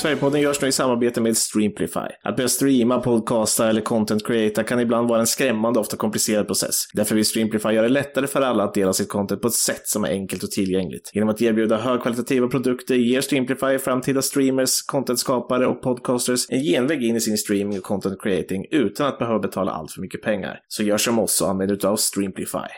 [0.00, 2.08] Sverigepodden görs nu i samarbete med Streamplify.
[2.22, 6.74] Att börja streama, podcasta eller content creata kan ibland vara en skrämmande, ofta komplicerad process.
[6.94, 9.88] Därför vill Streamplify göra det lättare för alla att dela sitt content på ett sätt
[9.88, 11.10] som är enkelt och tillgängligt.
[11.14, 17.16] Genom att erbjuda högkvalitativa produkter ger Streamplify framtida streamers, contentskapare och podcasters en genväg in
[17.16, 20.60] i sin streaming och content creating utan att behöva betala allt för mycket pengar.
[20.68, 22.68] Så gör som oss och använd utav Streamplify.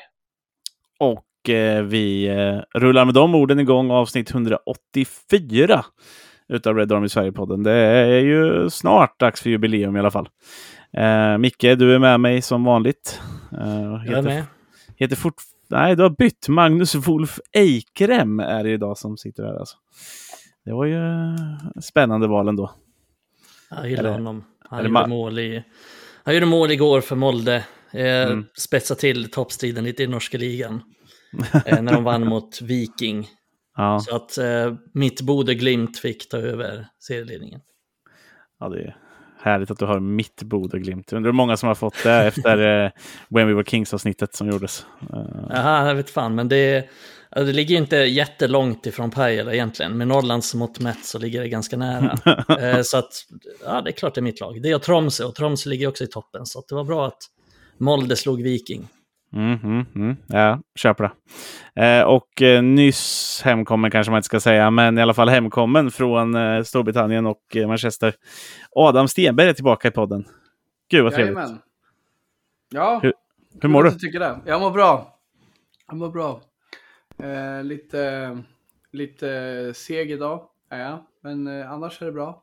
[1.01, 5.85] Och eh, vi eh, rullar med de orden igång avsnitt 184
[6.53, 7.63] utav Red Army Sverige-podden.
[7.63, 10.29] Det är ju snart dags för jubileum i alla fall.
[10.97, 13.21] Eh, Micke, du är med mig som vanligt.
[13.53, 14.45] Eh, jag är med.
[14.97, 15.35] Heter fort,
[15.69, 16.49] nej, du har bytt.
[16.49, 19.55] Magnus Wolf Eikrem är det idag som sitter här.
[19.55, 19.77] Alltså.
[20.65, 20.99] Det var ju
[21.83, 22.71] spännande val ändå.
[23.71, 24.45] Jag gillar eller, honom.
[24.65, 25.65] Han gjorde, mål i,
[26.25, 27.65] han gjorde mål igår för Molde.
[27.93, 28.45] Eh, mm.
[28.55, 30.83] Spetsa till toppstriden lite i norska ligan.
[31.67, 33.29] eh, när de vann mot Viking.
[33.77, 34.01] Ja.
[34.01, 37.61] Så att eh, mitt Bode Glimt fick ta över serieledningen.
[38.61, 38.97] Ja, det är
[39.43, 41.13] härligt att du har mitt Bode Glimt.
[41.13, 42.91] Undrar hur många som har fått det efter eh,
[43.29, 44.87] When We Were Kings-avsnittet som gjordes.
[45.15, 45.47] Uh.
[45.51, 46.89] Jaha, jag vet fan, men det,
[47.31, 49.99] alltså, det ligger inte jättelångt ifrån Pajala egentligen.
[49.99, 52.19] Med Norrlands mått mätt så ligger det ganska nära.
[52.61, 53.13] eh, så att,
[53.65, 54.63] ja, det är klart det är mitt lag.
[54.63, 56.47] Det är Tromsö och Tromsö ligger också i toppen.
[56.47, 57.23] Så det var bra att
[57.79, 58.89] Molde slog Viking.
[59.33, 60.17] Mm, mm, mm.
[60.27, 61.11] Ja, köper
[61.75, 61.83] det.
[61.83, 65.91] Eh, och eh, nyss hemkommen kanske man inte ska säga, men i alla fall hemkommen
[65.91, 68.15] från eh, Storbritannien och eh, Manchester.
[68.71, 70.25] Adam Stenberg är tillbaka i podden.
[70.91, 71.37] Gud vad trevligt.
[71.37, 71.59] Jajamän.
[72.71, 73.13] Ja, hur,
[73.61, 73.91] hur mår du?
[73.91, 74.41] Tycker det.
[74.47, 75.19] Jag mår bra.
[75.89, 76.41] Jag mår bra.
[77.19, 78.39] Eh, lite,
[78.93, 82.43] lite seg idag är jag, men eh, annars är det bra.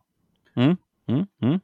[0.56, 0.78] Mm.
[1.10, 1.60] Mm, mm.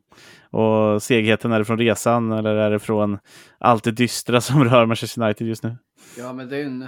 [0.49, 3.17] Och segheten, är det från resan eller är det från
[3.57, 5.77] allt det dystra som rör Manchester United just nu?
[6.17, 6.79] Ja, men det är en,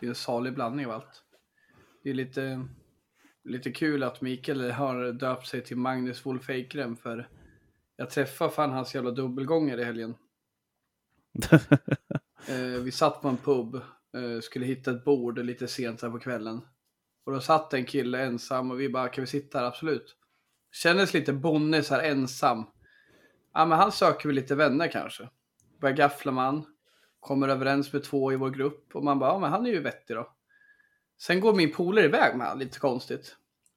[0.00, 1.22] det är en salig blandning av allt.
[2.04, 2.66] Det är lite,
[3.44, 7.28] lite kul att Mikael har döpt sig till Magnus Wolf Eikrem för
[7.96, 10.14] jag träffade fan hans jävla dubbelgångare i helgen.
[12.48, 16.18] eh, vi satt på en pub, eh, skulle hitta ett bord lite sent här på
[16.18, 16.60] kvällen.
[17.24, 19.66] Och då satt en kille ensam och vi bara, kan vi sitta här?
[19.66, 20.16] Absolut.
[20.72, 22.66] Kändes lite bonne så här ensam.
[23.54, 25.28] Ja, men han söker väl lite vänner kanske.
[25.80, 26.64] Börjar gaffla man.
[27.20, 28.90] Kommer överens med två i vår grupp.
[28.94, 30.32] Och man bara, ja men han är ju vettig då.
[31.18, 33.36] Sen går min polare iväg med han, lite konstigt.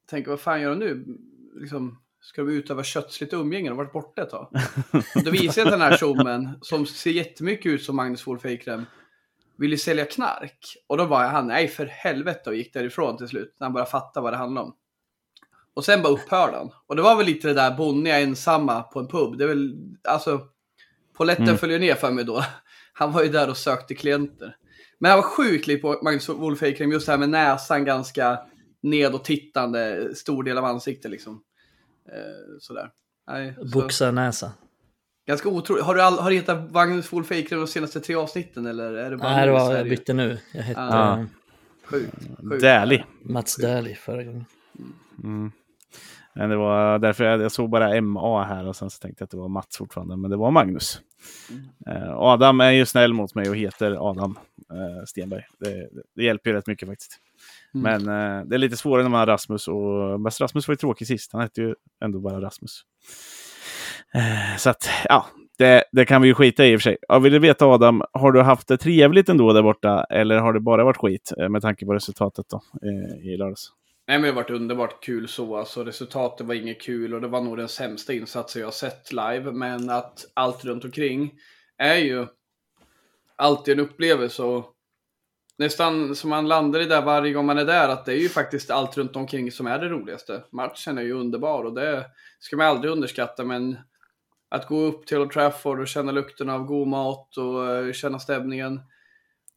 [0.09, 1.17] Tänker, vad fan gör de nu?
[1.55, 3.69] Liksom, ska de utöva kötsligt umgänge?
[3.69, 4.47] De har varit borta ett tag.
[5.25, 8.85] Då visar jag den här tjommen, som ser jättemycket ut som Magnus Wolf Eikrem,
[9.55, 10.77] vill ju sälja knark.
[10.87, 13.55] Och då var han, nej för helvete, och gick därifrån till slut.
[13.59, 14.75] När han bara fattade vad det handlade om.
[15.73, 16.71] Och sen bara upphörde han.
[16.87, 19.37] Och det var väl lite det där bonniga ensamma på en pub.
[19.37, 20.41] Det är väl, alltså,
[21.13, 21.57] Poletten mm.
[21.57, 22.43] följer ner för mig då.
[22.93, 24.55] Han var ju där och sökte klienter.
[24.99, 28.39] Men han var sjukt lik på Magnus Wolf Eikrem, just det här med näsan ganska
[28.81, 31.43] nedåt-tittande, stor del av ansiktet liksom.
[32.09, 32.89] Eh, sådär.
[33.27, 34.51] Nej, Boxarnäsa.
[35.27, 35.83] Ganska otroligt.
[35.83, 38.93] Har du, all, har du hetat Magnus Wolf Eikrem de senaste tre avsnitten eller?
[38.93, 40.39] Är det bara Nej, det var, jag bytte nu.
[40.51, 40.81] Jag hette...
[40.81, 41.25] Ah.
[41.85, 42.13] Sjukt.
[42.49, 42.61] sjukt.
[42.61, 43.05] Dählie.
[43.21, 44.45] Mats Dählie förra gången.
[45.23, 45.51] Mm.
[46.35, 49.25] Men det var därför jag, jag, såg bara MA här och sen så tänkte jag
[49.25, 51.01] att det var Mats fortfarande, men det var Magnus.
[51.49, 52.03] Mm.
[52.03, 54.39] Uh, Adam är ju snäll mot mig och heter Adam
[54.71, 55.43] uh, Stenberg.
[55.59, 57.19] Det, det, hjälper ju rätt mycket faktiskt.
[57.73, 58.03] Mm.
[58.03, 60.77] Men uh, det är lite svårare när man har Rasmus och Bäst Rasmus var ju
[60.77, 61.33] tråkig sist.
[61.33, 62.81] Han hette ju ändå bara Rasmus.
[64.57, 65.25] så att, ja,
[65.57, 66.97] det, det, kan vi ju skita i i och för sig.
[67.07, 70.59] Jag ville veta Adam, har du haft det trevligt ändå där borta eller har det
[70.59, 72.61] bara varit skit med tanke på resultatet då
[73.23, 73.71] i lördags?
[74.07, 75.57] Nej, men det har varit underbart kul så.
[75.57, 79.11] Alltså, resultatet var inget kul och det var nog den sämsta insatsen jag har sett
[79.11, 79.51] live.
[79.51, 81.33] Men att allt runt omkring
[81.77, 82.27] är ju
[83.35, 84.43] alltid en upplevelse.
[84.43, 84.73] Och
[85.57, 88.29] nästan som man landar i där varje gång man är där, att det är ju
[88.29, 90.43] faktiskt allt runt omkring som är det roligaste.
[90.51, 92.05] Matchen är ju underbar och det
[92.39, 93.43] ska man aldrig underskatta.
[93.43, 93.77] Men
[94.49, 98.19] att gå upp till Old Trafford och känna lukten av god mat och eh, känna
[98.19, 98.81] stämningen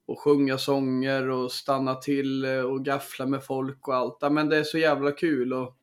[0.07, 4.19] och sjunga sånger och stanna till eh, och gaffla med folk och allt.
[4.31, 5.77] men det är så jävla kul och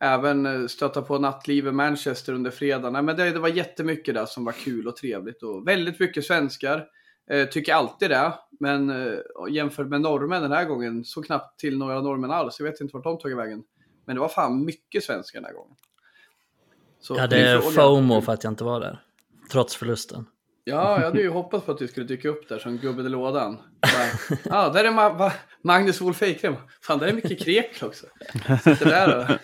[0.00, 3.04] även eh, stöta på nattliv i Manchester under fredagen.
[3.04, 6.86] men det, det var jättemycket där som var kul och trevligt och väldigt mycket svenskar.
[7.30, 8.92] Eh, tycker alltid det, men
[9.50, 12.60] jämfört med norrmän den här gången så knappt till några norrmän alls.
[12.60, 13.62] Jag vet inte vart de tog vägen.
[14.04, 15.76] Men det var fan mycket svenskar den här gågen.
[17.00, 19.02] Så, jag hade FOMO för att jag inte var där,
[19.50, 20.26] trots förlusten.
[20.68, 23.08] Ja, jag hade ju hoppats på att du skulle dyka upp där som gubben i
[23.08, 23.58] lådan.
[23.80, 25.32] Ja, ah, där är Ma
[25.62, 26.54] Magnus Wolf Eikrem.
[26.82, 28.06] Fan, där är mycket krek också.
[28.64, 29.38] Sitter där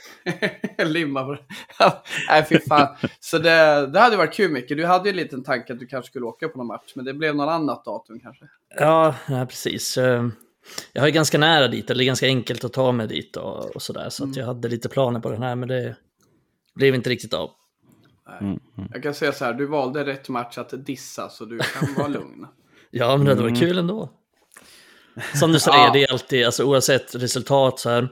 [0.79, 1.43] och limmar på det.
[2.29, 2.97] Nej, fy fan.
[3.21, 4.77] Så det, det hade varit kul mycket.
[4.77, 7.05] Du hade ju en liten tanke att du kanske skulle åka på någon match, men
[7.05, 8.45] det blev någon annat datum kanske.
[8.79, 9.99] Ja, ja precis.
[9.99, 10.29] Eh,
[10.93, 13.83] jag har ju ganska nära dit, eller ganska enkelt att ta mig dit och, och
[13.83, 14.09] sådär.
[14.09, 14.31] Så mm.
[14.31, 15.97] att jag hade lite planer på den här, men det
[16.75, 17.51] blev inte riktigt av.
[18.41, 18.91] Mm, mm.
[18.93, 22.09] Jag kan säga så här, du valde rätt match att dissa, så du kan vara
[22.19, 22.47] lugn.
[22.91, 23.61] ja, men det var mm.
[23.61, 24.11] kul ändå.
[25.35, 25.91] Som du säger, ja.
[25.93, 28.09] det är alltid, alltså oavsett resultat så här,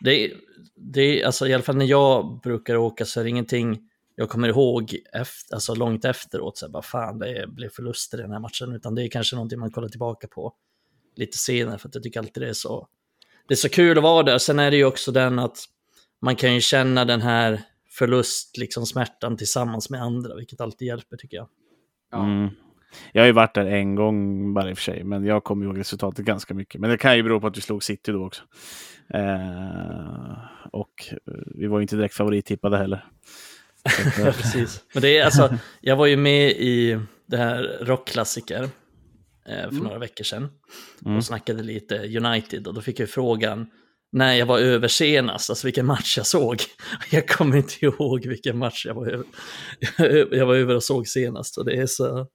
[0.00, 0.32] det,
[0.76, 4.48] det, alltså i alla fall när jag brukar åka så är det ingenting jag kommer
[4.48, 8.40] ihåg efter, alltså långt efteråt, så här, bara fan det blev förluster i den här
[8.40, 10.54] matchen, utan det är kanske någonting man kollar tillbaka på
[11.16, 12.88] lite senare, för att jag tycker alltid det är så,
[13.48, 14.38] det är så kul att vara där.
[14.38, 15.58] Sen är det ju också den att
[16.20, 17.62] man kan ju känna den här
[17.98, 21.48] förlust, liksom smärtan tillsammans med andra, vilket alltid hjälper tycker jag.
[22.10, 22.24] Ja.
[22.24, 22.48] Mm.
[23.12, 25.66] Jag har ju varit där en gång bara i och för sig, men jag kommer
[25.66, 26.80] ihåg resultatet ganska mycket.
[26.80, 28.42] Men det kan ju bero på att vi slog City då också.
[29.14, 30.32] Eh,
[30.72, 31.14] och
[31.46, 33.04] vi var ju inte direkt favorittippade heller.
[34.16, 34.84] Precis.
[34.94, 39.84] Men det är alltså, jag var ju med i det här rockklassiker eh, för mm.
[39.84, 40.48] några veckor sedan
[41.04, 41.16] mm.
[41.16, 43.70] och snackade lite United och då fick jag frågan
[44.12, 46.62] när jag var över senast, alltså vilken match jag såg.
[47.10, 49.26] Jag kommer inte ihåg vilken match jag var över,
[50.36, 52.26] jag var över och såg senast och det är så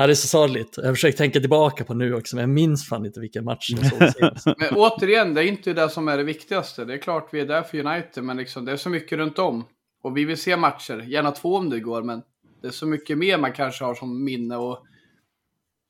[0.00, 0.74] Ja, det är så sorgligt.
[0.76, 3.90] Jag försöker tänka tillbaka på nu också, men jag minns fan inte vilken match jag
[3.90, 4.46] såg senast.
[4.46, 6.84] Men återigen, det är inte det som är det viktigaste.
[6.84, 9.38] Det är klart vi är där för United, men liksom, det är så mycket runt
[9.38, 9.64] om.
[10.02, 12.22] Och vi vill se matcher, gärna två om det går, men
[12.62, 14.56] det är så mycket mer man kanske har som minne.
[14.56, 14.78] Och...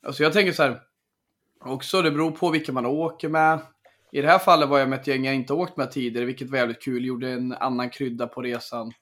[0.07, 0.81] Alltså jag tänker så här,
[1.61, 3.61] också det beror på vilka man åker med.
[4.13, 6.51] I det här fallet var jag med ett gäng jag inte åkt med tidigare, vilket
[6.51, 7.05] var jävligt kul.
[7.05, 8.93] Gjorde en annan krydda på resan.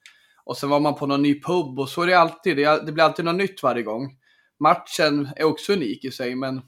[0.44, 2.56] Och sen var man på någon ny pub och så är det alltid.
[2.56, 4.16] Det, blir alltid något nytt varje gång
[4.58, 6.62] matchen är också unik i sig, men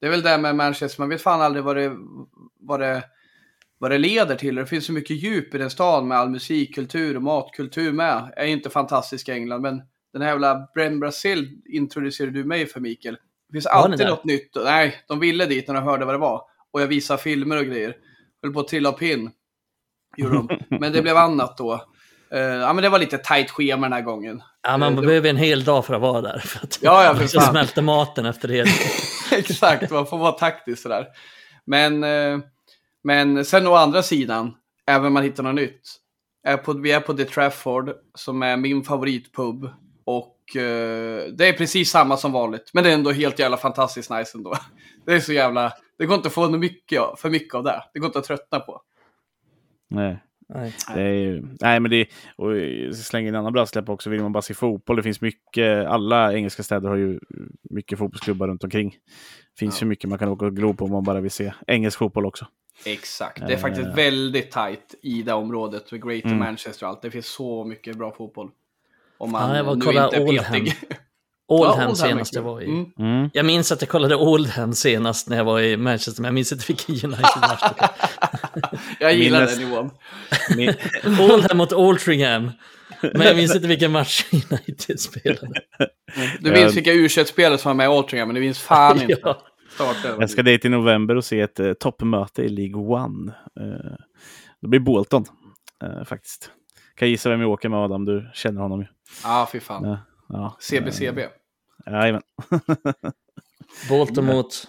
[0.00, 1.96] det är väl det med Manchester, man vet fan aldrig vad det,
[2.60, 3.04] vad det,
[3.78, 4.54] vad det leder till.
[4.54, 8.32] Det finns så mycket djup i den stan med all musikkultur och matkultur med.
[8.36, 9.82] är inte fantastisk i England, men
[10.12, 13.18] den här jävla Bren Brasil introducerade du mig för Mikael.
[13.48, 14.50] Det finns alltid något nytt.
[14.64, 16.42] Nej, de ville dit när de hörde vad det var.
[16.72, 17.96] Och jag visade filmer och grejer.
[18.42, 19.30] Höll på att trilla pinn.
[20.68, 21.84] Men det blev annat då.
[22.34, 24.42] Uh, ja, men det var lite tajt schema den här gången.
[24.62, 26.38] Ja, man uh, behöver en hel dag för att vara där.
[26.38, 27.50] För att ja, ja, för fan.
[27.50, 28.66] smälter maten efter det.
[29.32, 31.06] Exakt, man får vara taktisk sådär.
[31.64, 32.38] Men, uh,
[33.04, 34.54] men sen å andra sidan,
[34.86, 35.80] även om man hittar något nytt.
[36.46, 39.70] Är på, vi är på The Trafford, som är min favoritpub.
[40.04, 40.34] Och
[41.32, 42.70] det är precis samma som vanligt.
[42.72, 44.54] Men det är ändå helt jävla fantastiskt nice ändå.
[45.06, 45.72] Det är så jävla...
[45.98, 47.82] Det går inte att få mycket, för mycket av det.
[47.92, 48.82] Det går inte att tröttna på.
[49.88, 50.18] Nej.
[50.54, 50.74] Nej.
[50.94, 52.06] Det är ju, nej, men det
[52.36, 52.52] och
[52.96, 54.10] slänger in en annan brasklapp också.
[54.10, 55.86] Vill man bara se fotboll, det finns mycket.
[55.86, 57.20] Alla engelska städer har ju
[57.62, 58.90] mycket fotbollsklubbar runt omkring.
[58.90, 59.84] Det finns ja.
[59.84, 62.26] ju mycket man kan åka och glo på om man bara vill se engelsk fotboll
[62.26, 62.46] också.
[62.86, 65.92] Exakt, det är faktiskt uh, väldigt tajt i det området.
[65.92, 66.38] Med Greater mm.
[66.38, 67.02] Manchester och allt.
[67.02, 68.50] Det finns så mycket bra fotboll.
[69.18, 70.66] Om man ja, jag var nu kolla inte är Oldham.
[71.50, 72.64] Oldham ja, senast jag var i.
[72.64, 72.86] Mm.
[72.98, 73.30] Mm.
[73.32, 76.52] Jag minns att jag kollade Oldham senast när jag var i Manchester, men jag minns
[76.52, 77.62] inte vilken United-match
[79.00, 79.90] Jag gillar den nivån.
[81.32, 82.50] Oldham mot Altringham.
[83.00, 85.60] Men jag minns inte vilken match United spelade.
[86.40, 89.20] Du minns vilka u spelare som var med i Altringham, men du minns fan inte.
[89.22, 89.94] ja.
[90.04, 93.32] Jag ska dit i november och se ett uh, toppmöte i League One.
[93.60, 93.96] Uh,
[94.60, 95.24] det blir Bolton,
[95.84, 96.50] uh, faktiskt.
[96.96, 98.86] Kan gissa vem jag åker med Adam, du känner honom ju.
[99.24, 99.84] Ja, ah, fy fan.
[99.84, 101.26] Uh, ja, CBCB.
[101.86, 102.22] Jajamän.
[103.88, 104.68] Bolton mot?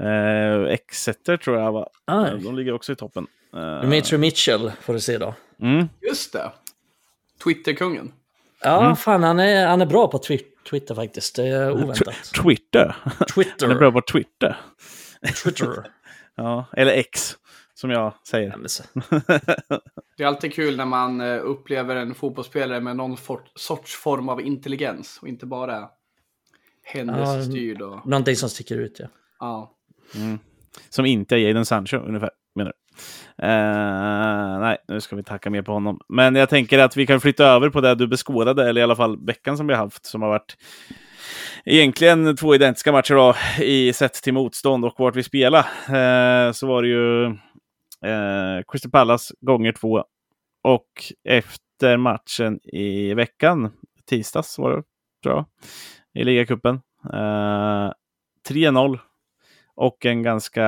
[0.00, 1.88] Eh, Exeter tror jag va?
[2.04, 2.30] Ah.
[2.30, 3.26] De ligger också i toppen.
[3.54, 3.88] Eh.
[3.88, 5.34] Mitchell Mitchell får du se då.
[5.60, 5.88] Mm.
[6.00, 6.52] Just det.
[7.44, 8.12] Twitterkungen.
[8.62, 8.96] Ja, mm.
[8.96, 10.38] fan han är, han är bra på twi
[10.70, 11.36] Twitter faktiskt.
[11.36, 12.14] Det är oväntat.
[12.42, 12.96] Twitter?
[13.34, 13.66] Twitter.
[13.66, 14.56] han är bra på Twitter.
[15.44, 15.86] Twitter.
[16.34, 17.36] ja, eller X
[17.82, 18.56] som jag säger.
[20.16, 23.16] det är alltid kul när man eh, upplever en fotbollsspelare med någon
[23.54, 25.88] sorts form av intelligens och inte bara
[26.82, 27.82] händelsestyrd.
[27.82, 28.06] Och...
[28.06, 29.06] Någonting som sticker ut, ja.
[29.38, 29.74] ja.
[30.14, 30.38] Mm.
[30.88, 32.76] Som inte är Jadon Sancho, ungefär, menar du?
[33.46, 36.00] Uh, nej, nu ska vi tacka mer på honom.
[36.08, 38.96] Men jag tänker att vi kan flytta över på det du beskådade, eller i alla
[38.96, 40.56] fall veckan som vi har haft, som har varit
[41.64, 43.34] egentligen två identiska matcher då,
[43.64, 45.60] i sett till motstånd och vart vi spelar.
[45.60, 47.36] Uh, så var det ju
[48.04, 50.04] eh, Crystal Palace gånger två.
[50.62, 50.88] Och
[51.24, 53.72] efter matchen i veckan,
[54.06, 54.82] tisdags var det,
[55.22, 55.44] tror jag,
[56.14, 56.80] i ligacupen.
[57.12, 57.92] Eh,
[58.48, 58.98] 3-0
[59.74, 60.64] och en ganska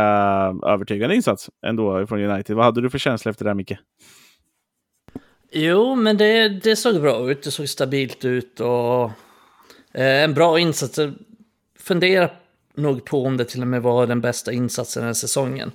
[0.67, 2.57] övertygande insats ändå från United.
[2.57, 3.79] Vad hade du för känsla efter det här, Micke?
[5.51, 7.43] Jo, men det, det såg bra ut.
[7.43, 9.05] Det såg stabilt ut och
[9.93, 10.99] eh, en bra insats.
[11.79, 12.31] Fundera
[12.75, 15.73] nog på om det till och med var den bästa insatsen den här säsongen.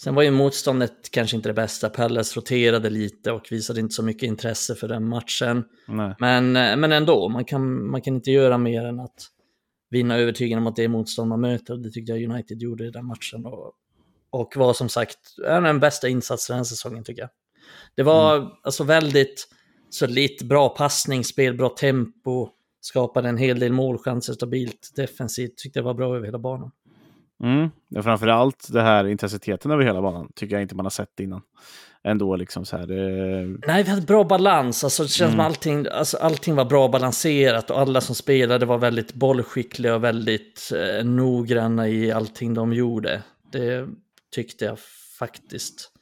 [0.00, 1.90] Sen var ju motståndet kanske inte det bästa.
[1.90, 5.64] Pelles roterade lite och visade inte så mycket intresse för den matchen.
[6.20, 9.26] Men, eh, men ändå, man kan, man kan inte göra mer än att
[9.90, 11.74] vinna övertygande mot det motstånd man möter.
[11.74, 13.46] Och det tyckte jag United gjorde i den matchen.
[13.46, 13.72] Och,
[14.30, 17.30] och var som sagt den bästa insatsen den säsongen tycker jag.
[17.94, 18.48] Det var mm.
[18.62, 19.48] alltså väldigt
[19.90, 22.48] solitt, bra passningsspel, bra tempo,
[22.80, 26.70] skapade en hel del målchanser stabilt defensivt, tyckte jag var bra över hela banan.
[27.42, 27.70] Mm.
[28.02, 31.42] Framförallt det här intensiteten över hela banan tycker jag inte man har sett innan.
[32.04, 32.86] Ändå liksom så här.
[32.86, 33.58] Det...
[33.66, 34.84] Nej, vi hade bra balans.
[34.84, 35.32] Alltså, det känns mm.
[35.32, 40.04] som allting, alltså, allting var bra balanserat och alla som spelade var väldigt bollskickliga och
[40.04, 43.22] väldigt eh, noggranna i allting de gjorde.
[43.52, 43.88] Det
[44.34, 44.78] tyckte jag
[45.18, 45.92] faktiskt.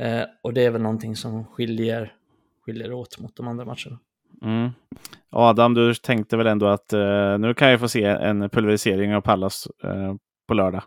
[0.00, 2.12] Eh, och det är väl någonting som skiljer,
[2.66, 3.98] skiljer åt mot de andra matcherna.
[4.42, 4.70] Mm.
[5.30, 9.20] Adam, du tänkte väl ändå att eh, nu kan jag få se en pulverisering av
[9.20, 10.14] Pallas eh,
[10.46, 10.82] på lördag.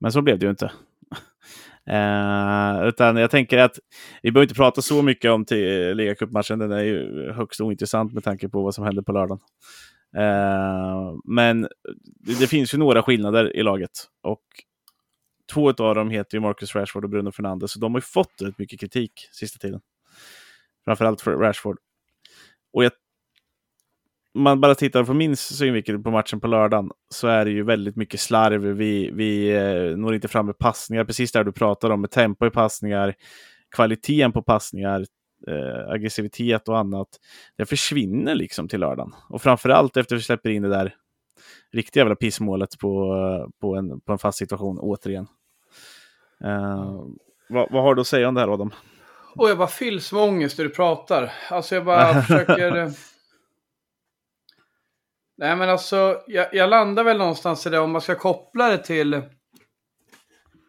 [0.00, 0.66] Men så blev det ju inte.
[1.86, 3.78] eh, utan jag tänker att
[4.22, 5.44] vi behöver inte prata så mycket om
[5.94, 6.58] ligacupmatchen.
[6.58, 9.40] Den är ju högst ointressant med tanke på vad som händer på lördagen.
[10.16, 11.62] Eh, men
[12.20, 13.90] det, det, finns ju några skillnader i laget.
[14.22, 14.42] Och
[15.52, 17.72] två av dem heter ju Marcus Rashford och Bruno Fernandes.
[17.72, 19.80] Så de har ju fått rätt mycket kritik sista tiden.
[20.84, 21.78] Framförallt för Rashford.
[22.72, 22.92] Och jag
[24.34, 27.96] man bara tittar på min synvinkel på matchen på lördagen så är det ju väldigt
[27.96, 28.62] mycket slarv.
[28.62, 32.46] Vi, vi eh, når inte fram med passningar, precis där du pratar om, med tempo
[32.46, 33.14] i passningar,
[33.76, 35.06] kvaliteten på passningar,
[35.48, 37.08] eh, aggressivitet och annat.
[37.56, 39.12] Det försvinner liksom till lördagen.
[39.28, 40.94] Och framförallt efter att vi släpper in det där
[41.72, 45.26] riktiga jävla pissmålet på, på, en, på en fast situation återigen.
[46.44, 47.06] Uh,
[47.48, 48.74] vad, vad, har du att säga om det här Adam?
[49.36, 51.32] Och jag bara fylls med ångest när du pratar.
[51.50, 52.92] Alltså jag bara försöker...
[55.36, 58.78] Nej men alltså, jag, jag, landar väl någonstans i det om man ska koppla det
[58.78, 59.22] till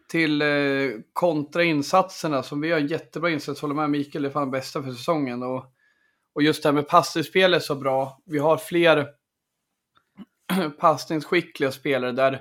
[0.08, 4.32] till eh, kontra insatserna som vi har en jättebra insats, håller med Mikael, det är
[4.32, 5.42] fan bästa för säsongen.
[5.42, 5.64] Och,
[6.34, 8.20] och just det här med passningsspel är så bra.
[8.24, 9.08] Vi har fler
[10.78, 12.40] passningsskickliga spelare där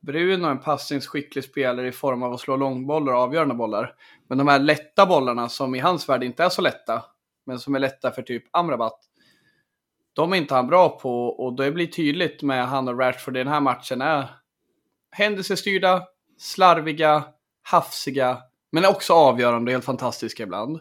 [0.00, 3.94] Bruno är en passningsskicklig spelare i form av att slå långbollar och avgörande bollar.
[4.28, 7.04] Men de här lätta bollarna som i hans värld inte är så lätta,
[7.46, 9.00] men som är lätta för typ Amrabat,
[10.18, 13.38] de är inte han bra på och det blir tydligt med han och Rashford i
[13.38, 14.26] den här matchen är
[15.10, 16.02] händelsestyrda,
[16.38, 17.24] slarviga,
[17.62, 18.38] hafsiga,
[18.72, 20.76] men också avgörande och helt fantastiska ibland.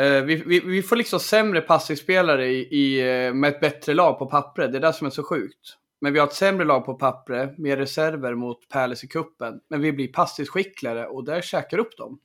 [0.00, 4.18] Uh, vi, vi, vi, får liksom sämre passningsspelare i, i, eh, med ett bättre lag
[4.18, 4.72] på pappret.
[4.72, 5.76] Det är det som är så sjukt.
[6.00, 9.60] Men vi har ett sämre lag på pappret, med reserver mot Palace i kuppen.
[9.68, 12.18] Men vi blir passningsskickligare och där käkar upp dem.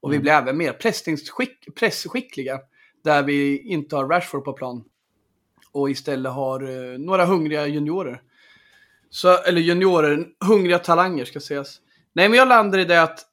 [0.00, 0.18] Och mm.
[0.18, 0.72] vi blir även mer
[1.74, 2.60] pressskickliga,
[3.04, 4.84] där vi inte har Rashford på plan
[5.72, 8.22] och istället har eh, några hungriga juniorer.
[9.10, 11.80] Så, eller juniorer, hungriga talanger ska sägas.
[12.12, 13.26] Nej, men jag landar i det att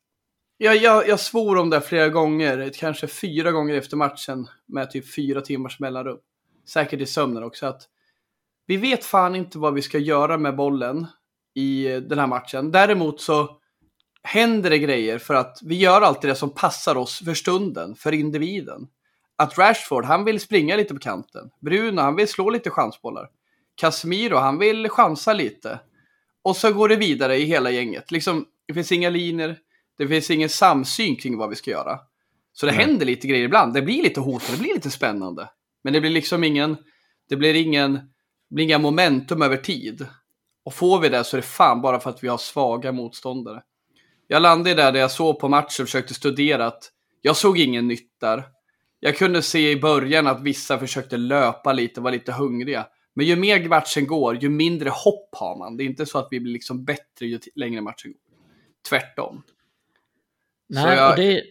[0.57, 5.15] jag, jag, jag svor om det flera gånger, kanske fyra gånger efter matchen med typ
[5.15, 6.17] fyra timmars mellanrum.
[6.67, 7.65] Säkert i sömnen också.
[7.65, 7.81] att
[8.65, 11.07] Vi vet fan inte vad vi ska göra med bollen
[11.55, 12.71] i eh, den här matchen.
[12.71, 13.57] Däremot så
[14.23, 18.11] händer det grejer för att vi gör alltid det som passar oss för stunden, för
[18.11, 18.87] individen
[19.39, 21.49] att Rashford, han vill springa lite på kanten.
[21.59, 23.29] Bruno, han vill slå lite chansbollar.
[23.75, 25.79] Casemiro, han vill chansa lite.
[26.43, 28.11] Och så går det vidare i hela gänget.
[28.11, 29.57] Liksom, det finns inga linjer,
[29.97, 31.99] det finns ingen samsyn kring vad vi ska göra.
[32.53, 32.85] Så det Nej.
[32.85, 33.73] händer lite grejer ibland.
[33.73, 35.49] Det blir lite hot, det blir lite spännande.
[35.83, 36.77] Men det blir liksom ingen,
[37.29, 37.93] det blir ingen,
[38.49, 40.05] det blir inga momentum över tid.
[40.65, 43.61] Och får vi det så är det fan bara för att vi har svaga motståndare.
[44.27, 46.91] Jag landade där, där jag såg på matchen och försökte studera att
[47.21, 48.43] jag såg ingen nytt där
[48.99, 52.87] jag kunde se i början att vissa försökte löpa lite, var lite hungriga.
[53.13, 55.77] Men ju mer matchen går, ju mindre hopp har man.
[55.77, 58.21] Det är inte så att vi blir liksom bättre ju längre matchen går.
[58.89, 59.43] Tvärtom.
[60.69, 61.33] Nej, så jag, det...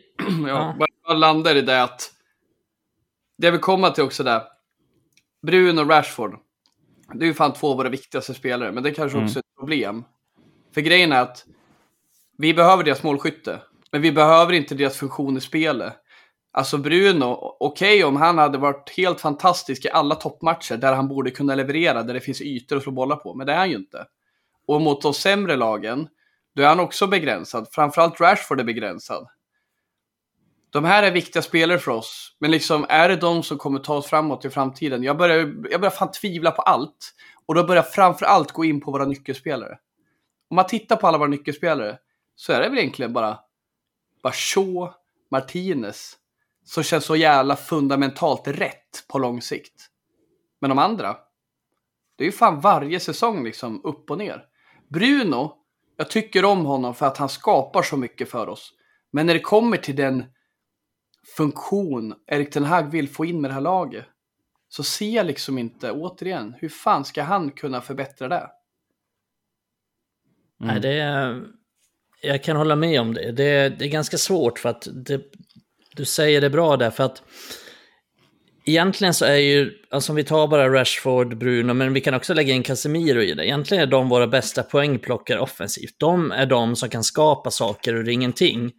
[0.46, 0.86] ja, ja.
[1.08, 2.12] jag landar i det att
[3.38, 4.42] det jag vill komma till också där.
[5.42, 6.38] Bruno och Rashford.
[7.14, 9.26] Det är ju fan två av våra viktigaste spelare, men det är kanske mm.
[9.26, 10.04] också ett problem.
[10.74, 11.44] För grejen är att
[12.38, 13.60] vi behöver deras målskytte,
[13.92, 15.94] men vi behöver inte deras funktion i spelet.
[16.52, 21.08] Alltså Bruno, okej okay, om han hade varit helt fantastisk i alla toppmatcher där han
[21.08, 23.70] borde kunna leverera, där det finns ytor att slå bollar på, men det är han
[23.70, 24.06] ju inte.
[24.66, 26.08] Och mot de sämre lagen,
[26.54, 27.68] då är han också begränsad.
[27.72, 29.28] Framförallt Rashford är begränsad.
[30.70, 33.94] De här är viktiga spelare för oss, men liksom är det de som kommer ta
[33.94, 35.02] oss framåt i framtiden?
[35.02, 35.38] Jag börjar,
[35.70, 37.14] jag börjar fan tvivla på allt.
[37.46, 39.78] Och då börjar jag framförallt gå in på våra nyckelspelare.
[40.50, 41.98] Om man tittar på alla våra nyckelspelare
[42.36, 43.38] så är det väl egentligen bara,
[44.22, 44.92] bara Shaw,
[45.30, 46.17] Martinez,
[46.68, 49.90] som känns så jävla fundamentalt rätt på lång sikt.
[50.60, 51.16] Men de andra,
[52.16, 54.44] det är ju fan varje säsong liksom upp och ner.
[54.88, 55.52] Bruno,
[55.96, 58.72] jag tycker om honom för att han skapar så mycket för oss.
[59.10, 60.24] Men när det kommer till den
[61.36, 64.04] funktion Erik Ten Hag vill få in med det här laget,
[64.68, 68.50] så ser jag liksom inte, återigen, hur fan ska han kunna förbättra det?
[70.60, 70.74] Mm.
[70.74, 71.44] Nej, det är,
[72.22, 73.32] jag kan hålla med om det.
[73.32, 75.22] Det, det är ganska svårt för att det,
[75.98, 77.22] du säger det bra där för att
[78.64, 82.34] egentligen så är ju, alltså om vi tar bara Rashford, Bruno, men vi kan också
[82.34, 83.46] lägga in Casemiro i det.
[83.46, 85.94] Egentligen är de våra bästa poängplockare offensivt.
[85.98, 88.72] De är de som kan skapa saker ur ingenting.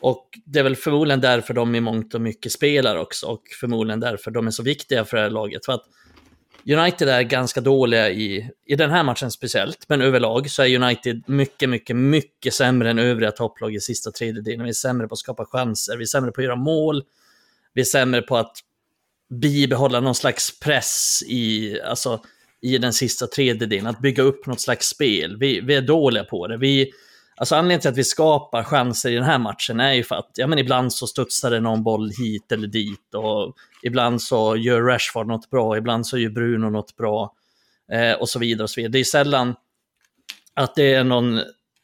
[0.00, 4.00] Och det är väl förmodligen därför de i mångt och mycket spelar också och förmodligen
[4.00, 5.64] därför de är så viktiga för det här laget.
[5.64, 5.84] För att
[6.66, 11.22] United är ganska dåliga i, i den här matchen speciellt, men överlag så är United
[11.26, 14.62] mycket, mycket, mycket sämre än övriga topplag i sista tredjedelen.
[14.62, 17.02] Vi är sämre på att skapa chanser, vi är sämre på att göra mål,
[17.74, 18.56] vi är sämre på att
[19.30, 22.20] bibehålla någon slags press i, alltså,
[22.60, 25.36] i den sista tredjedelen, att bygga upp något slags spel.
[25.36, 26.56] Vi, vi är dåliga på det.
[26.56, 26.92] Vi,
[27.36, 30.30] Alltså anledningen till att vi skapar chanser i den här matchen är ju för att
[30.34, 34.82] ja, men ibland så studsar det någon boll hit eller dit och ibland så gör
[34.82, 37.34] Rashford något bra, ibland så gör Bruno något bra
[37.92, 38.62] eh, och så vidare.
[38.62, 38.92] och så vidare.
[38.92, 39.54] Det är sällan
[40.54, 41.40] att det är någon,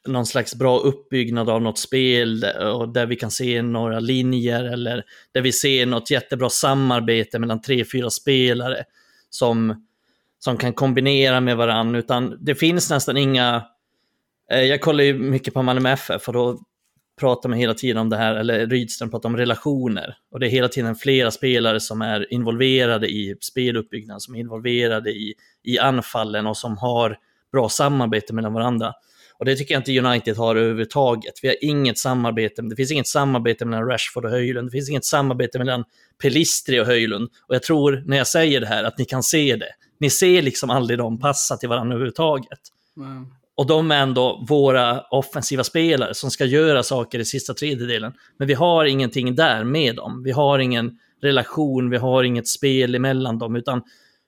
[0.08, 4.64] någon slags bra uppbyggnad av något spel eh, och där vi kan se några linjer
[4.64, 8.84] eller där vi ser något jättebra samarbete mellan tre, fyra spelare
[9.30, 9.86] som,
[10.38, 13.62] som kan kombinera med varandra, utan det finns nästan inga
[14.50, 16.58] Eh, jag kollar ju mycket på Malmö FF och då
[17.20, 20.16] pratar man hela tiden om det här, eller Rydström pratar om relationer.
[20.30, 25.10] Och det är hela tiden flera spelare som är involverade i speluppbyggnaden, som är involverade
[25.10, 27.16] i, i anfallen och som har
[27.52, 28.92] bra samarbete mellan varandra.
[29.38, 31.34] Och det tycker jag inte United har överhuvudtaget.
[31.42, 35.04] Vi har inget samarbete, det finns inget samarbete mellan Rashford och Höjlund, det finns inget
[35.04, 35.84] samarbete mellan
[36.22, 37.28] Pelistri och Höjlund.
[37.46, 39.70] Och jag tror, när jag säger det här, att ni kan se det.
[40.00, 42.60] Ni ser liksom aldrig dem passa till varandra överhuvudtaget.
[42.96, 43.26] Mm.
[43.60, 48.12] Och de är ändå våra offensiva spelare som ska göra saker i sista tredjedelen.
[48.38, 50.22] Men vi har ingenting där med dem.
[50.22, 53.82] Vi har ingen relation, vi har inget spel emellan dem, utan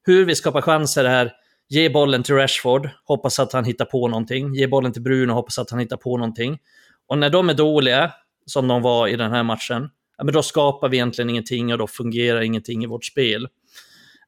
[0.07, 1.33] hur vi skapar chanser är
[1.69, 4.55] ge bollen till Rashford, hoppas att han hittar på någonting.
[4.55, 6.59] Ge bollen till Bruno, hoppas att han hittar på någonting.
[7.07, 8.13] Och när de är dåliga,
[8.47, 11.79] som de var i den här matchen, ja, men då skapar vi egentligen ingenting och
[11.79, 13.49] då fungerar ingenting i vårt spel.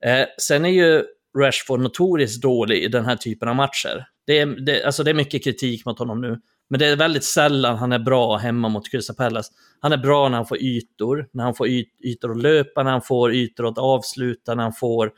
[0.04, 1.04] Eh, sen är ju
[1.38, 4.06] Rashford notoriskt dålig i den här typen av matcher.
[4.26, 6.40] Det är, det, alltså det är mycket kritik mot honom nu.
[6.68, 9.52] Men det är väldigt sällan han är bra hemma mot Crystal Palace.
[9.80, 12.90] Han är bra när han får ytor, när han får yt, ytor att löpa, när
[12.90, 15.12] han får ytor att avsluta, när han får...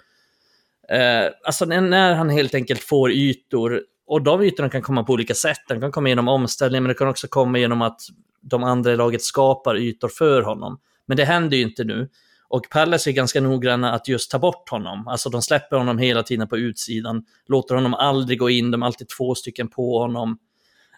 [0.89, 3.83] Eh, alltså när han helt enkelt får ytor.
[4.07, 5.61] Och de ytorna kan komma på olika sätt.
[5.69, 8.01] De kan komma genom omställning, men det kan också komma genom att
[8.41, 10.81] de andra i laget skapar ytor för honom.
[11.07, 12.09] Men det händer ju inte nu.
[12.49, 15.09] Och Palace är ganska noggranna att just ta bort honom.
[15.09, 18.87] Alltså de släpper honom hela tiden på utsidan, låter honom aldrig gå in, de är
[18.87, 20.39] alltid två stycken på honom.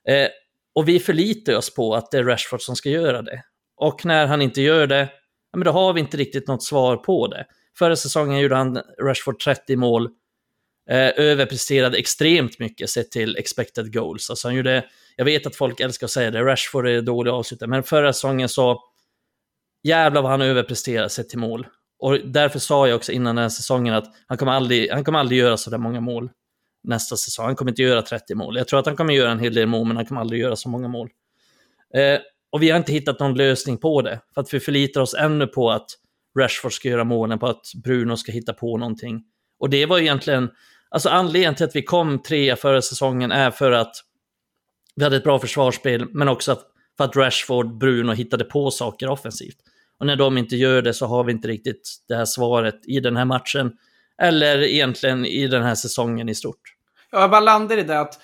[0.08, 0.28] Eh,
[0.74, 3.42] och vi förlitar oss på att det är Rashford som ska göra det.
[3.76, 5.08] Och när han inte gör det,
[5.52, 7.44] ja, men då har vi inte riktigt något svar på det.
[7.78, 10.08] Förra säsongen gjorde han Rashford 30 mål,
[10.90, 14.30] eh, överpresterade extremt mycket sett till expected goals.
[14.30, 14.84] Alltså han gjorde,
[15.16, 18.48] jag vet att folk älskar att säga det, Rashford är dålig avslutare, men förra säsongen
[18.48, 18.82] så
[19.82, 21.66] jävlar vad han överpresterar sett till mål.
[21.98, 25.18] Och därför sa jag också innan den här säsongen att han kommer aldrig, han kommer
[25.18, 26.30] aldrig göra så där många mål
[26.82, 27.46] nästa säsong.
[27.46, 28.56] Han kommer inte göra 30 mål.
[28.56, 30.56] Jag tror att han kommer göra en hel del mål, men han kommer aldrig göra
[30.56, 31.10] så många mål.
[31.94, 35.14] Eh, och vi har inte hittat någon lösning på det, för att vi förlitar oss
[35.14, 35.86] ännu på att
[36.38, 39.22] Rashford ska göra målen, på att Bruno ska hitta på någonting.
[39.58, 40.50] Och det var egentligen,
[40.90, 43.94] alltså anledningen till att vi kom trea förra säsongen är för att
[44.96, 46.62] vi hade ett bra försvarsspel, men också att
[46.98, 49.56] för att Rashford, Bruno hittade på saker offensivt.
[50.00, 53.00] Och när de inte gör det så har vi inte riktigt det här svaret i
[53.00, 53.72] den här matchen.
[54.22, 56.60] Eller egentligen i den här säsongen i stort.
[57.10, 58.20] Jag bara landar i det att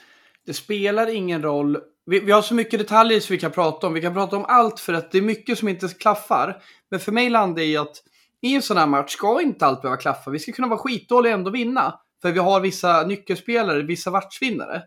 [0.47, 1.79] det spelar ingen roll.
[2.07, 3.95] Vi, vi, har så mycket detaljer som vi kan prata om.
[3.95, 6.63] Vi kan prata om allt för att det är mycket som inte klaffar.
[6.91, 7.97] Men för mig landar det i att
[8.43, 10.31] i en sån här match ska inte allt behöva klaffa.
[10.31, 12.01] Vi ska kunna vara skitdåliga och ändå vinna.
[12.23, 14.83] För vi har vissa nyckelspelare, vissa matchvinnare.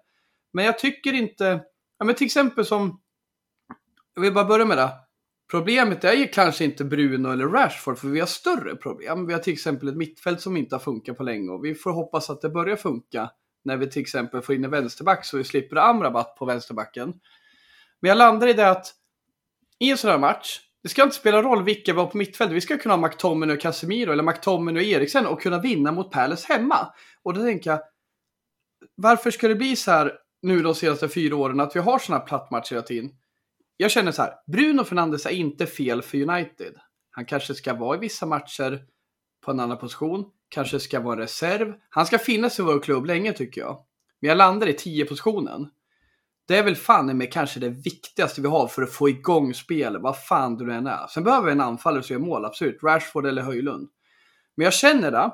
[0.54, 1.62] Men jag tycker inte,
[2.00, 3.00] ja men till exempel som
[4.18, 4.92] jag vill bara börja med det.
[5.52, 9.28] Problemet är ju kanske inte Bruno eller Rashford, för vi har större problem.
[9.28, 11.92] Vi har till exempel ett mittfält som inte har funkat på länge och vi får
[11.92, 13.30] hoppas att det börjar funka
[13.66, 17.14] när vi till exempel får in en vänsterback så vi slipper Amrabat på vänsterbacken.
[18.00, 18.94] Men jag landar i det att
[19.80, 22.56] i en sån här match, det ska inte spela roll vilka vi har på mittfältet.
[22.56, 26.12] Vi ska kunna ha McTominay och Casemiro eller McTominay och Eriksen och kunna vinna mot
[26.12, 26.94] Palace hemma.
[27.24, 27.80] Och då tänker jag,
[28.96, 32.20] varför ska det bli så här nu de senaste fyra åren att vi har sådana
[32.20, 33.12] här plattmatcher hela tiden?
[33.78, 36.74] Jag känner så här, Bruno Fernandes är inte fel för United.
[37.12, 38.84] Han kanske ska vara i vissa matcher
[39.46, 41.74] på en annan position, kanske ska vara reserv.
[41.90, 43.84] Han ska finnas i vår klubb länge tycker jag.
[44.22, 45.68] Men jag landar i 10-positionen.
[46.48, 50.02] Det är väl fan med kanske det viktigaste vi har för att få igång spelet,
[50.02, 51.08] vad fan du än är.
[51.08, 52.84] Sen behöver vi en anfallare som gör mål, absolut.
[52.84, 53.90] Rashford eller Höjlund.
[54.56, 55.32] Men jag känner det,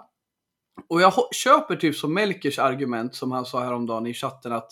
[0.88, 4.72] Och jag köper typ som Melkers argument som han sa häromdagen i chatten att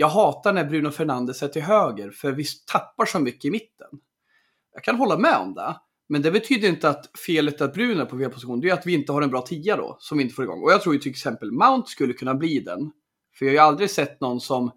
[0.00, 3.88] jag hatar när Bruno Fernandes är till höger för vi tappar så mycket i mitten.
[4.74, 5.76] Jag kan hålla med om det.
[6.08, 8.86] Men det betyder inte att felet att Bruno är på fel position, det är att
[8.86, 10.62] vi inte har en bra tia då, som vi inte får igång.
[10.62, 12.90] Och jag tror ju till exempel Mount skulle kunna bli den.
[13.38, 14.70] För jag har ju aldrig sett någon som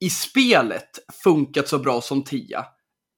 [0.00, 0.90] i spelet
[1.24, 2.66] funkat så bra som tia.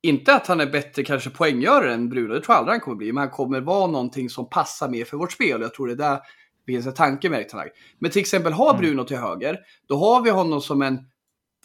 [0.03, 2.97] Inte att han är bättre kanske poänggörare än Bruno, det tror jag aldrig han kommer
[2.97, 5.61] bli, men han kommer vara någonting som passar mer för vårt spel.
[5.61, 6.21] Jag tror det är där
[6.67, 8.81] finns en tanke med Erik Men till exempel ha mm.
[8.81, 10.99] Bruno till höger, då har vi honom som en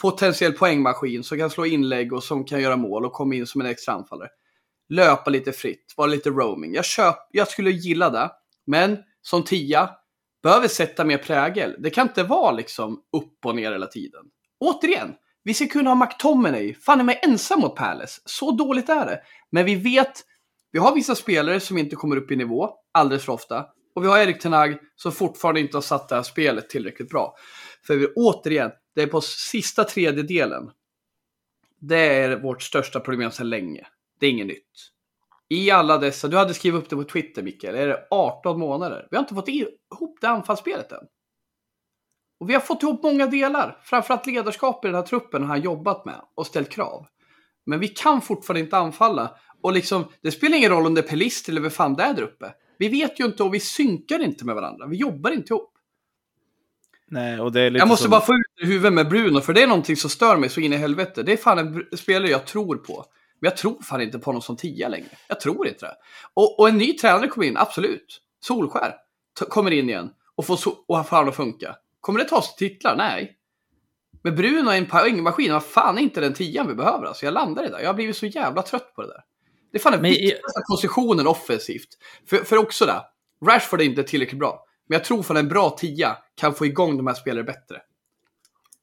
[0.02, 3.62] potentiell poängmaskin som kan slå inlägg och som kan göra mål och komma in som
[3.62, 4.30] en extra anfallare.
[4.90, 6.74] Löpa lite fritt, vara lite roaming.
[6.74, 8.32] Jag, köp, jag skulle gilla det,
[8.66, 9.90] men som tia,
[10.44, 11.76] behöver sätta mer prägel.
[11.80, 14.22] Det kan inte vara liksom upp och ner hela tiden.
[14.60, 18.22] Återigen, vi ska kunna ha McTominay, fan är mig ensam mot Palace.
[18.26, 19.22] Så dåligt är det.
[19.50, 20.22] Men vi vet,
[20.72, 23.66] vi har vissa spelare som inte kommer upp i nivå alldeles för ofta.
[23.95, 27.36] Och vi har Erik Tenag som fortfarande inte har satt det här spelet tillräckligt bra.
[27.88, 30.71] För vi, återigen, det är på sista tredjedelen.
[31.80, 33.88] Det är vårt största problem sedan länge.
[34.19, 34.91] Det är inget nytt.
[35.49, 39.08] I alla dessa, du hade skrivit upp det på Twitter Mikael, är det 18 månader?
[39.12, 41.04] Vi har inte fått ihop det anfallsspelet än.
[42.39, 43.82] Och vi har fått ihop många delar.
[43.84, 47.08] Framförallt ledarskap i den här truppen har han jobbat med och ställt krav.
[47.65, 49.36] Men vi kan fortfarande inte anfalla.
[49.62, 52.13] Och liksom, det spelar ingen roll om det är Pelist eller vem fan det är
[52.13, 52.54] där uppe.
[52.82, 54.88] Vi vet ju inte och vi synkar inte med varandra.
[54.88, 55.74] Vi jobbar inte ihop.
[57.08, 58.12] Nej, och det är lite jag måste som...
[58.12, 60.50] bara få ut det i huvudet med Bruno, för det är någonting som stör mig
[60.50, 61.24] så in i helvete.
[61.24, 63.06] Det är fan en spelare jag tror på.
[63.39, 65.08] Men jag tror fan inte på honom som tia längre.
[65.28, 65.96] Jag tror inte det.
[66.34, 68.22] Och, och en ny tränare kommer in, absolut.
[68.39, 68.94] Solskär
[69.50, 71.76] kommer in igen och får, so och får att funka.
[72.00, 72.96] Kommer det ta sig titlar?
[72.96, 73.38] Nej.
[74.24, 77.26] Men Bruno är en poängmaskin, vad fan är inte den tian vi behöver alltså.
[77.26, 77.82] Jag landar i det.
[77.82, 79.24] Jag har blivit så jävla trött på det där.
[79.71, 81.89] Det är fan den viktigaste positionen offensivt.
[82.29, 83.01] För, för också det,
[83.45, 84.65] Rashford är inte tillräckligt bra.
[84.89, 87.77] Men jag tror att en bra tia kan få igång de här spelarna bättre.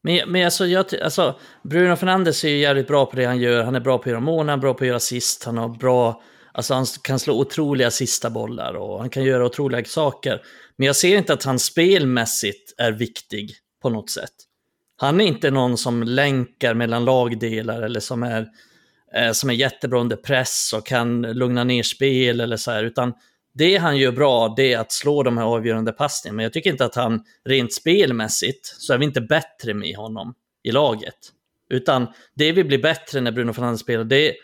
[0.02, 3.64] Men, men alltså, jag, alltså, Bruno Fernandes är ju jävligt bra på det han gör.
[3.64, 5.58] Han är bra på att göra mål, han är bra på att göra assist, han
[5.58, 6.22] har bra...
[6.52, 10.42] Alltså han kan slå otroliga sista bollar och han kan göra otroliga saker.
[10.76, 14.32] Men jag ser inte att han spelmässigt är viktig på något sätt.
[14.96, 18.48] Han är inte någon som länkar mellan lagdelar eller som är,
[19.14, 23.14] eh, som är jättebra under press och kan lugna ner spel eller så här, utan
[23.54, 26.36] det han gör bra, det är att slå de här avgörande passningarna.
[26.36, 30.34] Men jag tycker inte att han rent spelmässigt så är vi inte bättre med honom
[30.62, 31.14] i laget.
[31.70, 34.34] Utan det vi blir bättre när Bruno Fernandes spelar, det,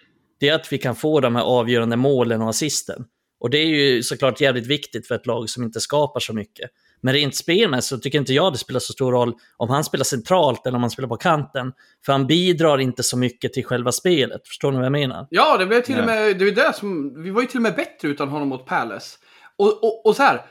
[0.40, 3.04] det är att vi kan få de här avgörande målen och assisten.
[3.40, 6.70] Och det är ju såklart jävligt viktigt för ett lag som inte skapar så mycket.
[7.04, 10.04] Men rent spelmässigt så tycker inte jag det spelar så stor roll om han spelar
[10.04, 11.72] centralt eller om han spelar på kanten.
[12.06, 14.48] För han bidrar inte så mycket till själva spelet.
[14.48, 15.26] Förstår ni vad jag menar?
[15.30, 17.62] Ja, det blev till och med, det är det som, vi var ju till och
[17.62, 19.18] med bättre utan honom mot Palace.
[19.56, 20.46] Och, och, och så här,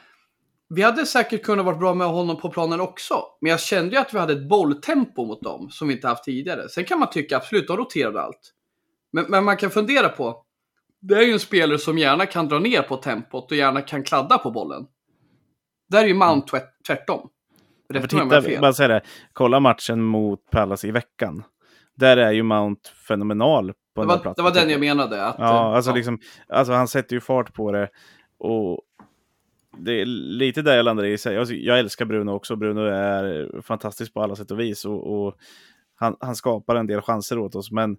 [0.69, 3.23] vi hade säkert kunnat vara bra med honom på planen också.
[3.41, 6.23] Men jag kände ju att vi hade ett bolltempo mot dem som vi inte haft
[6.23, 6.69] tidigare.
[6.69, 8.51] Sen kan man tycka absolut, de roterade allt.
[9.13, 10.43] Men, men man kan fundera på,
[11.01, 14.03] det är ju en spelare som gärna kan dra ner på tempot och gärna kan
[14.03, 14.85] kladda på bollen.
[15.93, 16.67] Där är ju Mount mm.
[16.87, 17.29] tvärtom.
[17.93, 19.01] Titta, bara säga det.
[19.33, 21.43] Kolla matchen mot Palace i veckan.
[21.95, 23.73] Där är ju Mount fenomenal.
[23.95, 25.25] På det, var, det var den jag menade.
[25.25, 25.95] Att, ja, eh, alltså, ja.
[25.95, 27.89] Liksom, alltså han sätter ju fart på det.
[28.37, 28.81] Och
[29.77, 31.11] det är lite där jag landar i.
[31.11, 32.55] Alltså, jag älskar Bruno också.
[32.55, 34.85] Bruno är fantastisk på alla sätt och vis.
[34.85, 35.35] Och, och
[35.95, 37.71] han, han, skapar en del chanser åt oss.
[37.71, 37.97] Men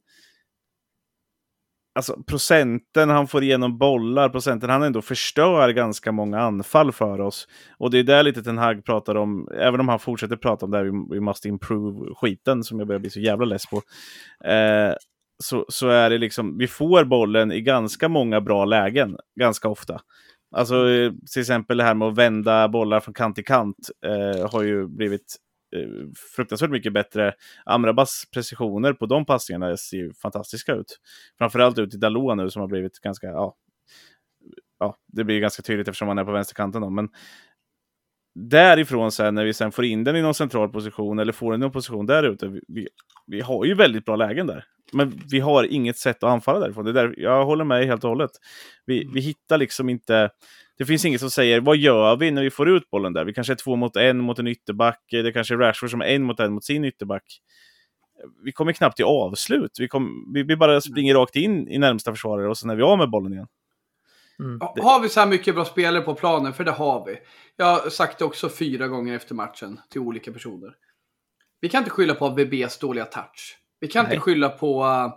[1.94, 7.48] alltså, procenten han får igenom bollar, procenten han ändå förstör ganska många anfall för oss.
[7.78, 10.70] Och det är där lite Ten Hag pratar om, även om han fortsätter prata om
[10.70, 13.76] det här, vi, Must improve skiten som jag börjar bli så jävla less på.
[14.48, 14.94] Eh,
[15.42, 20.00] så, så är det liksom, vi får bollen i ganska många bra lägen, ganska ofta.
[20.56, 23.76] Alltså eh, till exempel det här med att vända bollar från kant till kant
[24.06, 25.36] eh, har ju blivit
[26.36, 27.34] fruktansvärt mycket bättre.
[27.64, 31.00] Amrabas precisioner på de passningarna ser ju fantastiska ut.
[31.38, 33.56] Framförallt ut i Dalot nu som har blivit ganska, ja,
[34.78, 37.08] ja, det blir ganska tydligt eftersom han är på vänsterkanten då, men
[38.34, 41.60] därifrån sen när vi sen får in den i någon central position eller får den
[41.60, 42.88] i någon position där ute, vi, vi,
[43.26, 44.64] vi, har ju väldigt bra lägen där.
[44.92, 46.84] Men vi har inget sätt att anfalla därifrån.
[46.84, 48.30] Det där, jag håller med helt och hållet.
[48.86, 50.30] Vi, vi hittar liksom inte
[50.78, 53.24] det finns inget som säger vad gör vi när vi får ut bollen där?
[53.24, 55.00] Vi kanske är två mot en mot en ytterback.
[55.10, 57.40] Det kanske är Rashford som är en mot en mot sin ytterback.
[58.44, 59.76] Vi kommer knappt till avslut.
[59.78, 62.82] Vi, kom, vi, vi bara springer rakt in i närmsta försvarare och sen är vi
[62.82, 63.46] av med bollen igen.
[64.38, 64.60] Mm.
[64.60, 66.52] Har vi så här mycket bra spelare på planen?
[66.52, 67.18] För det har vi.
[67.56, 70.74] Jag har sagt det också fyra gånger efter matchen till olika personer.
[71.60, 73.58] Vi kan inte skylla på VBs dåliga touch.
[73.80, 74.14] Vi kan Nej.
[74.14, 75.14] inte skylla på uh,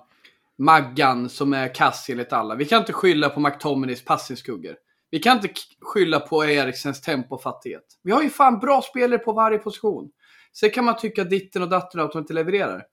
[0.58, 2.56] Maggan som är kass enligt alla.
[2.56, 4.76] Vi kan inte skylla på McTominays passningsskuggor.
[5.10, 5.50] Vi kan inte
[5.82, 8.00] skylla på Eriksens tempofattighet.
[8.04, 10.12] Vi har ju fan bra spelare på varje position.
[10.54, 12.86] Sen kan man tycka ditten och datten att de inte levererar.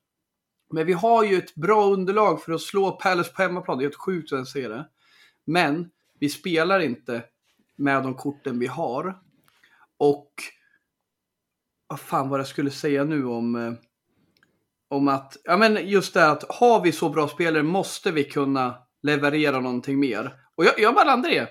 [0.73, 3.79] Men vi har ju ett bra underlag för att slå Palace på hemmaplan.
[3.79, 4.89] Det är helt sjukt att ser det.
[5.45, 7.23] Men vi spelar inte
[7.77, 9.19] med de korten vi har.
[9.99, 10.33] Och
[11.87, 13.73] vad fan var det jag skulle säga nu om eh,
[14.95, 18.75] om att, ja men just det att har vi så bra spelare måste vi kunna
[19.03, 20.35] leverera någonting mer.
[20.55, 21.49] Och jag, jag bara landar i det.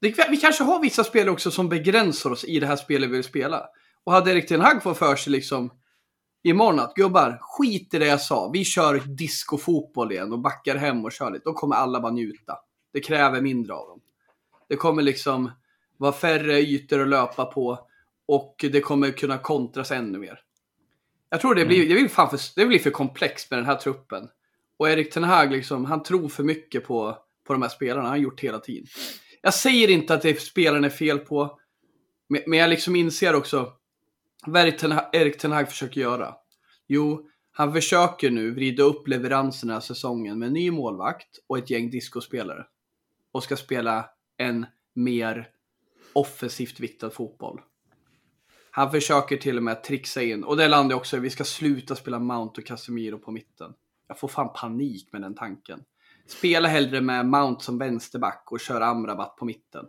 [0.00, 3.24] Vi kanske har vissa spelare också som begränsar oss i det här spelet vi vill
[3.24, 3.66] spela.
[4.04, 5.70] Och hade Erik Ten Hag fått för sig liksom
[6.42, 8.50] imorgon att gubbar, skit i det jag sa.
[8.52, 11.44] Vi kör discofotboll igen och backar hem och kör lite.
[11.44, 12.58] Då kommer alla bara njuta.
[12.92, 14.00] Det kräver mindre av dem.
[14.68, 15.50] Det kommer liksom
[15.96, 17.78] vara färre ytor att löpa på
[18.26, 20.40] och det kommer kunna kontras ännu mer.
[21.30, 23.76] Jag tror det blir, det blir, fan för, det blir för komplext med den här
[23.76, 24.28] truppen.
[24.76, 28.02] Och Erik Ten Hag, liksom, han tror för mycket på, på de här spelarna.
[28.02, 28.86] Han har gjort hela tiden.
[29.42, 31.60] Jag säger inte att det är spelaren är fel på.
[32.28, 33.72] Men, men jag liksom inser också
[34.46, 34.66] vad
[35.12, 36.34] Erik Ten Hag försöker göra.
[36.86, 41.90] Jo, han försöker nu vrida upp leveranserna säsongen med en ny målvakt och ett gäng
[41.90, 42.66] discospelare.
[43.32, 45.48] Och ska spela en mer
[46.12, 47.60] offensivt viktad fotboll.
[48.70, 52.18] Han försöker till och med trixa in, och det landar också vi ska sluta spela
[52.18, 53.72] Mount och Casemiro på mitten.
[54.08, 55.84] Jag får fan panik med den tanken.
[56.30, 59.84] Spela hellre med Mount som vänsterback och kör Amrabat på mitten.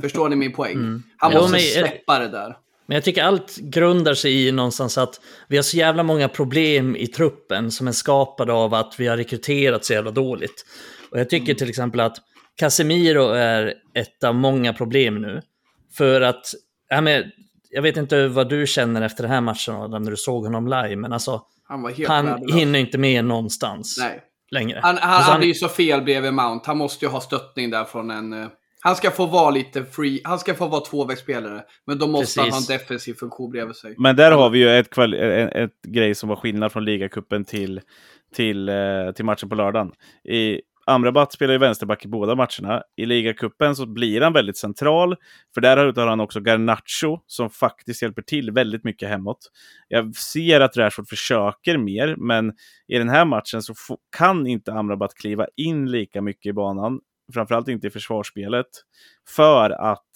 [0.00, 0.72] Förstår ni min poäng?
[0.72, 1.02] Mm.
[1.16, 2.56] Han måste men, släppa det där.
[2.86, 6.96] Men jag tycker allt grundar sig i någonstans att vi har så jävla många problem
[6.96, 10.66] i truppen som är skapade av att vi har rekryterat så jävla dåligt.
[11.10, 11.56] Och jag tycker mm.
[11.56, 12.16] till exempel att
[12.56, 15.40] Casemiro är ett av många problem nu.
[15.96, 16.54] För att,
[16.88, 17.24] ja, men,
[17.70, 20.66] jag vet inte vad du känner efter den här matchen Adam, när du såg honom
[20.66, 24.22] live, men alltså han, han hinner inte med någonstans Nej.
[24.50, 24.80] Längre.
[24.82, 26.64] Han, han alltså, hade ju så fel bredvid Mount.
[26.66, 28.32] Han måste ju ha stöttning där från en...
[28.32, 28.46] Uh,
[28.80, 30.20] han ska få vara lite free.
[30.24, 31.62] Han ska få vara tvåvägsspelare.
[31.86, 32.36] Men då måste Precis.
[32.38, 33.94] han ha en defensiv funktion bredvid sig.
[33.98, 37.80] Men där har vi ju ett, ett, ett grej som var skillnad från ligacupen till,
[38.34, 39.92] till, uh, till matchen på lördagen.
[40.28, 42.82] I Amrabat spelar ju vänsterback i båda matcherna.
[42.96, 45.16] I ligacupen så blir han väldigt central,
[45.54, 49.38] för där har han också Garnacho som faktiskt hjälper till väldigt mycket hemåt.
[49.88, 52.52] Jag ser att Rashford försöker mer, men
[52.86, 53.74] i den här matchen så
[54.16, 57.00] kan inte Amrabat kliva in lika mycket i banan,
[57.34, 58.66] framförallt inte i försvarsspelet,
[59.28, 60.06] för att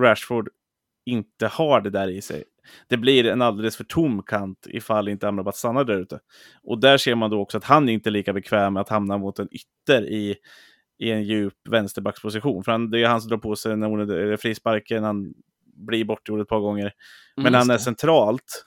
[0.00, 0.48] Rashford
[1.06, 2.44] inte har det där i sig
[2.88, 6.18] det blir en alldeles för tom kant ifall inte Amrabat stannar där ute.
[6.62, 9.18] Och där ser man då också att han inte är lika bekväm med att hamna
[9.18, 10.36] mot en ytter i,
[10.98, 12.64] i en djup vänsterbacksposition.
[12.64, 15.34] För han, det är han som drar på sig den frisparken, han
[15.76, 16.92] blir bortgjord ett par gånger.
[17.36, 18.64] Men mm, han är centralt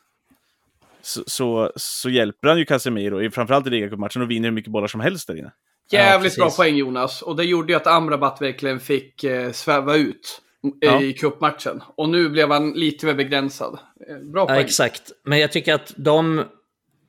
[1.01, 4.87] så, så, så, hjälper han ju Casemiro, framförallt i ligacupmatchen, och vinner hur mycket bollar
[4.87, 5.51] som helst där inne.
[5.91, 7.21] Jävligt ja, bra poäng Jonas.
[7.21, 10.41] Och det gjorde ju att Amrabat verkligen fick eh, sväva ut
[10.79, 11.01] ja.
[11.01, 11.83] i cupmatchen.
[11.95, 13.79] Och nu blev han lite mer begränsad.
[14.33, 14.57] Bra poäng.
[14.57, 15.11] Ja, exakt.
[15.25, 16.43] Men jag tycker att de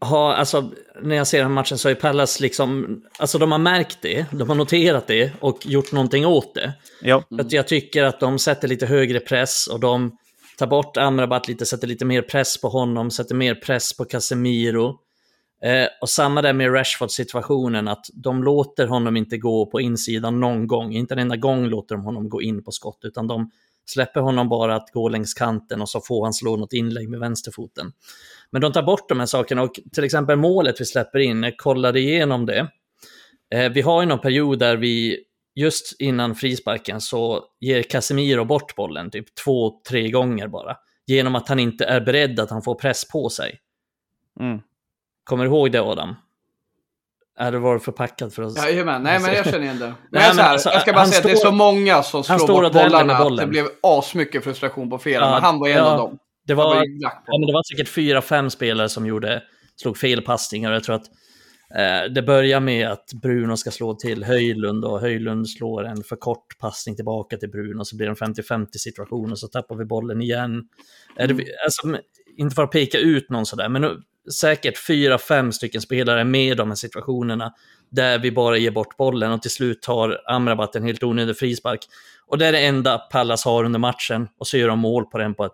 [0.00, 3.98] har, alltså när jag ser den matchen så är Pallas liksom, alltså de har märkt
[4.02, 6.72] det, de har noterat det och gjort någonting åt det.
[7.02, 7.24] Ja.
[7.30, 7.46] Mm.
[7.46, 10.16] Att jag tycker att de sätter lite högre press och de
[10.58, 14.96] tar bort Amrabat lite, sätter lite mer press på honom, sätter mer press på Casemiro.
[15.62, 20.66] Eh, och samma där med Rashford-situationen, att de låter honom inte gå på insidan någon
[20.66, 20.92] gång.
[20.92, 23.50] Inte en enda gång låter de honom gå in på skott, utan de
[23.86, 27.20] släpper honom bara att gå längs kanten och så får han slå något inlägg med
[27.20, 27.92] vänsterfoten.
[28.50, 31.56] Men de tar bort de här sakerna och till exempel målet vi släpper in, jag
[31.56, 32.68] kollade igenom det.
[33.54, 38.76] Eh, vi har ju någon period där vi just innan frisparken så ger Casemiro bort
[38.76, 40.76] bollen typ två, tre gånger bara.
[41.06, 43.60] Genom att han inte är beredd att han får press på sig.
[44.40, 44.60] Mm.
[45.28, 46.14] Kommer du ihåg det Adam?
[47.38, 48.56] Är det var förpackad för att...
[48.56, 49.86] Jajamän, nej men jag känner igen det.
[49.86, 52.24] Men Nej, men alltså, jag ska bara säga står, att det är så många som
[52.24, 55.76] slår bort bollarna att det blev asmycket frustration på flera, ja, men han var en
[55.76, 56.18] ja, av dem.
[56.46, 59.42] Det var, var ja, men det var säkert fyra, fem spelare som gjorde,
[59.76, 60.72] slog fel passningar.
[60.72, 61.06] Jag tror att
[61.74, 66.16] eh, det börjar med att Bruno ska slå till Höjlund och Höjlund slår en för
[66.16, 69.84] kort passning tillbaka till Bruno, så blir det en 50-50 situation och så tappar vi
[69.84, 70.62] bollen igen.
[71.18, 71.40] Mm.
[71.64, 72.02] Alltså,
[72.36, 73.84] inte för att peka ut någon sådär, men
[74.32, 77.52] säkert fyra, fem stycken spelare med i de här situationerna
[77.90, 81.80] där vi bara ger bort bollen och till slut tar Amrabat en helt onödig frispark.
[82.26, 85.18] Och det är det enda Pallas har under matchen och så gör de mål på
[85.18, 85.52] den på ett,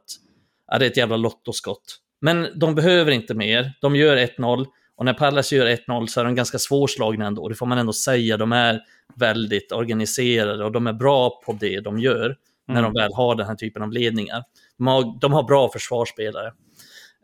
[0.70, 1.98] ja, det är ett jävla lottoskott.
[2.20, 6.24] Men de behöver inte mer, de gör 1-0 och när Pallas gör 1-0 så är
[6.24, 8.36] de ganska svårslagna ändå, det får man ändå säga.
[8.36, 8.80] De är
[9.16, 12.36] väldigt organiserade och de är bra på det de gör mm.
[12.66, 14.42] när de väl har den här typen av ledningar.
[14.78, 16.52] De har, de har bra försvarsspelare.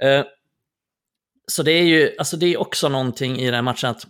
[0.03, 0.25] Eh,
[1.51, 4.07] så det är ju, alltså det är också någonting i den här matchen att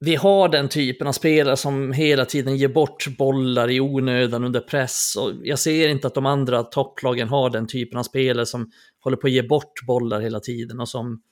[0.00, 4.60] vi har den typen av spelare som hela tiden ger bort bollar i onödan under
[4.60, 5.16] press.
[5.18, 8.70] Och jag ser inte att de andra topplagen har den typen av spelare som
[9.04, 11.22] håller på att ge bort bollar hela tiden och som...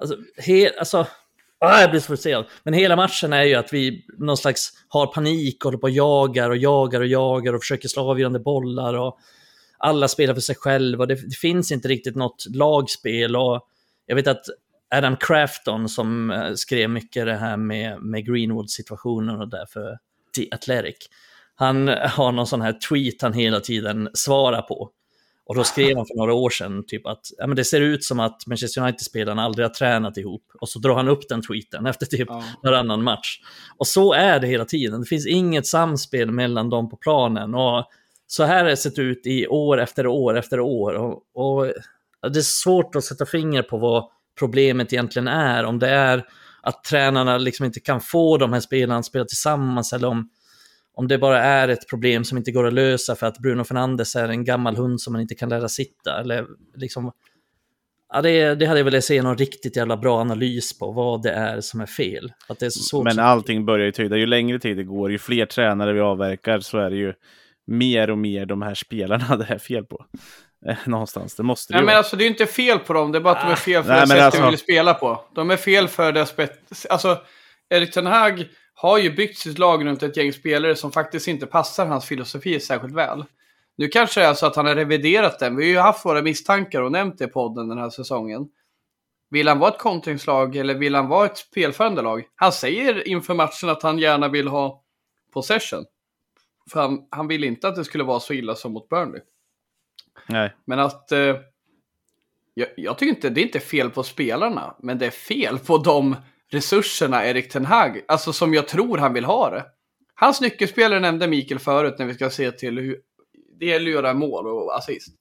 [0.00, 1.06] Alltså, he, alltså
[1.58, 2.46] ah, jag blir så frustrerad.
[2.62, 5.90] Men hela matchen är ju att vi någon slags har panik, och håller på och
[5.90, 9.18] jagar och jagar och jagar och försöker slå avgörande bollar och
[9.78, 11.06] alla spelar för sig själva.
[11.06, 13.68] Det, det finns inte riktigt något lagspel och
[14.06, 14.44] jag vet att
[14.94, 19.98] Adam Crafton som eh, skrev mycket det här med, med Greenwood-situationen och därför
[20.36, 20.96] The Athletic.
[21.54, 24.90] Han har någon sån här tweet han hela tiden svarar på.
[25.46, 28.04] Och då skrev han för några år sedan typ att ja, men det ser ut
[28.04, 30.42] som att Manchester United-spelarna aldrig har tränat ihop.
[30.60, 32.44] Och så drar han upp den tweeten efter typ ja.
[32.62, 33.40] varannan match.
[33.76, 35.00] Och så är det hela tiden.
[35.00, 37.54] Det finns inget samspel mellan dem på planen.
[37.54, 37.84] Och
[38.26, 40.94] så här har det sett ut i år efter år efter år.
[40.94, 41.72] Och, och
[42.28, 44.08] det är svårt att sätta finger på vad
[44.38, 45.64] problemet egentligen är.
[45.64, 46.24] Om det är
[46.62, 50.28] att tränarna liksom inte kan få de här spelarna att spela tillsammans eller om,
[50.94, 54.16] om det bara är ett problem som inte går att lösa för att Bruno Fernandes
[54.16, 56.20] är en gammal hund som man inte kan lära sitta.
[56.20, 57.12] Eller liksom,
[58.12, 61.30] ja, det, det hade jag velat se någon riktigt jävla bra analys på vad det
[61.30, 62.32] är som är fel.
[62.48, 65.18] Att det är så Men allting börjar ju tyda, ju längre tid det går, ju
[65.18, 67.12] fler tränare vi avverkar så är det ju
[67.66, 70.06] mer och mer de här spelarna det är fel på.
[70.86, 71.34] Någonstans.
[71.34, 73.34] Det måste det Nej, men alltså det är inte fel på dem, det är bara
[73.34, 74.40] att de är fel för Nej, det sättet alltså...
[74.40, 75.24] de vill spela på.
[75.34, 76.86] De är fel för det aspekt...
[76.90, 77.18] Alltså,
[77.70, 81.46] Erik Ten Hag har ju byggt sitt lag runt ett gäng spelare som faktiskt inte
[81.46, 83.24] passar hans filosofi särskilt väl.
[83.76, 85.56] Nu kanske det är så att han har reviderat den.
[85.56, 88.48] Vi har ju haft våra misstankar och nämnt det i podden den här säsongen.
[89.30, 92.24] Vill han vara ett kontringslag eller vill han vara ett spelförande lag?
[92.34, 94.82] Han säger inför matchen att han gärna vill ha
[95.32, 95.84] possession.
[96.70, 99.20] För han, han vill inte att det skulle vara så illa som mot Burnley.
[100.28, 100.54] Nej.
[100.64, 101.12] Men att...
[101.12, 101.36] Eh,
[102.54, 105.78] jag, jag, tycker inte det är inte fel på spelarna, men det är fel på
[105.78, 106.16] de
[106.48, 109.64] resurserna Erik Ten Hag, alltså som jag tror han vill ha det.
[110.14, 113.00] Hans nyckelspelare nämnde Mikael förut när vi ska se till hur
[113.58, 115.14] det gäller att göra mål och assist.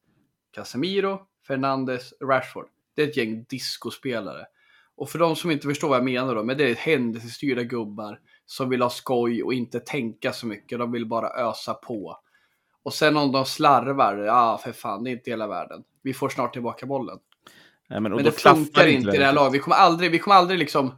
[0.51, 2.65] Casemiro, Fernandes, Rashford.
[2.95, 4.45] Det är ett gäng discospelare.
[4.95, 8.19] Och för de som inte förstår vad jag menar då, men det är händelsestyrda gubbar
[8.45, 10.79] som vill ha skoj och inte tänka så mycket.
[10.79, 12.19] De vill bara ösa på.
[12.83, 15.83] Och sen om de slarvar, ja för fan, det är inte hela världen.
[16.01, 17.19] Vi får snart tillbaka bollen.
[17.89, 19.53] Nej, men, men det funkar inte i det här laget.
[19.53, 20.97] Vi kommer aldrig, vi kommer aldrig liksom,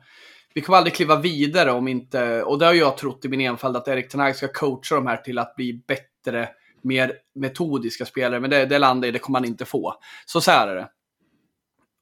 [0.54, 3.78] vi kommer aldrig kliva vidare om inte, och det har jag trott i min enfald,
[3.78, 6.50] att Erik Ten ska coacha de här till att bli bättre,
[6.82, 8.40] mer metodiska spelare.
[8.40, 9.94] Men det, det landar i, det kommer han inte få.
[10.26, 10.90] Så så här är det.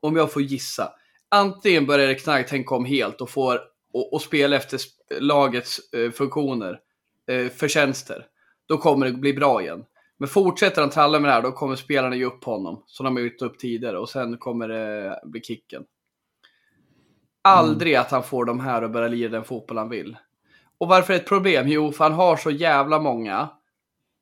[0.02, 0.94] Om jag får gissa.
[1.32, 3.60] Antingen börjar Erik Ten tänka om helt och, får,
[3.94, 4.80] och, och spela efter
[5.20, 6.80] lagets eh, funktioner,
[7.28, 8.26] eh, förtjänster
[8.68, 9.86] då kommer det bli bra igen.
[10.18, 12.84] Men fortsätter han tralla med det här, då kommer spelarna ge upp honom.
[12.88, 15.84] Som de har gjort upp tidigare och sen kommer det bli kicken.
[17.42, 18.02] Aldrig mm.
[18.02, 20.18] att han får de här att börja lira den fotboll han vill.
[20.78, 21.68] Och varför är det ett problem?
[21.68, 23.50] Jo, för han har så jävla många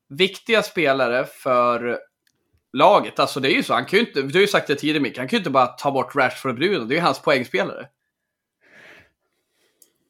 [0.10, 2.00] viktiga spelare för
[2.74, 3.20] laget.
[3.20, 5.00] Alltså det är ju så, han kan ju inte, du har ju sagt det tidigare
[5.00, 7.22] Micke, han kan ju inte bara ta bort Rashford och Bruno, det är ju hans
[7.22, 7.88] poängspelare.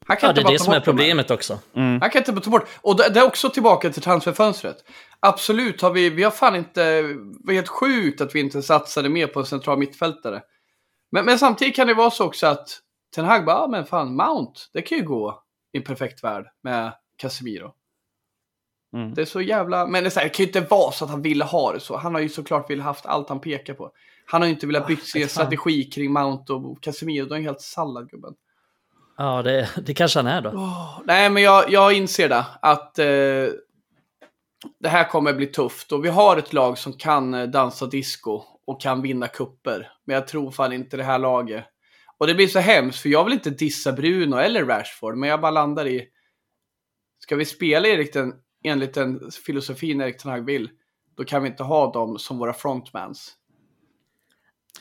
[0.05, 1.59] Han kan ja, det är det som är problemet också.
[1.75, 2.01] Mm.
[2.01, 2.67] Han kan inte ta bort.
[2.81, 4.77] Och det, är också tillbaka till transferfönstret.
[5.19, 9.09] Absolut har vi, vi har fan inte, det var helt sjukt att vi inte satsade
[9.09, 10.41] mer på en central mittfältare.
[11.11, 12.79] Men, men samtidigt kan det vara så också att
[13.15, 16.45] Ten Hag bara, ah, men fan, Mount, det kan ju gå i en perfekt värld
[16.63, 17.73] med Casemiro.
[18.95, 19.13] Mm.
[19.13, 21.05] Det är så jävla, men det, är så här, det kan ju inte vara så
[21.05, 21.97] att han ville ha det så.
[21.97, 23.91] Han har ju såklart velat haft allt han pekar på.
[24.25, 27.61] Han har ju inte velat byta sin strategi kring Mount och Casemiro, de är helt
[27.61, 28.33] sallad gubben.
[29.21, 30.49] Ja, det, det kanske han är då.
[30.49, 32.45] Oh, nej, men jag, jag inser det.
[32.61, 33.05] Att eh,
[34.79, 35.91] det här kommer bli tufft.
[35.91, 39.91] Och vi har ett lag som kan eh, dansa disco och kan vinna kupper.
[40.05, 41.65] Men jag tror fan inte det här laget.
[42.17, 45.41] Och det blir så hemskt, för jag vill inte dissa Bruno eller Rashford, men jag
[45.41, 46.07] bara landar i...
[47.19, 50.69] Ska vi spela enligt den, enligt den filosofin Erik Ten Hag vill,
[51.17, 53.33] då kan vi inte ha dem som våra frontmans.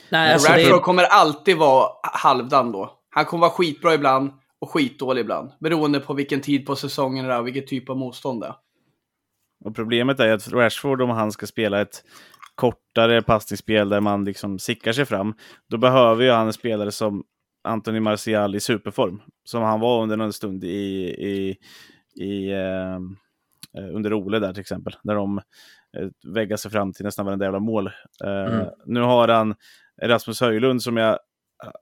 [0.09, 0.85] Nej, alltså Rashford det...
[0.85, 3.00] kommer alltid vara halvdan då.
[3.11, 5.51] Han kommer vara skitbra ibland och skitdålig ibland.
[5.61, 8.55] Beroende på vilken tid på säsongen det är och vilken typ av motstånd det är.
[9.65, 12.05] Och problemet är att Rashford, om han ska spela ett
[12.55, 15.35] kortare passningsspel där man liksom sickar sig fram,
[15.69, 17.25] då behöver ju han en spelare som
[17.65, 19.21] Anthony Martial i superform.
[19.45, 21.57] Som han var under en stund i, i,
[22.25, 22.99] i eh,
[23.95, 24.97] under Ole där till exempel.
[25.03, 25.39] Där de
[25.97, 27.87] eh, väggar sig fram till nästan varenda jävla mål.
[28.25, 28.67] Eh, mm.
[28.87, 29.55] Nu har han
[30.03, 31.19] Rasmus Höjlund som jag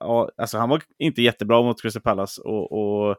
[0.00, 3.16] ja, alltså han var inte jättebra mot Crystal Palace och, och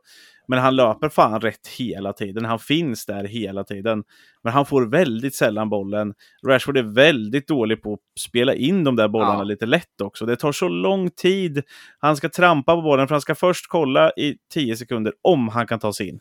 [0.47, 2.45] Men han löper fan rätt hela tiden.
[2.45, 4.03] Han finns där hela tiden.
[4.43, 6.14] Men han får väldigt sällan bollen.
[6.47, 9.43] Rashford är väldigt dålig på att spela in de där bollarna ja.
[9.43, 10.26] lite lätt också.
[10.26, 11.64] Det tar så lång tid.
[11.99, 15.68] Han ska trampa på bollen för han ska först kolla i 10 sekunder om han
[15.68, 16.20] kan ta sig in.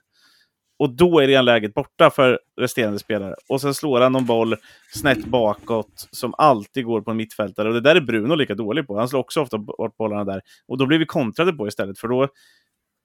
[0.79, 3.35] Och då är redan läget borta för resterande spelare.
[3.49, 4.57] Och sen slår han någon boll
[4.95, 7.69] snett bakåt som alltid går på en mittfältare.
[7.69, 8.99] Och det där är Bruno lika dålig på.
[8.99, 10.41] Han slår också ofta bort bollarna där.
[10.67, 12.29] Och då blir vi kontrade på istället, för då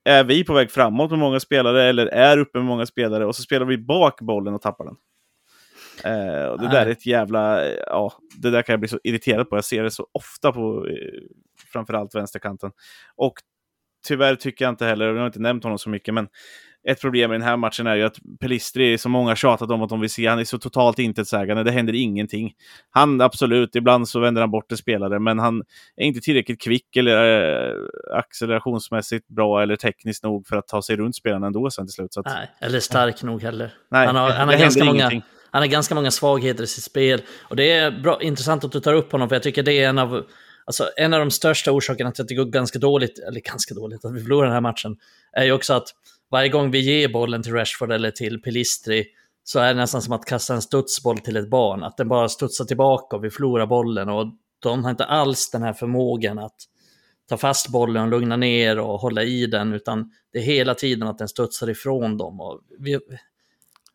[0.03, 3.35] är vi på väg framåt med många spelare eller är uppe med många spelare och
[3.35, 4.95] så spelar vi bak bollen och tappar den.
[6.03, 7.65] Eh, och det där är ett jävla...
[7.69, 9.57] Ja, det där kan jag bli så irriterad på.
[9.57, 10.93] Jag ser det så ofta på eh,
[11.73, 12.71] framförallt vänsterkanten.
[13.15, 13.33] Och
[14.03, 16.27] tyvärr tycker jag inte heller, jag har inte nämnt honom så mycket, men
[16.87, 19.89] ett problem i den här matchen är ju att Pelistri, som många tjatat om att
[19.89, 21.63] de vill se, han är så totalt intetsägande.
[21.63, 22.53] Det händer ingenting.
[22.91, 25.63] Han, absolut, ibland så vänder han bort en spelare, men han
[25.95, 27.75] är inte tillräckligt kvick eller äh,
[28.17, 32.17] accelerationsmässigt bra eller tekniskt nog för att ta sig runt spelarna ändå sen till slut.
[32.17, 33.25] Att, Nej, eller stark ja.
[33.25, 33.73] nog heller.
[33.91, 35.21] Nej, han har, han har ganska många...
[35.51, 37.21] Han har ganska många svagheter i sitt spel.
[37.41, 39.89] Och det är bra, intressant att du tar upp honom, för jag tycker det är
[39.89, 40.23] en av,
[40.65, 44.05] alltså, en av de största orsakerna till att det går ganska dåligt, eller ganska dåligt,
[44.05, 44.97] att vi förlorar den här matchen,
[45.31, 45.87] är ju också att
[46.31, 49.05] varje gång vi ger bollen till Rashford eller till Pelistri
[49.43, 51.83] så är det nästan som att kasta en studsboll till ett barn.
[51.83, 54.09] Att den bara studsar tillbaka och vi förlorar bollen.
[54.09, 54.25] Och
[54.59, 56.55] de har inte alls den här förmågan att
[57.29, 61.07] ta fast bollen och lugna ner och hålla i den, utan det är hela tiden
[61.07, 62.41] att den studsar ifrån dem.
[62.41, 62.99] Och vi,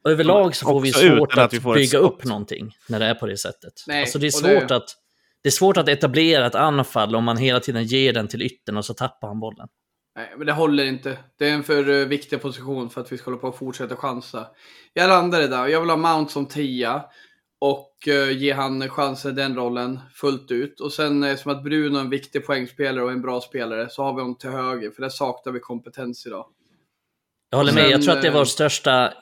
[0.05, 3.27] överlag så får vi svårt att, vi får bygga upp någonting när det är på
[3.27, 3.73] det sättet.
[3.87, 4.77] Nej, alltså det är svårt det...
[4.77, 4.97] att
[5.49, 8.76] det är svårt att etablera ett anfall om man hela tiden ger den till yttern
[8.76, 9.68] och så tappar han bollen.
[10.16, 11.18] Nej, men det håller inte.
[11.38, 13.96] Det är en för uh, viktig position för att vi ska hålla på och fortsätta
[13.96, 14.46] chansa.
[14.92, 15.66] Jag landar det där.
[15.66, 17.05] Jag vill ha Mount som tia
[17.61, 20.80] och uh, ge han chansen i den rollen fullt ut.
[20.80, 24.03] Och sen uh, som att Bruno är en viktig poängspelare och en bra spelare så
[24.03, 26.46] har vi honom till höger, för där saknar vi kompetens idag.
[27.51, 27.90] Jag håller sen, med.
[27.90, 29.12] Jag tror att det var största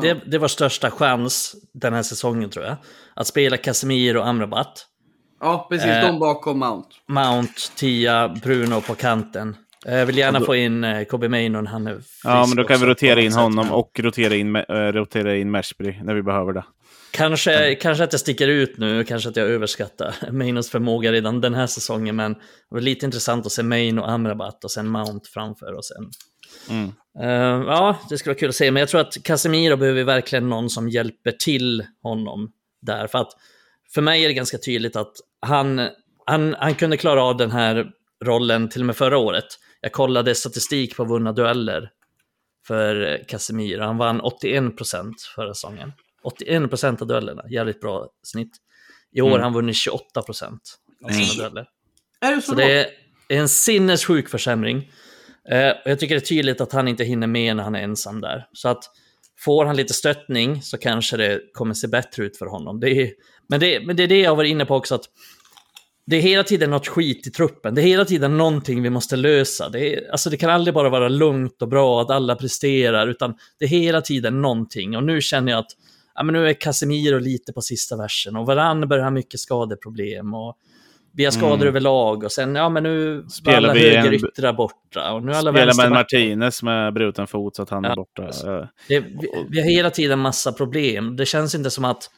[0.00, 2.76] det, det var största chans den här säsongen tror jag.
[3.14, 4.86] Att spela Casemiro och Amrabat.
[5.40, 5.86] Ja, precis.
[5.86, 6.88] Eh, de bakom Mount.
[7.08, 9.56] Mount, Tia, Bruno på kanten.
[9.84, 12.64] Jag vill gärna då, få in eh, Kobe Mainon, han är frisk Ja, men då
[12.64, 16.52] kan vi rotera in honom och rotera in, äh, rotera in Mashbury när vi behöver
[16.52, 16.64] det.
[17.10, 17.76] Kanske, mm.
[17.80, 21.66] kanske att jag sticker ut nu, kanske att jag överskattar Mainos förmåga redan den här
[21.66, 25.72] säsongen, men det var lite intressant att se Main och Amrabat och sen Mount framför
[25.72, 26.10] och sen...
[26.70, 26.92] Mm.
[27.20, 30.48] Uh, ja, det skulle vara kul att se, men jag tror att Casemiro behöver verkligen
[30.48, 33.32] någon som hjälper till honom där, för att
[33.96, 35.88] för mig är det ganska tydligt att han,
[36.26, 37.90] han, han kunde klara av den här
[38.24, 39.44] rollen till och med förra året.
[39.80, 41.90] Jag kollade statistik på vunna dueller
[42.66, 43.82] för Casemiro.
[43.82, 45.92] Han vann 81 procent förra säsongen.
[46.22, 48.56] 81 procent av duellerna, jävligt bra snitt.
[49.12, 49.32] I år mm.
[49.32, 50.60] har han vunnit 28 procent
[51.04, 51.66] av sina dueller.
[52.20, 52.86] Är det så, så det är
[53.28, 54.92] en sinnessjuk försämring.
[55.50, 58.20] Eh, jag tycker det är tydligt att han inte hinner med när han är ensam
[58.20, 58.48] där.
[58.52, 58.84] Så att
[59.38, 62.80] får han lite stöttning så kanske det kommer se bättre ut för honom.
[62.80, 63.12] Det är,
[63.48, 65.04] men, det, men det är det jag var inne på också, att
[66.06, 67.74] det är hela tiden något skit i truppen.
[67.74, 69.68] Det är hela tiden någonting vi måste lösa.
[69.68, 73.34] Det, är, alltså det kan aldrig bara vara lugnt och bra att alla presterar, utan
[73.58, 74.96] det är hela tiden någonting.
[74.96, 75.70] Och nu känner jag att
[76.14, 80.34] ja, men nu är Casemiro lite på sista versen och Varann börjar ha mycket skadeproblem.
[80.34, 80.56] Och
[81.12, 81.68] vi har skador mm.
[81.68, 85.12] överlag och sen, ja men nu spelar alla högeryttrar borta.
[85.12, 88.30] Och nu alla spelar med Martinez med bruten fot så att han ja, är borta.
[88.88, 91.16] Det, vi, vi har hela tiden massa problem.
[91.16, 92.10] Det känns inte som att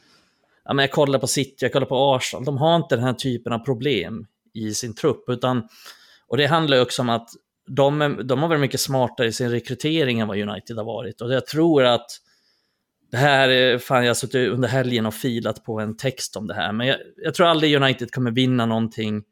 [0.69, 3.13] ja, men jag kollar på City, jag kollar på Arsenal, de har inte den här
[3.13, 5.25] typen av problem i sin trupp.
[5.29, 5.69] Utan,
[6.27, 7.31] och det handlar också om att
[7.67, 11.21] de, de har varit mycket smartare i sin rekrytering än vad United har varit.
[11.21, 12.07] Och jag tror att
[13.11, 16.55] det här, fan jag har suttit under helgen och filat på en text om det
[16.55, 19.23] här, men jag, jag tror aldrig United kommer vinna någonting.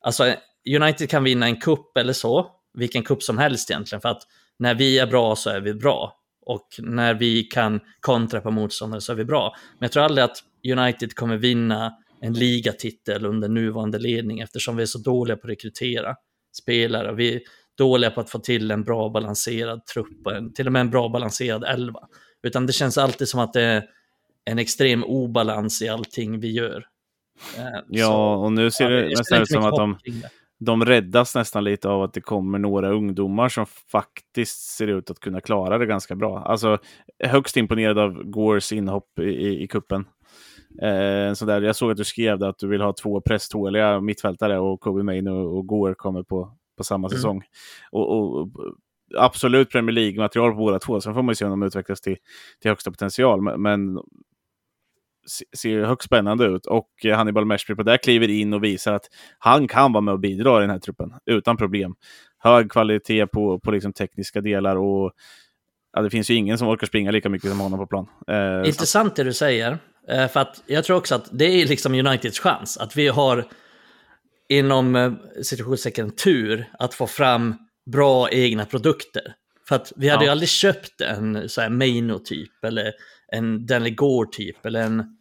[0.00, 0.34] Alltså,
[0.76, 4.22] United kan vinna en kupp eller så, vilken kupp som helst egentligen, för att
[4.58, 6.21] när vi är bra så är vi bra.
[6.46, 9.54] Och när vi kan kontra på motståndare så är vi bra.
[9.78, 10.36] Men jag tror aldrig att
[10.72, 15.50] United kommer vinna en ligatitel under nuvarande ledning eftersom vi är så dåliga på att
[15.50, 16.14] rekrytera
[16.56, 17.14] spelare.
[17.14, 17.40] Vi är
[17.78, 21.64] dåliga på att få till en bra balanserad trupp, till och med en bra balanserad
[21.64, 22.00] elva.
[22.42, 23.84] Utan det känns alltid som att det är
[24.44, 26.86] en extrem obalans i allting vi gör.
[27.58, 29.98] Eh, ja, så, och nu ser ja, det nästan ut som att de,
[30.64, 35.20] de räddas nästan lite av att det kommer några ungdomar som faktiskt ser ut att
[35.20, 36.38] kunna klara det ganska bra.
[36.38, 36.78] Alltså
[37.24, 40.04] högst imponerad av Gores inhopp i, i, i kuppen.
[40.82, 44.58] Eh, så där, jag såg att du skrev att du vill ha två presståliga mittfältare
[44.58, 47.16] och Kobe Main och, och Gore kommer på, på samma mm.
[47.16, 47.42] säsong.
[47.90, 48.48] Och, och,
[49.16, 51.00] absolut Premier League-material på båda två.
[51.00, 52.16] Sen får man ju se om de utvecklas till,
[52.60, 53.42] till högsta potential.
[53.42, 53.98] Men, men
[55.56, 56.66] ser högst spännande ut.
[56.66, 59.04] Och Hannibal Meshby på där kliver in och visar att
[59.38, 61.94] han kan vara med och bidra i den här truppen utan problem.
[62.38, 65.12] hög kvalitet på, på liksom tekniska delar och
[65.92, 68.06] ja, det finns ju ingen som orkar springa lika mycket som honom på plan.
[68.28, 69.78] Eh, Intressant det du säger.
[70.08, 72.78] Eh, för att jag tror också att det är liksom Uniteds chans.
[72.78, 73.44] Att vi har
[74.48, 75.12] inom eh,
[75.42, 77.54] situationstecken tur att få fram
[77.92, 79.34] bra egna produkter.
[79.68, 80.26] För att vi hade ja.
[80.26, 82.92] ju aldrig köpt en så här Maino-typ eller
[83.32, 85.16] en Delegore-typ eller en,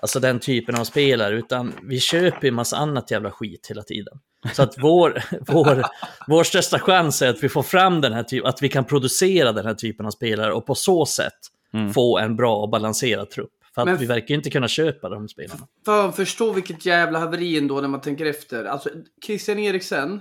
[0.00, 4.18] alltså den typen av spelare, utan vi köper ju massa annat jävla skit hela tiden.
[4.52, 5.82] Så att vår, vår,
[6.28, 9.52] vår största chans är att vi får fram den här typen, att vi kan producera
[9.52, 11.38] den här typen av spelare och på så sätt
[11.72, 11.92] mm.
[11.92, 13.50] få en bra och balanserad trupp.
[13.74, 15.66] För att Men, vi verkar ju inte kunna köpa de spelarna.
[15.84, 18.64] För förstå vilket jävla haveri ändå när man tänker efter.
[18.64, 18.90] Alltså
[19.26, 20.20] Christian Eriksen,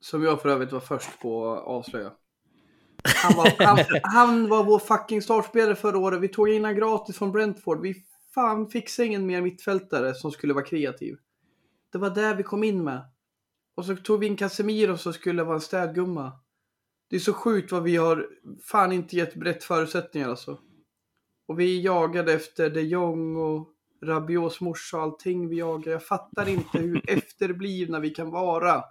[0.00, 2.10] som jag för övrigt var först på att avslöja.
[3.14, 6.20] Han var, han, han var vår fucking startspelare förra året.
[6.20, 7.80] Vi tog in honom gratis från Brentford.
[7.80, 7.94] Vi
[8.34, 11.16] fan fixade ingen mer mittfältare som skulle vara kreativ.
[11.92, 13.02] Det var där vi kom in med.
[13.74, 16.32] Och så tog vi in Casemiro som skulle vara en städgumma.
[17.10, 18.26] Det är så sjukt vad vi har
[18.62, 20.58] fan inte gett brett förutsättningar alltså.
[21.48, 23.68] Och vi jagade efter de Jong och
[24.02, 25.92] Rabios morsa och allting vi jagar.
[25.92, 28.84] Jag fattar inte hur efterblivna vi kan vara.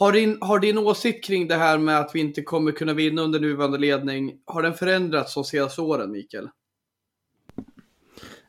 [0.00, 3.22] Har din, har din åsikt kring det här med att vi inte kommer kunna vinna
[3.22, 6.44] under nuvarande ledning, har den förändrats de senaste åren, Mikael?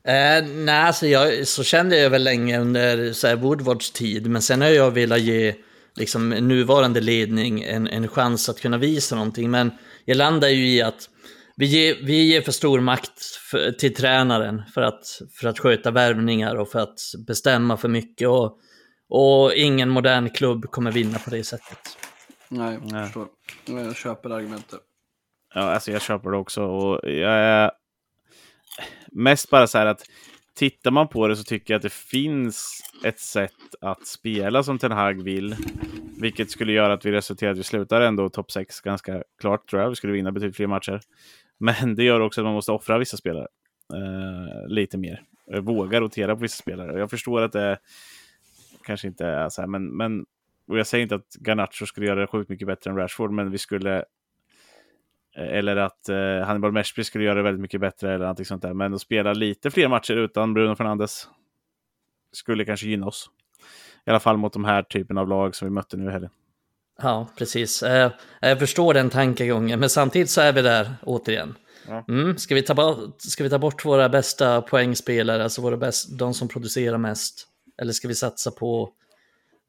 [0.04, 4.42] Eh, nej, alltså jag, så kände jag väl länge under så här, Woodwards tid, men
[4.42, 5.56] sen har jag velat ge
[5.96, 9.52] liksom, nuvarande ledning en, en chans att kunna visa någonting.
[9.52, 9.72] Men
[10.06, 11.10] jag landar ju i att
[11.56, 13.22] vi ger, vi ger för stor makt
[13.52, 15.04] för, till tränaren för att,
[15.40, 18.28] för att sköta värvningar och för att bestämma för mycket.
[18.28, 18.60] Och,
[19.12, 21.98] och ingen modern klubb kommer vinna på det sättet.
[22.50, 23.28] Nej, jag förstår.
[23.66, 24.80] Jag köper argumentet.
[25.54, 26.64] Ja, alltså jag köper det också.
[26.64, 27.72] Och jag är
[29.12, 30.04] mest bara så här att
[30.56, 34.80] tittar man på det så tycker jag att det finns ett sätt att spela som
[34.80, 35.56] Ten Hag vill.
[36.22, 39.82] Vilket skulle göra att vi resulterar att vi slutar ändå topp 6 ganska klart tror
[39.82, 39.90] jag.
[39.90, 41.02] Vi skulle vinna betydligt fler matcher.
[41.60, 43.48] Men det gör också att man måste offra vissa spelare
[43.94, 45.22] eh, lite mer.
[45.62, 47.00] Våga rotera på vissa spelare.
[47.00, 47.80] Jag förstår att det
[48.84, 50.26] kanske inte är så här, men, men
[50.68, 53.52] och jag säger inte att Garnacho skulle göra det sjukt mycket bättre än Rashford, men
[53.52, 53.98] vi skulle
[55.36, 58.62] eh, eller att eh, Hannibal Meshby skulle göra det väldigt mycket bättre eller någonting sånt
[58.62, 58.74] där.
[58.74, 61.28] Men att spela lite fler matcher utan Bruno Fernandes
[62.32, 63.30] skulle kanske gynna oss.
[64.06, 66.32] I alla fall mot de här typen av lag som vi mötte nu i helgen.
[67.02, 67.84] Ja, precis.
[67.84, 68.12] Eh,
[68.42, 71.56] jag förstår den tankegången, men samtidigt så är vi där återigen.
[72.08, 76.20] Mm, ska, vi ta bort, ska vi ta bort våra bästa poängspelare, alltså våra bäst,
[76.20, 77.48] de som producerar mest?
[77.82, 78.94] Eller ska vi satsa på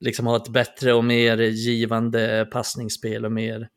[0.01, 3.69] liksom ha ett bättre och mer givande passningsspel och mer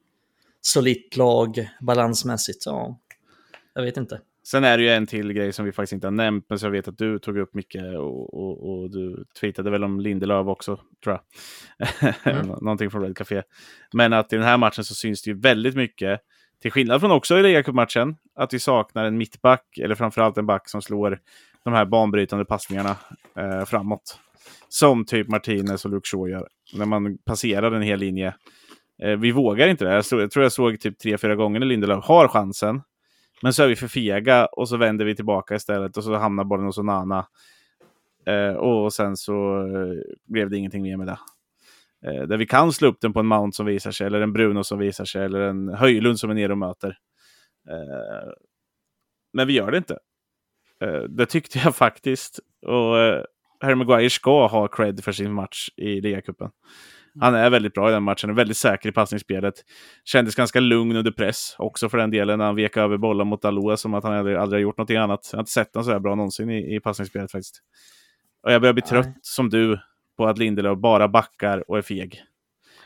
[0.62, 2.66] solitt lag balansmässigt?
[2.66, 3.00] Ja,
[3.74, 4.22] jag vet inte.
[4.44, 6.68] Sen är det ju en till grej som vi faktiskt inte har nämnt, men som
[6.68, 10.48] jag vet att du tog upp mycket och, och, och du tweetade väl om Lindelöf
[10.48, 12.36] också, tror jag.
[12.36, 12.48] Mm.
[12.62, 13.44] Någonting från Red Café.
[13.94, 16.22] Men att i den här matchen så syns det ju väldigt mycket,
[16.62, 20.70] till skillnad från också i ligacupmatchen, att vi saknar en mittback, eller framförallt en back
[20.70, 21.20] som slår
[21.64, 22.95] de här banbrytande passningarna
[23.36, 24.20] eh, framåt.
[24.70, 28.36] Som typ Martinez och Luke Shaw gör, när man passerar en hel linje.
[29.03, 29.93] Eh, vi vågar inte det.
[29.93, 32.82] Jag, såg, jag tror jag såg typ tre, fyra gånger när Lindelöf har chansen
[33.41, 36.43] men så är vi för fega och så vänder vi tillbaka istället och så hamnar
[36.43, 37.28] bollen hos Onana.
[38.26, 41.20] Eh, och sen så eh, blev det ingenting mer med det.
[42.06, 44.34] Eh, där vi kan slå upp den på en Mount som visar sig, eller en
[44.34, 46.98] Bruno som visar sig, eller en Höjlund som är nere och möter.
[47.70, 48.32] Eh,
[49.34, 49.98] men vi gör det inte.
[50.84, 52.39] Eh, det tyckte jag faktiskt.
[52.66, 53.24] Och eh,
[53.60, 56.50] Harry Maguire ska ha cred för sin match i ligacupen.
[57.20, 59.54] Han är väldigt bra i den matchen, är väldigt säker i passningsspelet.
[60.06, 63.46] Kändes ganska lugn under press, också för den delen, när han vek över bollen mot
[63.46, 65.30] Aloa som att han aldrig, aldrig har gjort någonting annat.
[65.32, 67.62] Jag har inte sett honom så här bra någonsin i, i passningsspelet faktiskt.
[68.43, 68.89] Och jag börjar bli Nej.
[68.89, 69.80] trött, som du,
[70.18, 72.24] på att Lindelöf bara backar och är feg.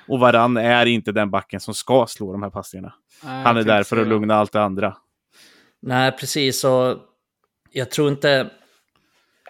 [0.08, 2.94] Och Varann är inte den backen som ska slå de här passningarna.
[3.24, 4.98] Nej, han är där för att lugna allt det andra.
[5.82, 6.64] Nej, precis.
[6.64, 6.98] Och
[7.72, 8.50] jag tror inte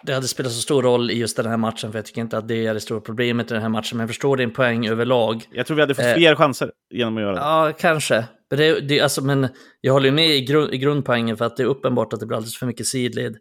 [0.02, 2.38] det hade spelat så stor roll i just den här matchen, för jag tycker inte
[2.38, 3.96] att det är det stora problemet i den här matchen.
[3.96, 5.44] Men jag förstår din poäng överlag.
[5.50, 7.40] Jag tror vi hade fått eh, fler chanser genom att göra det.
[7.40, 8.24] Ja, kanske.
[8.50, 9.48] Men, det, det, alltså, men
[9.80, 12.36] jag håller med i, grund, i grundpoängen, för att det är uppenbart att det blir
[12.36, 13.36] alldeles för mycket sidled.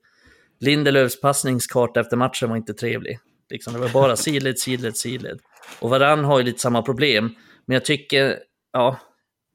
[0.60, 3.20] Lindelöfs passningskarta efter matchen var inte trevlig.
[3.50, 5.40] Liksom, det var bara sidled, sidled, sidled.
[5.80, 7.36] Och Varann har ju lite samma problem.
[7.66, 8.40] Men jag tycker,
[8.74, 9.00] ja,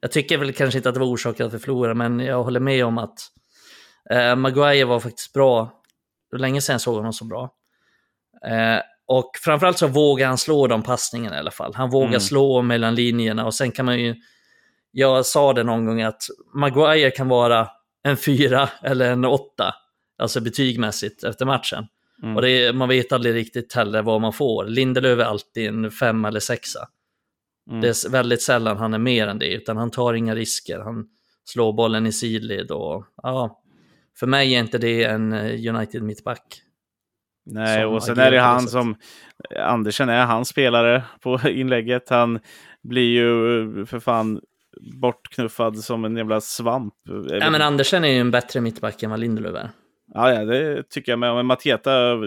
[0.01, 2.59] jag tycker väl kanske inte att det var orsaken att vi förlorade, men jag håller
[2.59, 3.19] med om att
[4.09, 5.81] eh, Maguire var faktiskt bra
[6.31, 7.49] det var länge sedan jag såg honom så bra.
[8.45, 11.73] Eh, och framförallt så vågar han slå de passningarna i alla fall.
[11.75, 12.19] Han vågar mm.
[12.19, 14.15] slå mellan linjerna och sen kan man ju...
[14.91, 16.21] Jag sa det någon gång att
[16.53, 17.69] Maguire kan vara
[18.03, 19.75] en fyra eller en åtta,
[20.17, 21.87] alltså betygmässigt efter matchen.
[22.25, 22.35] Mm.
[22.35, 24.65] Och det, man vet aldrig riktigt heller vad man får.
[24.65, 26.87] Lindelöf är alltid en femma eller sexa.
[27.69, 27.81] Mm.
[27.81, 30.79] Det är väldigt sällan han är mer än det, utan han tar inga risker.
[30.79, 31.05] Han
[31.45, 33.61] slår bollen i sidled och ja,
[34.19, 36.61] för mig är inte det en eh, United mittback.
[37.45, 38.95] Nej, och sen är det han som,
[39.59, 42.09] Andersen är hans spelare på inlägget.
[42.09, 42.39] Han
[42.83, 44.41] blir ju för fan
[44.93, 46.93] bortknuffad som en jävla svamp.
[47.29, 49.69] Ja, men Andersen är ju en bättre mittback än vad Lindelöf är.
[50.13, 51.35] Ja, ja, det tycker jag med.
[51.35, 52.17] Men Mateta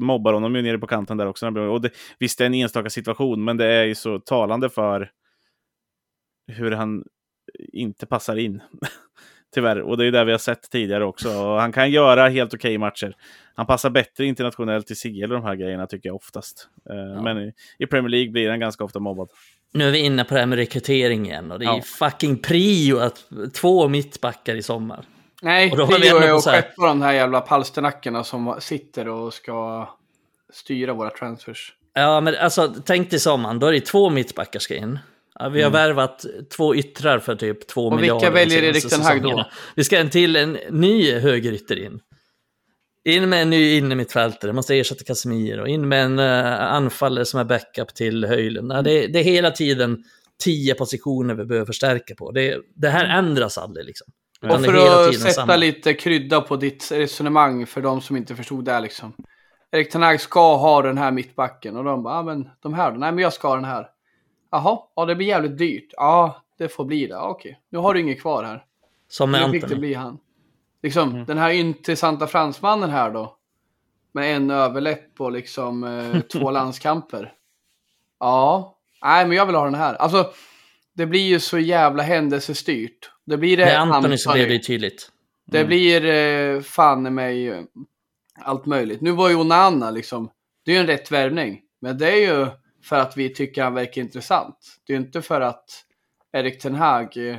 [0.00, 1.46] mobbar honom ju nere på kanten där också.
[1.46, 5.10] Och det, visst, det är en enstaka situation, men det är ju så talande för
[6.52, 7.04] hur han
[7.72, 8.62] inte passar in.
[9.54, 9.80] Tyvärr.
[9.80, 11.28] Och det är ju det vi har sett tidigare också.
[11.28, 13.16] Och han kan göra helt okej okay matcher.
[13.54, 16.68] Han passar bättre internationellt i CL och de här grejerna tycker jag oftast.
[16.90, 17.22] Eh, ja.
[17.22, 19.28] Men i Premier League blir han ganska ofta mobbad.
[19.72, 21.82] Nu är vi inne på det här med rekrytering igen och det är ja.
[21.82, 25.04] fucking prio att två mittbackar i sommar.
[25.46, 29.88] Nej, och då prio är att skeppa de här jävla palsternackarna som sitter och ska
[30.52, 31.72] styra våra transfers.
[31.94, 34.98] Ja, men alltså tänk dig sommaren, då är det två mittbackar ska in.
[35.38, 35.72] Ja, vi har mm.
[35.72, 36.24] värvat
[36.56, 38.14] två yttrar för typ två och miljarder.
[38.14, 39.46] Och vilka väljer Erik den Hag då?
[39.74, 42.00] Vi ska en till en ny högerytter in.
[43.04, 45.66] In med en ny innermittfältare, måste ersätta Casemiro.
[45.66, 48.72] In med en uh, anfallare som är backup till Höjlund.
[48.72, 50.04] Ja, det, det, är hela tiden
[50.44, 52.30] tio positioner vi behöver förstärka på.
[52.30, 54.06] Det, det här ändras aldrig liksom.
[54.42, 55.56] Och för att sätta samma.
[55.56, 59.12] lite krydda på ditt resonemang för de som inte förstod det liksom.
[59.70, 62.92] Erik Ten ska ha den här mittbacken och de bara, ah, men de här?
[62.92, 63.88] Nej men jag ska ha den här.
[64.50, 65.88] Jaha, ja det blir jävligt dyrt.
[65.92, 67.18] Ja, det får bli det.
[67.18, 68.64] Okej, nu har du inget kvar här.
[69.08, 69.60] Som med Anthony.
[69.60, 70.18] det bli han.
[70.82, 71.24] Liksom, mm.
[71.24, 73.36] den här intressanta fransmannen här då.
[74.12, 77.32] Med en överläpp på liksom eh, två landskamper.
[78.20, 79.94] Ja, nej men jag vill ha den här.
[79.94, 80.30] Alltså,
[80.92, 83.10] det blir ju så jävla händelsestyrt.
[83.26, 85.10] Det blir det Med Anthony så blev det tydligt.
[85.52, 85.60] Mm.
[85.60, 87.62] Det blir eh, fan mig eh,
[88.40, 89.00] allt möjligt.
[89.00, 90.30] Nu var ju Onana liksom,
[90.64, 91.60] det är ju en rätt värvning.
[91.80, 92.46] Men det är ju
[92.82, 94.76] för att vi tycker han verkar intressant.
[94.86, 95.84] Det är ju inte för att
[96.32, 97.36] Erik Ten Hag, eh,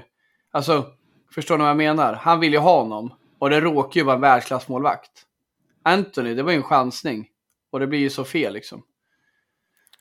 [0.51, 0.85] alltså
[1.31, 2.13] förstår ni vad jag menar?
[2.13, 5.11] Han vill ju ha honom och det råkar ju vara en världsklassmålvakt.
[5.83, 7.27] Anthony, det var ju en chansning
[7.71, 8.83] och det blir ju så fel liksom.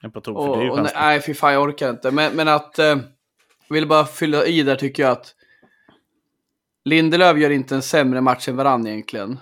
[0.02, 2.10] En på tok för och, och, Nej, fy fan jag orkar inte.
[2.10, 2.96] Men, men att, eh,
[3.68, 5.34] vill bara fylla i där tycker jag att
[6.86, 9.38] Lindelöf gör inte en sämre match än Varann egentligen.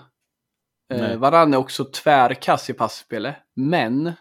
[0.93, 4.13] Eh, Varann är också tvärkass i passspelet, men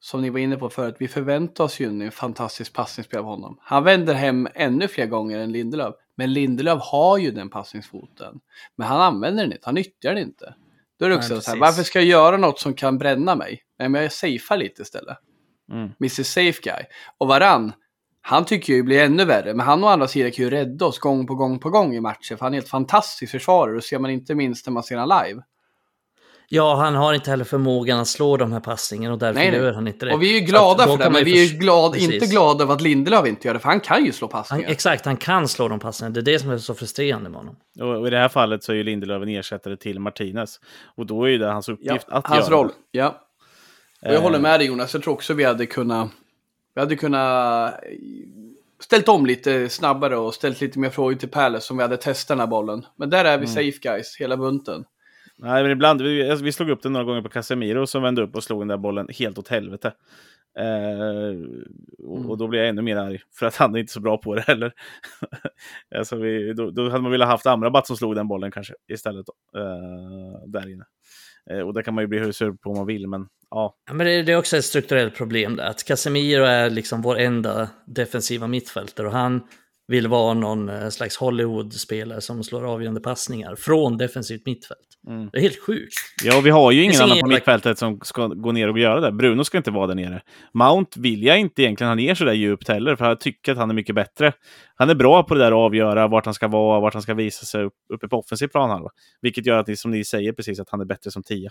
[0.00, 3.58] som ni var inne på förut, vi förväntar oss ju en fantastisk passningsspel av honom.
[3.60, 5.94] Han vänder hem ännu fler gånger än Lindelöf.
[6.16, 8.40] Men Lindelöf har ju den passningsfoten.
[8.76, 10.54] Men han använder den inte, han nyttjar den inte.
[10.98, 13.34] Då är det också Nej, så här, varför ska jag göra något som kan bränna
[13.34, 13.62] mig?
[13.78, 15.18] Nej, men jag safear lite istället.
[15.72, 15.84] Mm.
[16.00, 16.84] Mr Safe Guy.
[17.18, 17.72] Och Varann,
[18.26, 19.54] han tycker ju blir ännu värre.
[19.54, 22.00] Men han å andra sidan kan ju rädda oss gång på gång på gång i
[22.00, 22.36] matcher.
[22.36, 23.76] För han är helt fantastisk försvarare.
[23.76, 25.42] Och ser man inte minst när man ser honom live.
[26.48, 29.60] Ja, han har inte heller förmågan att slå de här passningarna och därför nej, nej.
[29.60, 30.14] gör han inte det.
[30.14, 32.74] Och vi är ju glada för det, men vi är ju glad, inte glada över
[32.74, 34.64] att Lindelöf inte gör det, för han kan ju slå passningar.
[34.64, 36.14] Han, exakt, han kan slå de passningarna.
[36.14, 37.56] Det är det som är så frustrerande med honom.
[38.00, 40.60] Och i det här fallet så är ju Lindelöf en ersättare till Martinez.
[40.96, 43.08] Och då är ju det hans uppgift ja, att hans göra roll, ja.
[44.02, 44.22] Och jag eh.
[44.22, 46.10] håller med dig Jonas, jag tror också vi hade kunnat...
[46.74, 47.80] Vi hade kunnat
[48.80, 52.28] ställt om lite snabbare och ställt lite mer frågor till Palace om vi hade testat
[52.28, 52.86] den här bollen.
[52.96, 53.46] Men där är vi mm.
[53.46, 54.84] safe guys, hela bunten.
[55.36, 58.36] Nej, men ibland, vi, vi slog upp den några gånger på Casemiro som vände upp
[58.36, 59.92] och slog den där bollen helt åt helvete.
[60.58, 61.38] Eh,
[61.98, 62.30] och, mm.
[62.30, 64.34] och, då blir jag ännu mer arg, för att han är inte så bra på
[64.34, 64.72] det heller.
[65.96, 69.26] alltså vi, då, då, hade man velat haft Amrabat som slog den bollen kanske istället.
[69.56, 70.84] Eh, där inne.
[71.50, 73.74] Eh, och det kan man ju bli hur sur på om man vill, men ja.
[73.86, 77.18] ja men det, det, är också ett strukturellt problem där, att Casemiro är liksom vår
[77.18, 79.42] enda defensiva mittfältare och han
[79.88, 84.78] vill vara någon eh, slags Hollywood-spelare som slår avgörande passningar från defensivt mittfält.
[85.08, 85.28] Mm.
[85.32, 85.94] Det är helt sjukt.
[86.22, 89.12] Ja, vi har ju ingen annan på mittfältet som ska gå ner och göra det.
[89.12, 90.22] Bruno ska inte vara där nere.
[90.54, 93.58] Mount vill jag inte egentligen ha ner så där djupt heller, för jag tycker att
[93.58, 94.32] han är mycket bättre.
[94.74, 97.14] Han är bra på det där att avgöra vart han ska vara, vart han ska
[97.14, 98.88] visa sig uppe på offensiv plan.
[99.20, 101.50] Vilket gör att, som ni säger precis, att han är bättre som tia.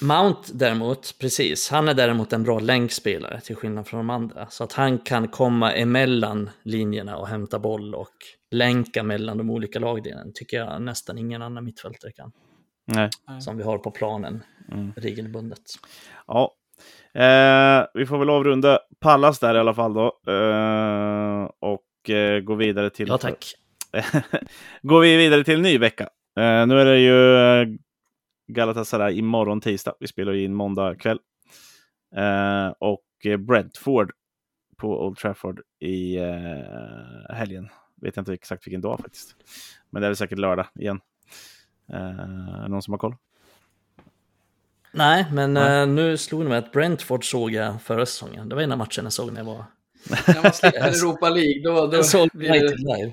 [0.00, 4.46] Mount däremot, precis, han är däremot en bra länkspelare till skillnad från de andra.
[4.46, 8.14] Så att han kan komma emellan linjerna och hämta boll och
[8.50, 10.30] länka mellan de olika lagdelarna.
[10.34, 12.32] tycker jag nästan ingen annan mittfältare kan.
[12.86, 13.10] Nej.
[13.40, 14.92] Som vi har på planen mm.
[14.96, 15.62] regelbundet.
[16.26, 16.54] Ja,
[17.14, 20.06] eh, vi får väl avrunda Pallas där i alla fall då.
[20.32, 23.08] Eh, och eh, gå vidare till...
[23.08, 23.54] Ja, tack.
[24.82, 26.08] går vi vidare till en ny vecka.
[26.38, 27.68] Eh, nu är det ju eh,
[28.48, 29.94] Galatasaray imorgon tisdag.
[30.00, 31.18] Vi spelar in måndag kväll.
[32.16, 33.04] Eh, och
[33.38, 34.12] Brentford
[34.76, 37.68] på Old Trafford i eh, helgen.
[37.94, 39.36] Vet jag inte exakt vilken dag faktiskt.
[39.90, 41.00] Men det är väl säkert lördag igen.
[41.92, 43.16] Eh, någon som har koll?
[44.92, 45.80] Nej, men Nej.
[45.80, 48.48] Eh, nu slog det mig att Brentford såg jag förra säsongen.
[48.48, 49.64] Det var en av matcherna jag såg när jag var
[50.34, 52.28] När man släpper Europa League, då, då Jag såg.
[52.34, 53.12] United live.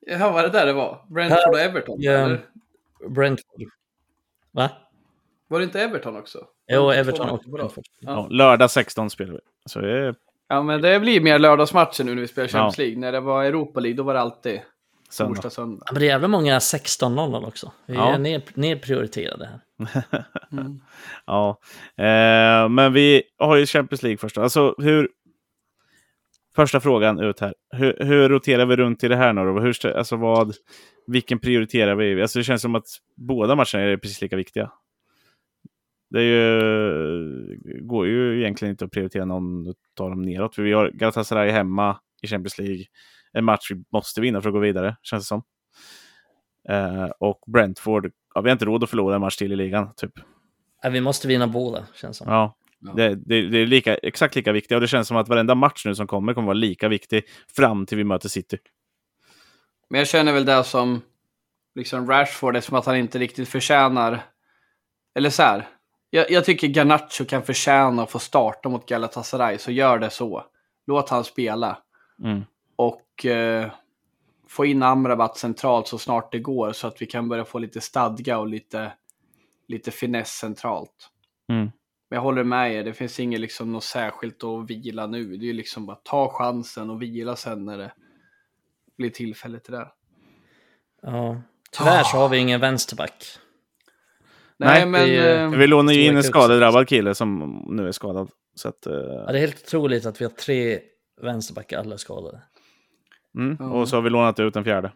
[0.00, 1.04] Ja, var det där det var?
[1.08, 1.96] Brentford och Everton?
[1.98, 2.12] Ja.
[2.12, 2.44] Eller?
[3.08, 3.62] Brentford.
[4.52, 4.70] Va?
[5.48, 6.38] Var det inte Everton också?
[6.72, 7.40] Jo, Everton rad.
[7.52, 7.84] Brentford.
[8.00, 9.38] Ja, lördag 16 spelar vi.
[9.66, 10.14] Så det är
[10.48, 12.52] Ja, men det blir mer lördagsmatcher nu när vi spelar Ja.
[12.52, 12.98] Champions League.
[12.98, 14.60] När det var Europa League, då var det alltid
[15.10, 15.34] söndag.
[15.34, 15.82] torsdag, söndag.
[15.86, 17.72] Ja, Men det är jävla många 16-0 också.
[17.86, 18.14] Vi Ja.
[18.14, 19.60] är ner, nedprioriterade här.
[20.52, 20.80] Mm.
[21.26, 21.58] Ja,
[21.98, 24.38] eh, men vi har ju Champions League först.
[24.38, 25.08] Alltså hur...
[26.56, 27.54] Första frågan ut här.
[27.70, 29.60] Hur, hur roterar vi runt i det här nu då?
[29.60, 30.54] Hur, alltså vad,
[31.06, 32.22] vilken prioriterar vi?
[32.22, 32.86] Alltså det känns som att
[33.16, 34.72] båda matcherna är precis lika viktiga.
[36.10, 39.66] Det ju, går ju egentligen inte att prioritera någon
[40.00, 40.54] av dem neråt.
[40.54, 42.84] För vi har Galatasaray hemma i Champions League.
[43.32, 45.42] En match vi måste vinna för att gå vidare, känns det som.
[46.68, 49.94] Eh, och Brentford, ja, vi har inte råd att förlora en match till i ligan,
[49.96, 50.12] typ.
[50.82, 52.28] Ja, vi måste vinna båda, känns som.
[52.28, 52.92] Ja, Ja.
[52.92, 55.86] Det, det, det är lika, exakt lika viktigt och det känns som att varenda match
[55.86, 57.24] nu som kommer kommer vara lika viktig
[57.56, 58.58] fram till vi möter City.
[59.90, 61.02] Men jag känner väl det som
[61.74, 64.22] liksom Rashford, eftersom att han inte riktigt förtjänar...
[65.14, 65.68] Eller så här.
[66.10, 70.44] Jag, jag tycker Garnacho kan förtjäna att få starta mot Galatasaray, så gör det så.
[70.86, 71.78] Låt han spela.
[72.24, 72.44] Mm.
[72.76, 73.70] Och eh,
[74.48, 77.80] få in Amrabat centralt så snart det går, så att vi kan börja få lite
[77.80, 78.92] stadga och lite,
[79.68, 81.10] lite finess centralt.
[81.48, 81.70] Mm.
[82.10, 85.24] Men jag håller med er, det finns inget liksom något särskilt att vila nu.
[85.36, 87.92] Det är ju liksom bara ta chansen och vila sen när det
[88.98, 89.88] blir tillfälle till det.
[91.02, 91.42] Ja.
[91.78, 93.24] Tyvärr så har vi ingen vänsterback.
[94.56, 95.00] Nej, Nej, men...
[95.10, 98.30] är- eh, Vi lånar ju in en skadedrabbad kille som nu är skadad.
[98.54, 100.80] Så att, eh, Ja, det är helt otroligt att vi har tre
[101.22, 102.40] vänsterbackar, alla skadade.
[103.38, 103.72] mm.
[103.72, 104.92] Och så har vi lånat ut en fjärde.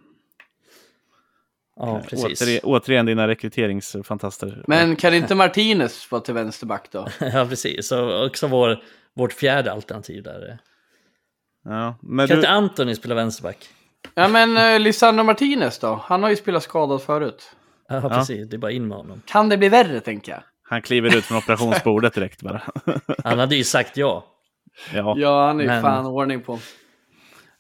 [1.77, 2.41] Ja, precis.
[2.43, 4.65] Återigen, återigen dina rekryteringsfantaster.
[4.67, 7.09] Men kan inte Martinez vara till vänsterback då?
[7.21, 7.89] ja, precis.
[7.89, 8.83] Så också vår,
[9.15, 10.59] vårt fjärde alternativ där.
[11.65, 13.69] Ja, men Kan du, inte Antoni spela vänsterback?
[14.15, 16.01] Ja men uh, Lisandro Martinez då?
[16.05, 17.51] Han har ju spelat skadad förut.
[17.89, 18.49] Ja, precis.
[18.49, 19.23] Det är bara in med honom.
[19.27, 20.43] Kan det bli värre tänker jag?
[20.69, 22.63] han kliver ut från operationsbordet direkt bara.
[23.25, 24.25] Han hade ju sagt ja.
[24.95, 25.15] ja.
[25.19, 26.53] Ja, han är ju Men- fan ordning på.
[26.53, 26.59] Eh,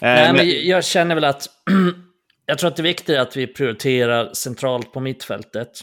[0.02, 1.48] Nej, men- men jag känner väl att
[2.46, 5.80] jag tror att det är viktigt att vi prioriterar centralt på mittfältet.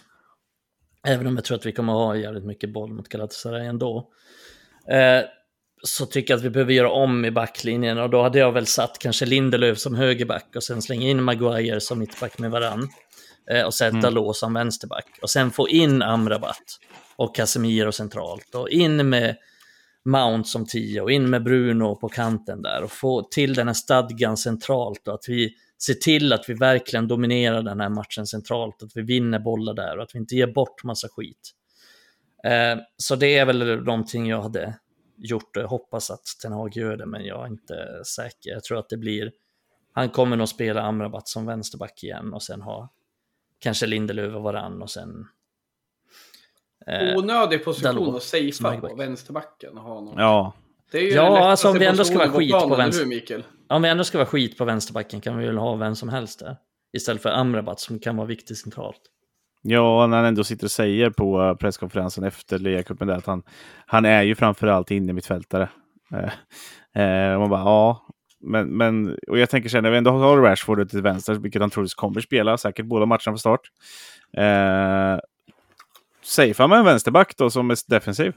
[1.07, 4.09] Även om jag tror att vi kommer att ha jävligt mycket boll mot Galatasaray ändå.
[4.89, 5.21] Eh,
[5.83, 8.65] så tycker jag att vi behöver göra om i backlinjen och då hade jag väl
[8.65, 12.89] satt kanske Lindelöf som högerback och sen slänga in Maguire som mittback med varann.
[13.51, 14.13] Eh, och sätta Mm.
[14.13, 15.19] Lå som vänsterback.
[15.21, 16.79] Och sen få in Amrabat
[17.15, 18.55] och Casemiro centralt.
[18.55, 19.35] Och in med
[20.05, 23.73] Mount som 10 och in med Bruno på kanten där och få till den här
[23.73, 25.55] stadgan centralt och att vi
[25.85, 29.97] ser till att vi verkligen dominerar den här matchen centralt, att vi vinner bollar där
[29.97, 31.51] och att vi inte ger bort massa skit.
[32.43, 34.73] Eh, så det är väl någonting jag hade
[35.17, 38.49] gjort och jag hoppas att Ten Hag gör det, men jag är inte säker.
[38.51, 39.31] Jag tror att det blir,
[39.93, 42.89] han kommer nog spela Amrabat som vänsterback igen och sen ha
[43.59, 45.27] kanske Lindelöf och varann och sen
[46.87, 50.13] eh, Onödig position Dalot att safea på vänsterbacken och ha honom.
[50.17, 50.53] ja.
[50.91, 53.43] Det är ju Ja, alltså, om vi ändå ska vara skit på vänster- hur, Mikael?
[53.71, 56.39] Om vi ändå ska vara skit på vänsterbacken kan vi väl ha vem som helst
[56.39, 56.55] där.
[56.93, 59.01] Istället för Amrabat som kan vara viktig centralt.
[59.61, 63.43] Ja, när han ändå sitter och säger på eh, presskonferensen efter ligacupen där att han,
[63.85, 65.69] han är ju framförallt inne mittfältare.
[66.13, 68.07] Eh, eh, och man bara, ja.
[68.39, 71.69] Men, men, och jag tänker sen när vi ändå har Rashford till vänster, vilket han
[71.69, 73.61] troligtvis kommer spela, säkert båda matcherna från start.
[74.37, 75.19] Eh,
[76.23, 78.33] Safear med en vänsterback då som är defensiv.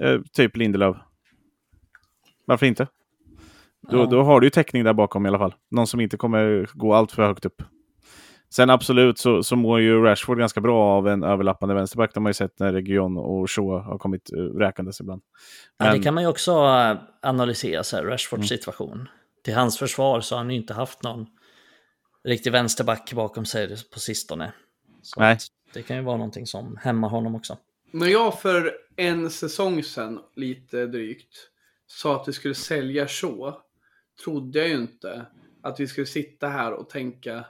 [0.00, 0.96] Eh, typ Lindelöf.
[2.44, 2.86] Varför inte?
[3.90, 4.06] Då, Ja.
[4.06, 5.54] då har du ju täckning där bakom i alla fall.
[5.70, 7.62] Någon som inte kommer gå allt för högt upp.
[8.50, 12.14] Sen absolut så, så mår ju Rashford ganska bra av en överlappande vänsterback.
[12.14, 15.22] De har ju sett när Region och Shaw har kommit uh, räkandes ibland.
[15.78, 18.58] Ja, Men- det kan man ju också eh, analysera, så här, Rashfords Mm.
[18.58, 19.08] situation.
[19.44, 21.26] Till hans försvar så har han ju inte haft någon
[22.24, 24.52] riktig vänsterback bakom sig på sistone.
[25.02, 25.38] Så Nej.
[25.74, 27.56] det kan ju vara någonting som hämmar honom också.
[27.92, 31.34] När jag för en säsong sedan, lite drygt,
[31.86, 33.54] sa att vi skulle sälja Shaw,
[34.24, 35.26] trodde jag ju inte
[35.62, 37.44] att vi skulle sitta här och tänka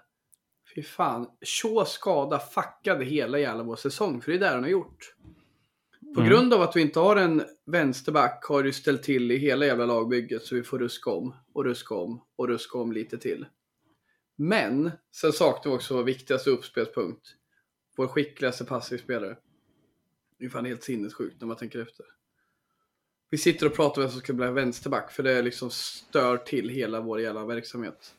[0.74, 4.70] Fy fan, Shaw skada fuckade hela jävla vår säsong, för det är det han har
[4.70, 5.14] gjort.
[6.14, 6.32] På Mm.
[6.32, 9.86] grund av att vi inte har en vänsterback har det ställt till i hela jävla
[9.86, 13.46] lagbygget så vi får ruska om och ruska om och ruska om lite till.
[14.36, 17.26] Men sen saknar vi också vår viktigaste uppspelspunkt.
[17.96, 19.36] Vår skickligaste passivspelare.
[20.38, 22.06] Det är fan helt sinnessjukt när man tänker efter.
[23.30, 26.68] Vi sitter och pratar om vem som ska bli vänsterback för det liksom stör till
[26.68, 28.14] hela vår jävla verksamhet.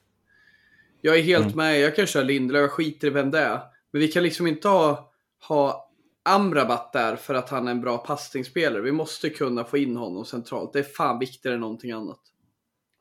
[1.02, 1.58] Jag är helt Mm.
[1.58, 3.60] med, jag kan köra Lindelöf, jag skiter i vem det är.
[3.92, 5.12] Men vi kan liksom inte ha,
[5.48, 5.90] ha
[6.24, 8.82] Amrabat där för att han är en bra passningsspelare.
[8.82, 10.74] Vi måste kunna få in honom centralt.
[10.74, 12.20] Det är fan viktigare än någonting annat.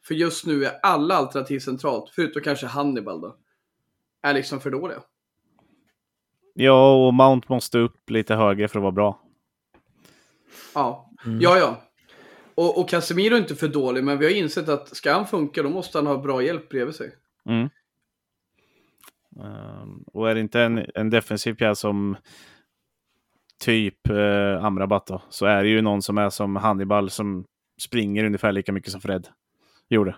[0.05, 3.37] För just nu är alla alternativ centralt, förutom kanske Hannibal då,
[4.23, 5.03] är liksom för dåliga.
[6.55, 9.21] Ja, och Mount måste upp lite högre för att vara bra.
[10.75, 11.41] Ja, mm.
[11.41, 11.83] ja, ja.
[12.59, 15.63] Och, och Casemiro är inte för dålig, men vi har insett att ska han funka
[15.63, 17.15] då måste han ha bra hjälp bredvid sig.
[17.49, 17.69] Mm.
[19.37, 22.17] Um, och är det inte en, en defensiv pjäs som
[23.65, 27.45] typ eh, Amrabat då, så är det ju någon som är som Hannibal som
[27.81, 29.29] springer ungefär lika mycket som Fred
[29.89, 30.17] gjorde.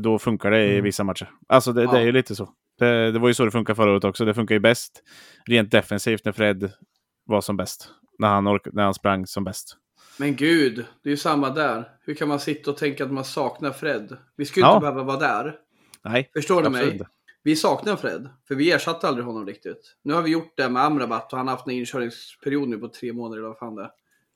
[0.00, 0.84] Då funkar det i mm.
[0.84, 1.30] vissa matcher.
[1.48, 1.92] Alltså det, ja.
[1.92, 2.48] det är ju lite så.
[2.78, 4.24] Det, det, var ju så det funkade förra året också.
[4.24, 5.02] Det funkar ju bäst
[5.46, 6.72] rent defensivt när Fred
[7.24, 7.88] var som bäst.
[8.18, 9.78] När han, ork- när han sprang som bäst.
[10.18, 11.98] Men gud, det är ju samma där.
[12.00, 14.16] Hur kan man sitta och tänka att man saknar Fred?
[14.36, 14.74] Vi skulle ja.
[14.74, 15.58] inte behöva vara där.
[16.04, 16.92] Nej, Förstår du mig?
[16.92, 17.08] Inte.
[17.42, 19.96] Vi saknar Fred, för vi ersatte aldrig honom riktigt.
[20.02, 22.88] Nu har vi gjort det med Amrabat och han har haft en inkörningsperiod nu på
[22.88, 23.90] tre månader eller vad fan det är.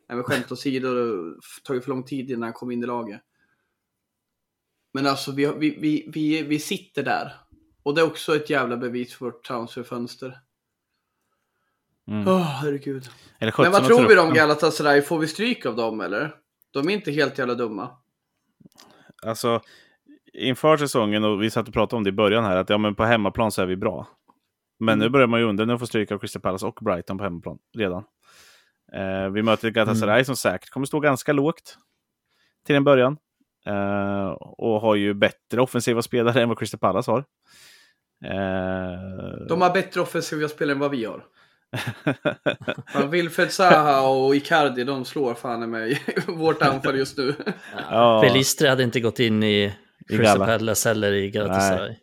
[0.09, 2.87] Nej men skämt åsido, det tar ju för lång tid innan han kom in i
[2.87, 3.21] laget.
[4.93, 7.33] Men alltså vi, vi, vi, vi, vi sitter där.
[7.83, 10.39] Och det är också ett jävla bevis för vårt transferfönster.
[12.09, 12.29] Mm.
[12.29, 13.09] Oh, herregud.
[13.41, 15.03] Men vad tror vi om Galatasaray?
[15.03, 16.35] Får vi stryk av dem eller?
[16.71, 17.91] De är inte helt jävla dumma.
[19.23, 19.61] Alltså,
[20.33, 22.95] inför säsongen, och vi satt och pratade om det i början här, att ja, men
[22.95, 24.09] på hemmaplan så är vi bra.
[24.79, 24.99] Men mm.
[24.99, 27.59] nu börjar man ju undra, nu får stryka av Crystal Palace och Brighton på hemmaplan
[27.77, 28.05] redan.
[28.93, 30.25] Eh, vi möter Galatasaray mm.
[30.25, 31.79] som säkert kommer stå ganska lågt
[32.67, 33.17] till en början.
[33.67, 37.19] Eh, och har ju bättre offensiva spelare än vad Crystal Palace har.
[38.25, 39.47] Eh...
[39.49, 41.25] De har bättre offensiva spelare än vad vi har.
[43.11, 47.35] Wilfred Zaha och Icardi, de slår fan med vårt anfall just nu.
[47.91, 48.23] Ja.
[48.25, 49.75] Pelistri hade inte gått in i
[50.09, 51.97] Crystal Palace eller i Galatasaray.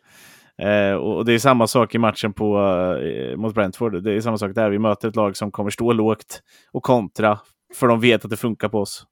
[0.62, 2.58] Eh, och det är samma sak i matchen på,
[3.02, 4.02] eh, mot Brentford.
[4.02, 4.70] Det är samma sak där.
[4.70, 6.42] Vi möter ett lag som kommer stå lågt
[6.72, 7.38] och kontra,
[7.74, 9.06] för de vet att det funkar på oss.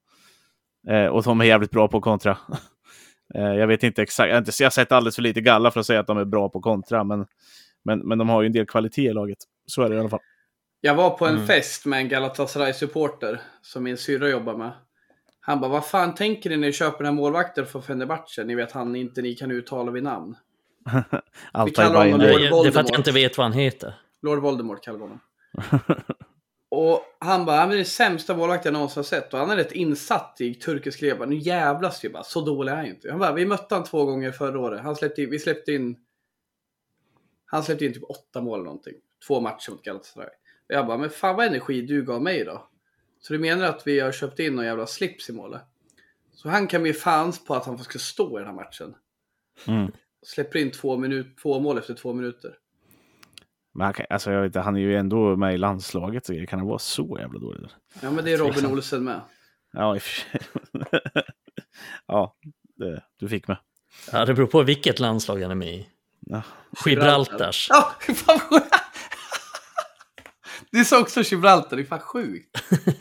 [0.89, 2.39] Eh, och de är jävligt bra på kontra.
[3.35, 5.71] Eh, jag vet inte exakt, jag har, inte, jag har sett alldeles för lite galla
[5.71, 7.27] för att säga att de är bra på kontra, men,
[7.85, 9.39] men, men de har ju en del kvalitet i laget.
[9.67, 10.21] Så är det i alla fall.
[10.87, 11.47] Jag var på en mm.
[11.47, 14.73] fest med en Galatasaray-supporter som min syrra jobbar med.
[15.41, 18.45] Han bara, vad fan tänker ni när ni köper den här målvakten för Fenerbahce?
[18.45, 20.37] Ni vet han inte ni kan uttala vid namn.
[21.65, 22.65] vi kallar honom Lord Voldemort.
[22.65, 23.95] Det är för att jag inte vet vad han heter.
[24.23, 25.21] Lord Voldemort kallar vi honom.
[26.71, 29.35] och han bara, han är den sämsta målvakten jag någonsin har sett.
[29.35, 31.27] Och han är rätt insatt i turkisk liga.
[31.27, 33.11] Nu jävlas ju bara, så dålig är han inte.
[33.11, 34.81] Han bara, vi mötte han två gånger förra året.
[34.81, 35.97] Han släppte in, vi släppte in...
[37.47, 38.95] Han släppte in typ åtta mål eller någonting.
[39.27, 40.31] Två matcher mot Galatasaray.
[40.69, 42.69] Och jag bara, men fan vad energi du gav mig då.
[43.21, 45.63] Så du menar att vi har köpt in någon jävla slips i målet?
[46.33, 48.95] Så han kan ju fans på att han ska stå i den här matchen.
[49.67, 49.93] Mm.
[50.27, 52.55] Släpper in två, minut, två mål efter två minuter.
[53.75, 56.27] Men han, kan, alltså jag vet, han är ju ändå med i landslaget.
[56.27, 57.71] Så kan han vara så jävla dålig?
[58.03, 59.21] Ja, men det är Robin Olsen med.
[59.73, 60.01] Ja, i
[62.07, 62.37] Ja,
[62.77, 63.57] det, du fick med.
[64.13, 65.89] Ja, det beror på vilket landslag han är med i.
[66.21, 66.43] Ja.
[66.87, 67.69] Gibraltars.
[67.71, 67.93] Ja,
[70.75, 72.59] Du sa också Gibraltar, det är fan sjukt.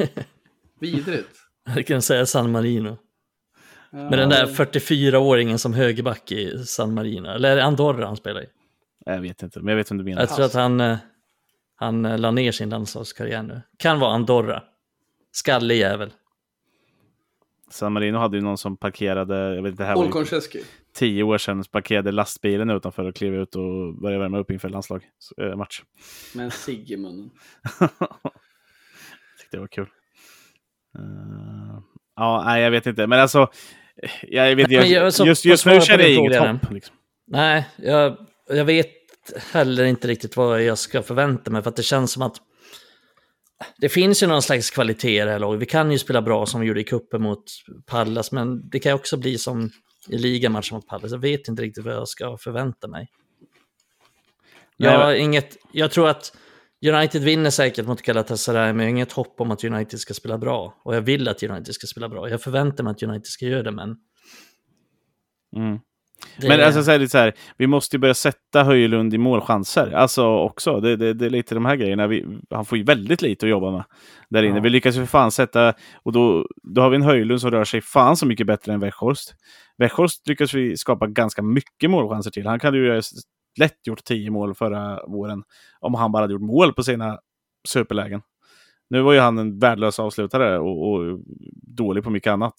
[0.80, 1.40] Vidrigt.
[1.76, 2.98] Jag kan säga San Marino.
[3.92, 4.10] Ja.
[4.10, 7.28] Med den där 44-åringen som högerback i San Marino.
[7.28, 8.46] Eller är det Andorra han spelar i?
[9.06, 10.22] Jag vet inte, men jag vet vad du menar.
[10.22, 10.98] Jag tror att han, eh,
[11.76, 13.62] han eh, la ner sin landslagskarriär nu.
[13.78, 14.64] Kan vara Andorra.
[15.32, 16.14] Skallig jävel.
[17.70, 20.64] San Marino hade ju någon som parkerade, jag vet inte, det här var ju
[20.94, 25.80] tio år sedan, parkerade lastbilen utanför och klev ut och började värma upp inför landslagsmatch.
[25.80, 25.86] Eh,
[26.36, 27.30] Med en cigg i munnen.
[29.40, 29.88] tyckte det var kul.
[31.00, 31.80] Uh,
[32.16, 33.48] ja, nej, jag vet inte, men alltså,
[34.22, 36.72] jag vet, jag, jag, så, just, just nu känner jag inget hopp.
[36.72, 36.96] Liksom.
[37.28, 38.18] Nej, jag,
[38.48, 38.92] jag vet
[39.52, 42.38] heller inte riktigt vad jag ska förvänta mig, för att det känns som att
[43.78, 45.62] det finns ju någon slags kvalitet i det här laget.
[45.62, 47.44] Vi kan ju spela bra som vi gjorde i kuppen mot
[47.86, 49.70] Pallas, men det kan också bli som
[50.08, 51.12] i ligamatchen mot Pallas.
[51.12, 53.10] Jag vet inte riktigt vad jag ska förvänta mig.
[54.78, 56.38] Jag, Nej, inget, jag tror att
[56.86, 60.38] United vinner säkert mot Galatasaray, men jag har inget hopp om att United ska spela
[60.38, 60.82] bra.
[60.84, 62.30] Och jag vill att United ska spela bra.
[62.30, 63.96] Jag förväntar mig att United ska göra det, men...
[65.56, 65.80] Mm.
[66.38, 66.48] Det...
[66.48, 69.92] Men alltså, så här, så här, vi måste ju börja sätta Höjlund i målchanser.
[69.92, 72.08] Alltså också, det, det, det är lite de här grejerna.
[72.08, 73.84] Vi, han får ju väldigt lite att jobba med
[74.30, 74.56] där inne.
[74.58, 74.62] Ja.
[74.62, 77.64] Vi lyckas ju för fan sätta, och då, då har vi en Höjlund som rör
[77.64, 79.34] sig fan så mycket bättre än Weghorst.
[79.78, 82.48] Weghorst lyckas vi skapa ganska mycket målchanser till.
[82.48, 83.02] Han kan ju
[83.60, 85.44] lätt gjort tio mål förra våren
[85.80, 87.20] om han bara hade gjort mål på sina
[87.68, 88.22] superlägen.
[88.90, 91.20] Nu var ju han en värdelös avslutare och, och
[91.78, 92.54] dålig på mycket annat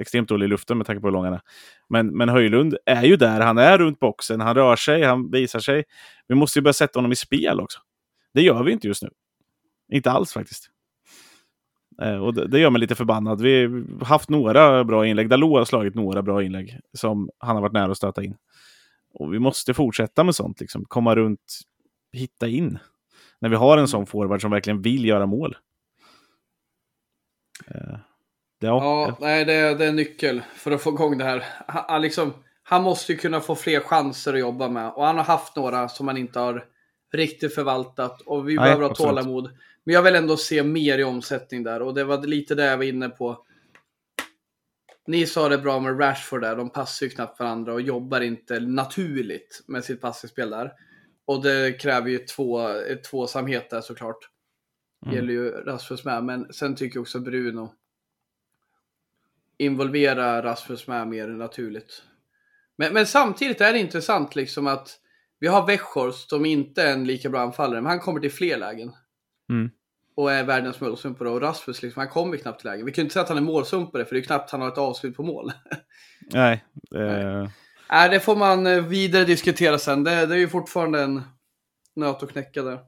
[0.00, 1.40] extremt dålig i luften med tanke på hur lång han är.
[1.88, 5.60] Men, men Höjlund är ju där, han är runt boxen, han rör sig, han visar
[5.60, 5.84] sig.
[6.28, 7.80] Vi måste ju börja sätta honom i spel också.
[8.34, 9.10] Det gör vi inte just nu.
[9.92, 10.70] Inte alls faktiskt.
[12.02, 13.40] Eh, och det, det, gör mig lite förbannad.
[13.40, 15.28] Vi har haft några bra inlägg.
[15.28, 18.36] Dalot har slagit några bra inlägg som han har varit nära att stöta in.
[19.14, 20.84] Och vi måste fortsätta med sånt, liksom.
[20.84, 21.60] komma runt,
[22.12, 22.78] hitta in.
[23.40, 25.56] När vi har en sån forward som verkligen vill göra mål.
[27.74, 27.96] Uh,
[28.68, 31.44] ja, nej, det är, det är nyckel för att få igång det här.
[31.66, 32.32] Han, liksom,
[32.62, 34.92] han måste ju kunna få fler chanser att jobba med.
[34.92, 36.64] Och han har haft några som han inte har
[37.12, 38.20] riktigt förvaltat.
[38.20, 39.50] Och vi nej, behöver ha tålamod.
[39.84, 41.82] Men jag vill ändå se mer i omsättning där.
[41.82, 43.44] Och det var lite det jag var inne på.
[45.06, 46.56] Ni sa det bra med Rashford där.
[46.56, 50.72] De passar ju knappt varandra och jobbar inte naturligt med sitt passningsspel där.
[51.24, 52.68] Och det kräver ju två,
[53.10, 54.28] tvåsamhet där såklart.
[55.06, 55.16] Mm.
[55.16, 56.24] gäller ju Rasmus med.
[56.24, 57.74] Men sen tycker jag också Bruno
[59.60, 62.02] involvera Rasmus med mer naturligt.
[62.78, 64.96] Men, men samtidigt är det intressant liksom att
[65.40, 68.58] vi har Weghorst som inte är en lika bra anfallare, men han kommer till fler
[68.58, 68.92] lägen.
[69.50, 69.70] Mm.
[70.16, 71.28] Och är världens målsumpare.
[71.28, 72.86] Och Rasmus, liksom, han kommer knappt till lägen.
[72.86, 74.78] Vi kan inte säga att han är målsumpare, för det är knappt han har ett
[74.78, 75.52] avslut på mål.
[76.32, 76.64] Nej.
[76.94, 77.48] Eh...
[77.90, 80.04] Nej, det får man eh, vidare diskutera sen.
[80.04, 81.22] Det, det är ju fortfarande en
[81.96, 82.78] nöt att knäcka där.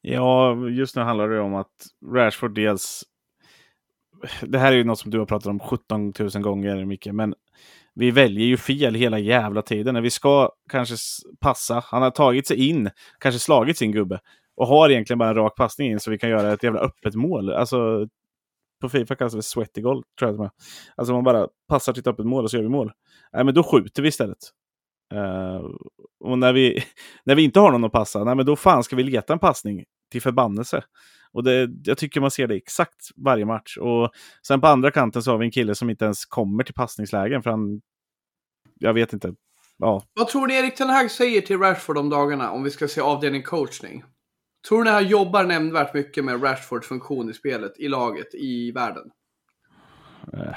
[0.00, 3.02] Ja, just nu handlar det om att Rashford dels...
[4.42, 7.34] Det här är ju något som du har pratat om 17 000 gånger, Micke, men
[7.94, 9.94] vi väljer ju fel hela jävla tiden.
[9.94, 10.94] När vi ska kanske
[11.40, 14.20] passa, han har tagit sig in, kanske slagit sin gubbe
[14.56, 17.14] och har egentligen bara en rak passning in så vi kan göra ett jävla öppet
[17.14, 17.52] mål.
[17.52, 18.08] Alltså,
[18.80, 20.50] på Fifa kallas det sweaty goal, tror jag.
[20.96, 22.92] Alltså man bara passar till ett öppet mål och så gör vi mål.
[23.32, 24.38] Nej, men då skjuter vi istället.
[25.14, 25.70] Uh,
[26.24, 26.84] och när vi,
[27.24, 29.38] när vi inte har någon att passa, nej, men då fan ska vi leta en
[29.38, 30.84] passning till förbannelse.
[31.32, 33.76] Och det, jag tycker man ser det exakt varje match.
[33.76, 34.10] Och
[34.46, 37.42] sen på andra kanten så har vi en kille som inte ens kommer till passningslägen
[37.42, 37.80] för han...
[38.78, 39.34] Jag vet inte.
[39.78, 40.04] Ja.
[40.14, 43.00] Vad tror ni Erik Ten Hag säger till Rashford om dagarna om vi ska se
[43.00, 44.04] avdelning coachning?
[44.68, 49.10] Tror ni han jobbar nämnvärt mycket med Rashfords funktion i spelet, i laget, i världen?
[50.34, 50.52] Uh.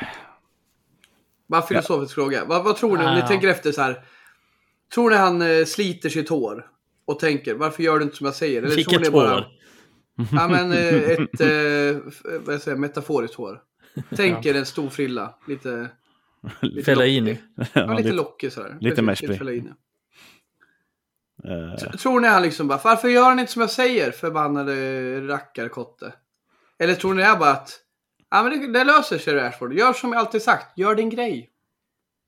[1.48, 2.16] Bara filosofisk ja.
[2.16, 2.46] fråga.
[2.46, 4.06] Vad, vad, tror ni om ni tänker efter så här?
[4.94, 6.68] Tror ni han eh, sliter sitt hår
[7.06, 8.64] och tänker varför gör du inte som jag säger?
[8.64, 9.48] Eller Vilket tror ni bara, hår?
[10.16, 13.62] Ja men eh, ett eh, vad säger, metaforiskt hår.
[14.16, 15.36] Tänk er en stor frilla.
[15.48, 15.90] Lite...
[16.62, 17.38] lite Fellaini.
[17.74, 18.78] Ja, lite lockig sådär.
[18.82, 19.64] Lite Meshby.
[21.46, 21.76] Uh...
[21.76, 26.14] Tror ni han liksom bara, varför gör han inte som jag säger, förbannade rackarkotte?
[26.80, 27.80] Eller tror ni bara att,
[28.30, 31.50] ja men det, det löser sig Rashford, gör som jag alltid sagt, gör din grej.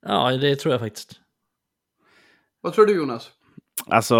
[0.05, 1.19] Ja, det tror jag faktiskt.
[2.61, 3.31] Vad tror du Jonas?
[3.87, 4.15] Alltså,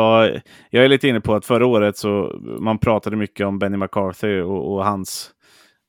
[0.70, 4.42] jag är lite inne på att förra året så man pratade mycket om Benny McCarthy
[4.42, 5.32] och, och hans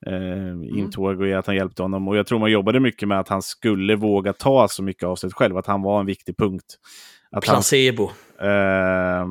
[0.06, 0.62] eh, mm.
[0.62, 2.08] intåg och att han hjälpte honom.
[2.08, 5.16] Och jag tror man jobbade mycket med att han skulle våga ta så mycket av
[5.16, 6.76] sig själv, att han var en viktig punkt.
[7.30, 8.10] Att Placebo.
[8.38, 9.26] Han, eh,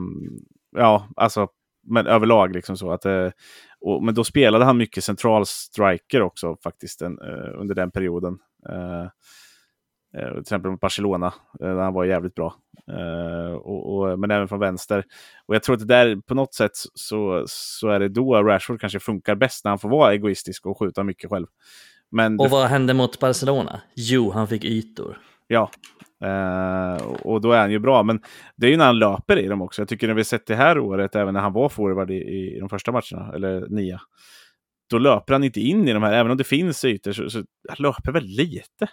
[0.81, 1.47] ja, alltså,
[1.87, 2.91] men överlag liksom så.
[2.91, 3.29] att eh,
[3.81, 8.37] och, Men då spelade han mycket central striker också faktiskt en, eh, under den perioden.
[10.17, 12.55] Eh, till exempel mot Barcelona, eh, där han var jävligt bra.
[12.91, 15.03] Eh, och, och, men även från vänster.
[15.45, 18.81] Och jag tror att det där på något sätt så, så är det då Rashford
[18.81, 21.47] kanske funkar bäst när han får vara egoistisk och skjuta mycket själv.
[22.11, 23.81] Men och vad hände mot Barcelona?
[23.95, 25.17] Jo, han fick ytor.
[25.47, 25.71] Ja,
[26.23, 28.21] Uh, och då är han ju bra, men
[28.55, 29.81] det är ju när han löper i dem också.
[29.81, 32.59] Jag tycker när vi sett det här året, även när han var forward i, i
[32.59, 34.01] de första matcherna, eller nia,
[34.89, 37.37] då löper han inte in i de här, även om det finns ytor, så, så
[37.69, 38.87] han löper väldigt lite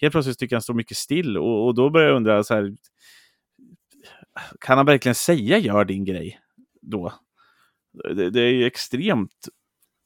[0.00, 2.76] helt plötsligt tycker han står mycket still och, och då börjar jag undra så här,
[4.60, 6.40] kan han verkligen säga gör din grej
[6.82, 7.12] då?
[8.14, 9.48] Det, det är ju extremt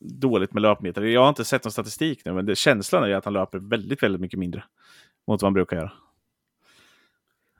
[0.00, 1.02] dåligt med löpmeter.
[1.02, 4.02] Jag har inte sett någon statistik nu, men det, känslan är att han löper väldigt,
[4.02, 4.64] väldigt mycket mindre
[5.26, 5.92] mot vad han brukar göra.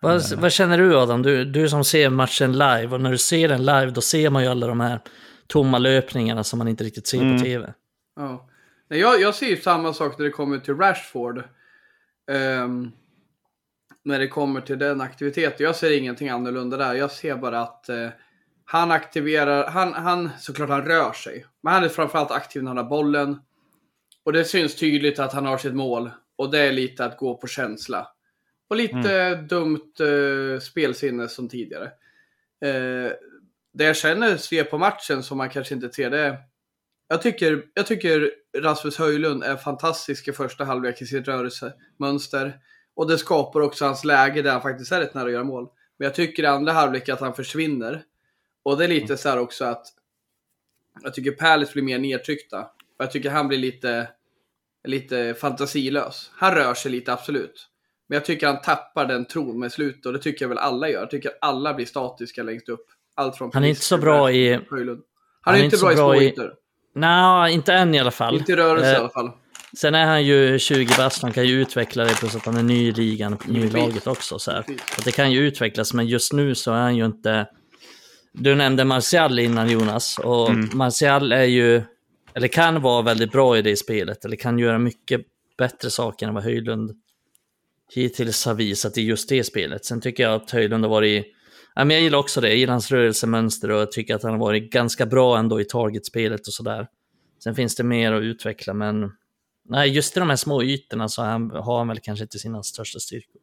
[0.01, 0.41] Vad, uh.
[0.41, 1.23] vad känner du Adam?
[1.23, 4.43] Du, du som ser matchen live och när du ser den live då ser man
[4.43, 5.01] ju alla de här
[5.47, 7.39] tomma löpningarna som man inte riktigt ser mm.
[7.39, 7.75] på tv.
[8.17, 8.49] Ja.
[8.89, 11.45] Jag, jag ser ju samma sak när det kommer till Rashford.
[12.31, 12.93] Um,
[14.05, 15.67] när det kommer till den aktiviteten.
[15.67, 16.95] Jag ser ingenting annorlunda där.
[16.95, 18.09] Jag ser bara att uh,
[18.65, 21.47] han aktiverar, han, han, såklart han rör sig.
[21.61, 23.41] Men han är framförallt aktiv när han har bollen.
[24.25, 26.11] Och det syns tydligt att han har sitt mål.
[26.37, 28.09] Och det är lite att gå på känsla.
[28.69, 29.47] Och lite mm.
[29.47, 31.85] dumt uh, spelsinne som tidigare.
[32.65, 33.11] Uh,
[33.75, 36.39] det jag känner ser på matchen som man kanske inte ser det.
[37.13, 42.57] Jag tycker, jag tycker Rasmus Höjlund är fantastisk i första halvlek i sitt rörelsemönster.
[42.95, 45.69] Och det skapar också hans läge där han faktiskt är rätt nära att göra mål.
[45.99, 48.03] Men jag tycker i andra halvlek att han försvinner.
[48.63, 49.87] Och det är lite så här också att
[51.03, 52.61] jag tycker Palace blir mer nedtryckta.
[52.61, 54.09] Och jag tycker han blir lite,
[54.85, 56.31] lite fantasilös.
[56.35, 57.69] Han rör sig lite, absolut.
[58.09, 60.89] Men jag tycker han tappar den tron med slutet och det tycker jag väl alla
[60.89, 61.01] gör.
[61.01, 62.87] Jag tycker alla blir statiska längst upp.
[63.15, 64.61] Allt från han är inte så bra i...
[64.71, 65.03] Höjlund.
[65.41, 66.62] Han, han är, inte bra, bra i småytor.
[66.95, 68.37] Nej, inte än i alla fall.
[68.37, 69.31] Inte i rörelse eh, i alla fall.
[69.77, 72.63] Sen är han ju 20 bast, han kan ju utveckla det plus att han är
[72.63, 74.39] ny i ligan, ny i laget också.
[74.39, 74.65] Så, här.
[74.97, 77.47] så det kan ju utvecklas, men just nu så är han ju inte...
[78.33, 80.71] Du nämnde Martial innan Jonas, och mm.
[80.75, 81.83] Martial är ju,
[82.35, 85.21] eller kan vara väldigt bra i det spelet, eller kan göra mycket
[85.59, 86.91] bättre saker än vad Höjlund
[87.95, 89.85] hittills har visat i just det spelet.
[89.85, 91.27] Sen tycker jag att Höjlund har varit...
[91.75, 94.33] Ja, men jag gillar också det, jag gillar hans rörelsemönster och jag tycker att han
[94.33, 96.87] har varit ganska bra ändå i targetspelet och sådär.
[97.45, 99.13] Sen finns det mer att utveckla, men
[99.69, 102.99] nej, just i de här små ytorna så har han väl kanske inte sina största
[102.99, 103.41] styrkor.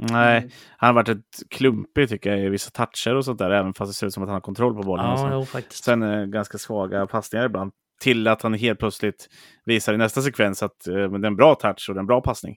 [0.00, 3.74] Nej, han har varit ett klumpig tycker jag i vissa toucher och sånt där, även
[3.74, 5.06] fast det ser ut som att han har kontroll på bollen.
[5.06, 5.84] Ja, jo, faktiskt.
[5.84, 7.72] Sen eh, ganska svaga passningar ibland.
[8.00, 9.28] Till att han helt plötsligt
[9.64, 12.56] visar i nästa sekvens att eh, det är en bra touch och en bra passning.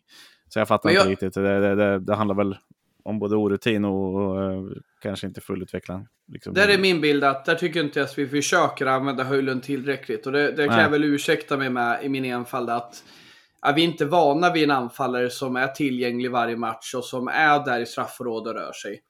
[0.49, 1.01] Så jag fattar jag...
[1.01, 1.33] inte riktigt.
[1.33, 2.57] Det, det, det, det, handlar väl
[3.03, 4.61] om både orutin och, och, och eh,
[5.01, 6.07] kanske inte fullutvecklan.
[6.27, 6.53] Liksom.
[6.53, 10.25] Där är min bild att där tycker inte jag att vi försöker använda Höjlund tillräckligt.
[10.25, 10.83] Och det, det kan Nej.
[10.83, 13.03] jag väl ursäkta mig med i min enfald att
[13.61, 17.65] är vi inte vana vid en anfallare som är tillgänglig varje match och som är
[17.65, 19.01] där i straffområdet och rör sig.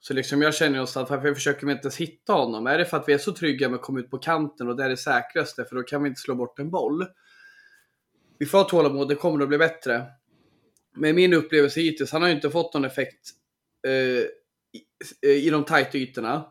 [0.00, 2.66] Så liksom jag känner just att varför försöker vi inte ens hitta honom?
[2.66, 4.76] Är det för att vi är så trygga med att komma ut på kanten och
[4.76, 7.06] det är det säkraste för då kan vi inte slå bort en boll?
[8.38, 10.06] Vi får ha tålamod, det kommer att bli bättre.
[10.96, 13.30] Med min upplevelse hittills, han har ju inte fått någon effekt
[13.86, 14.82] eh, i,
[15.22, 16.44] eh, i de tajta ytorna.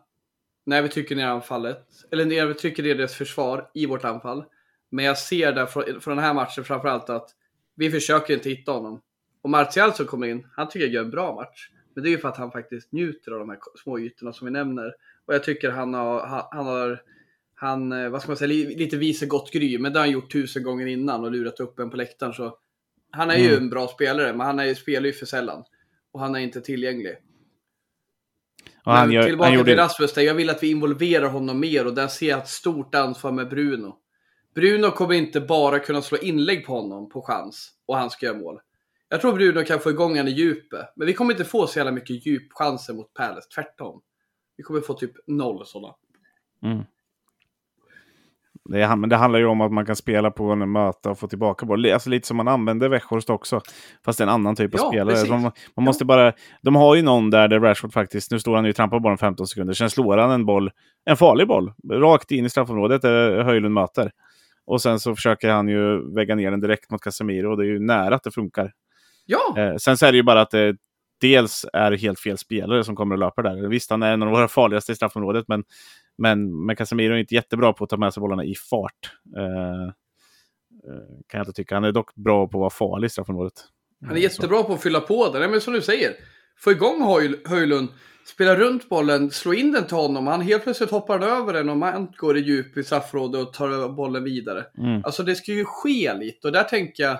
[0.66, 4.44] När vi trycker ner anfallet, eller när vi trycker ner deras försvar i vårt anfall.
[4.90, 7.30] Men jag ser där från, från den här matchen framförallt att
[7.74, 9.02] vi försöker inte hitta honom.
[9.42, 11.70] Och Martial som kommer in, han tycker jag gör en bra match.
[11.94, 14.44] Men det är ju för att han faktiskt njuter av de här små ytorna som
[14.44, 14.94] vi nämner.
[15.26, 17.02] Och jag tycker han har, han har,
[17.54, 19.78] han, eh, vad ska man säga, lite visar gott gry.
[19.78, 22.32] Men det har han gjort tusen gånger innan och lurat upp en på läktaren.
[22.32, 22.58] Så
[23.12, 23.46] han är mm.
[23.46, 25.64] ju en bra spelare, men han är, spelar ju för sällan.
[26.12, 27.16] Och han är inte tillgänglig.
[28.84, 29.70] Och han gör, tillbaka han gjorde...
[29.70, 32.48] till Rasmus, där jag vill att vi involverar honom mer och där ser jag ett
[32.48, 33.98] stort ansvar med Bruno.
[34.54, 38.38] Bruno kommer inte bara kunna slå inlägg på honom på chans och han ska göra
[38.38, 38.60] mål.
[39.08, 41.78] Jag tror Bruno kan få igång honom i djupet, men vi kommer inte få så
[41.78, 44.02] jävla mycket djupchanser mot Palace, tvärtom.
[44.56, 45.94] Vi kommer få typ noll sådana.
[46.62, 46.84] Mm.
[48.64, 51.28] Det, men det handlar ju om att man kan spela på en möta och få
[51.28, 51.92] tillbaka boll.
[51.92, 53.60] Alltså lite som man använder Weghorst också.
[54.04, 55.28] Fast det är en annan typ av ja, spelare.
[55.28, 55.82] Man, man ja.
[55.82, 56.32] måste bara,
[56.62, 59.18] de har ju någon där, där Rashford faktiskt, nu står han ju och trampar bollen
[59.18, 60.70] 15 sekunder, sen slår han en boll,
[61.04, 64.10] en farlig boll, rakt in i straffområdet där Höjlund möter.
[64.66, 67.68] Och sen så försöker han ju väga ner den direkt mot Casemiro och det är
[67.68, 68.72] ju nära att det funkar.
[69.26, 69.54] Ja!
[69.58, 70.76] Eh, sen så är det ju bara att det
[71.20, 73.68] dels är helt fel spelare som kommer att löpa där.
[73.68, 75.64] Visst, han är en av våra farligaste i straffområdet, men
[76.18, 79.12] men, men Casemiro är inte jättebra på att ta med sig bollarna i fart.
[79.36, 79.82] Eh,
[80.88, 81.74] eh, kan jag inte tycka.
[81.74, 83.52] Han är dock bra på att vara farlig i straffområdet.
[84.06, 85.48] Han är jättebra på att fylla på det.
[85.48, 86.12] men som du säger,
[86.58, 87.02] få igång
[87.44, 87.88] Höjlund,
[88.26, 90.26] spela runt bollen, slå in den till honom.
[90.26, 93.88] Han helt plötsligt hoppar över den och man går i djup i straffområdet och tar
[93.88, 94.64] bollen vidare.
[94.78, 95.04] Mm.
[95.04, 97.18] Alltså det ska ju ske lite och där tänker jag,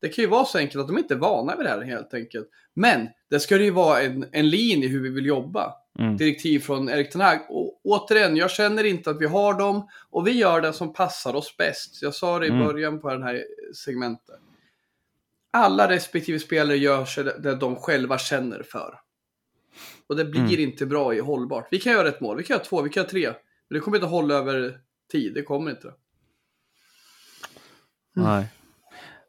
[0.00, 2.14] det kan ju vara så enkelt att de inte är vana vid det här helt
[2.14, 2.48] enkelt.
[2.74, 5.74] Men det ska ju vara en, en linje hur vi vill jobba.
[5.98, 6.16] Mm.
[6.16, 7.38] Direktiv från Erik Ten Hag.
[7.48, 11.34] Och återigen, jag känner inte att vi har dem och vi gör det som passar
[11.34, 12.02] oss bäst.
[12.02, 12.66] Jag sa det i mm.
[12.66, 13.44] början på den här
[13.74, 14.40] segmentet.
[15.52, 19.00] Alla respektive spelare gör det de själva känner för.
[20.06, 20.60] Och det blir mm.
[20.60, 21.68] inte bra i hållbart.
[21.70, 23.26] Vi kan göra ett mål, vi kan göra två, vi kan göra tre.
[23.68, 24.80] Men det kommer inte hålla över
[25.12, 25.92] tid, det kommer inte.
[28.12, 28.46] Nej.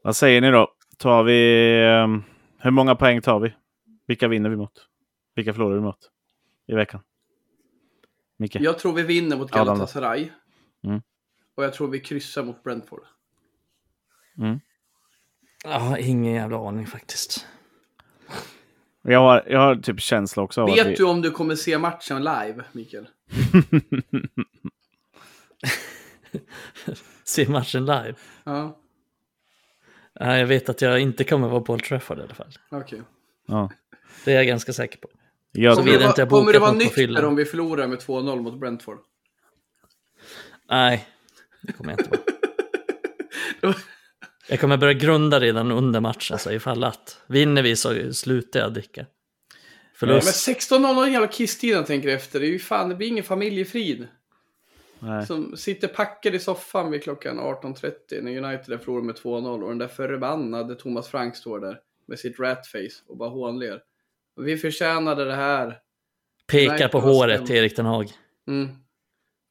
[0.04, 0.74] Vad säger ni då?
[0.98, 2.04] Tar vi...
[2.04, 2.24] Um,
[2.58, 3.54] hur många poäng tar vi?
[4.08, 4.88] Vilka vinner vi mot?
[5.36, 5.98] Vilka förlorar vi mot?
[6.68, 7.02] I veckan?
[8.38, 8.56] Micke?
[8.56, 10.30] Jag tror vi vinner mot Galatasaray.
[10.84, 11.02] Mm.
[11.56, 13.04] Och jag tror vi kryssar mot Brentford.
[14.38, 14.60] Mm.
[15.64, 17.48] Jag har ingen jävla aning faktiskt.
[19.02, 20.66] Jag har, jag har typ känsla också.
[20.66, 20.96] Vet vi...
[20.96, 23.08] du om du kommer se matchen live, Mikael?
[27.24, 28.16] se matchen live?
[28.44, 28.81] Ja.
[30.26, 32.54] Nej, jag vet att jag inte kommer vara på Old Trafford i alla fall.
[32.72, 32.80] Okej.
[32.80, 33.00] Okay.
[33.48, 33.72] Ja.
[34.26, 35.10] Det är jag ganska säker på.
[35.52, 38.98] Jag kommer, det vara, kommer det vara nytt om vi förlorar med 2-0 mot Brentford?
[40.70, 41.08] Nej,
[41.62, 42.10] det kommer jag inte
[43.62, 43.76] vara.
[44.50, 48.74] jag kommer börja grunda redan under matchen, så ifall att vinner vi så slutar jag
[48.74, 49.06] dricka.
[49.96, 50.48] Förlust.
[50.48, 52.40] Ja, men 16.00 jävla kisstiden tänker efter.
[52.40, 54.08] Det är ju fan, det blir ingen familjefrid.
[55.02, 55.26] Nej.
[55.26, 59.78] Som sitter packad i soffan vid klockan 18.30 när United förlorar med 2-0 och den
[59.78, 63.82] där förbannade Thomas Frank står där med sitt ratface och bara hånler.
[64.36, 65.80] Vi förtjänade det här.
[66.48, 68.10] Pekar på håret till Erik Den Haag.
[68.48, 68.70] Mm,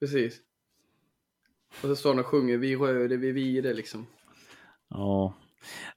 [0.00, 0.40] precis.
[1.74, 4.06] Och så står han och sjunger Vi röde, vi vire liksom.
[4.88, 5.34] Ja.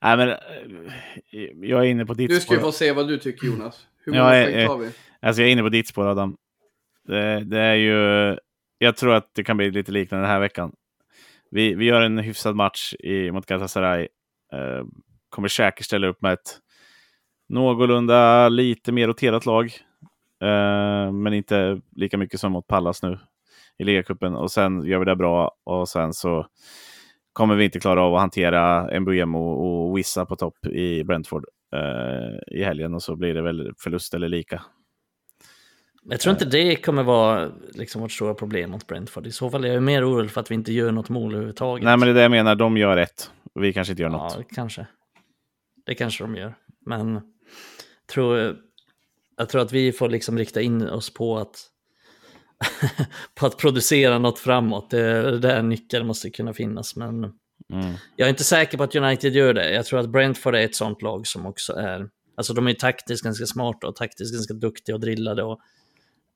[0.01, 3.17] Nej men, eh, jag är inne på ditt Du ska ju få se vad du
[3.17, 3.87] tycker Jonas.
[3.97, 4.91] Hur många ja, poäng tar vi?
[5.19, 6.37] Alltså jag är inne på ditt spår Adam.
[7.07, 8.37] Det, det, är ju,
[8.77, 10.73] jag tror att det kan bli lite liknande den här veckan.
[11.51, 14.07] vi, vi gör en hyfsad match i, mot Galatasaray.
[14.53, 14.85] Eh,
[15.29, 16.59] kommer säkert ställa upp med ett
[17.49, 19.65] någorlunda lite mer roterat lag.
[20.43, 23.19] Eh, men inte lika mycket som mot Pallas nu
[23.77, 24.35] i ligacupen.
[24.35, 26.47] Och sen gör vi det bra och sen så
[27.33, 31.45] kommer vi inte klara av att hantera Mbuemo och Wissa på topp i Brentford
[31.75, 34.61] eh, i helgen och så blir det väl förlust eller lika.
[36.05, 39.27] Jag tror inte det kommer vara liksom vårt stora problem mot Brentford.
[39.27, 41.85] I så fall är jag mer orolig för att vi inte gör något mål överhuvudtaget.
[41.85, 42.55] Nej, men det är det jag menar.
[42.55, 43.31] De gör rätt.
[43.59, 44.33] Vi kanske inte gör något.
[44.37, 44.87] Ja, kanske.
[45.85, 46.55] Det kanske de gör.
[46.85, 47.21] Men
[48.13, 48.57] tror,
[49.37, 51.69] jag tror att vi får liksom rikta in oss på att
[53.35, 54.89] på att producera något framåt.
[54.89, 56.95] Det är där nyckeln måste kunna finnas.
[56.95, 57.93] Men mm.
[58.15, 59.73] jag är inte säker på att United gör det.
[59.73, 62.09] Jag tror att Brentford är ett sånt lag som också är...
[62.35, 65.59] Alltså de är taktiskt ganska smarta och taktiskt ganska duktiga och drillade och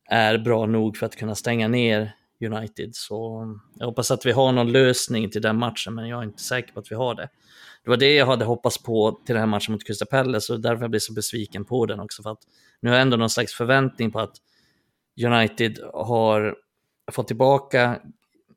[0.10, 2.12] är bra nog för att kunna stänga ner
[2.46, 2.96] United.
[2.96, 3.48] Så
[3.80, 6.74] jag hoppas att vi har någon lösning till den matchen, men jag är inte säker
[6.74, 7.30] på att vi har det.
[7.84, 10.62] Det var det jag hade hoppats på till den här matchen mot Crystal Palace och
[10.62, 12.24] därför jag blev så besviken på den också.
[12.24, 12.42] För att
[12.80, 14.36] nu har jag ändå någon slags förväntning på att
[15.26, 16.56] United har
[17.12, 18.02] fått tillbaka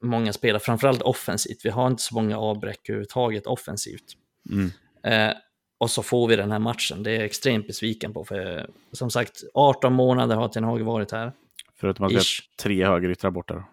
[0.01, 1.65] många spelare, framförallt offensivt.
[1.65, 4.17] Vi har inte så många avbräck överhuvudtaget offensivt.
[4.51, 4.71] Mm.
[5.03, 5.37] Eh,
[5.81, 7.03] och så får vi den här matchen.
[7.03, 8.25] Det är jag extremt besviken på.
[8.25, 11.33] För som sagt, 18 månader har Ten Hag varit här.
[11.77, 12.25] Förutom att vi har
[12.63, 13.65] tre högeryttrar borta.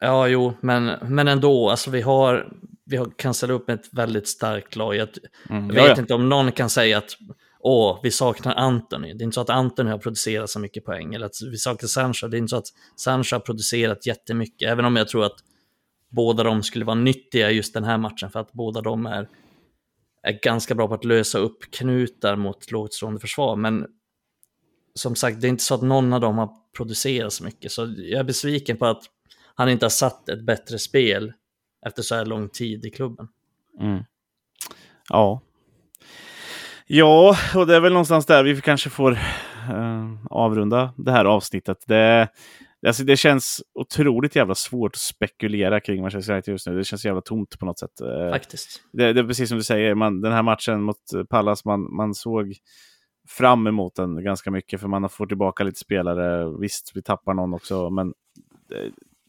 [0.00, 1.70] Ja, jo, men, men ändå.
[1.70, 2.52] Alltså vi har,
[2.84, 4.96] vi har kan ställa upp ett väldigt starkt lag.
[4.96, 5.08] Jag,
[5.50, 5.98] mm, vet ja.
[5.98, 7.16] inte om någon kan säga att
[7.60, 9.12] åh, vi saknar Anthony.
[9.12, 11.14] Det är inte så att Anthony har producerat så mycket poäng.
[11.14, 12.28] Eller att vi saknar Sancho.
[12.28, 14.68] Det är inte så att Sancho har producerat jättemycket.
[14.68, 15.36] Även om jag tror att
[16.08, 18.30] båda de skulle vara nyttiga just den här matchen.
[18.30, 19.28] För att båda de är,
[20.22, 23.56] är ganska bra på att lösa upp knutar mot lågtstående försvar.
[23.56, 23.86] Men
[24.94, 27.72] som sagt, det är inte så att någon av dem har producerat så mycket.
[27.72, 29.02] Så jag är besviken på att
[29.54, 31.32] han inte har satt ett bättre spel
[31.86, 33.28] efter så här lång tid i klubben.
[33.80, 34.04] Mm.
[35.08, 35.42] Ja,
[36.94, 41.84] Ja, och det är väl någonstans där vi kanske får uh, avrunda det här avsnittet.
[41.86, 42.28] Det,
[42.86, 46.76] alltså det känns otroligt jävla svårt att spekulera kring Manchester United just nu.
[46.76, 48.00] Det känns jävla tomt på något sätt.
[48.00, 48.82] Eh, Faktiskt.
[48.92, 52.14] Det, det är precis som du säger, man, den här matchen mot Pallas, man, man
[52.14, 52.54] såg
[53.28, 56.56] fram emot den ganska mycket för man har fått tillbaka lite spelare.
[56.60, 58.12] Visst, vi tappar någon också, men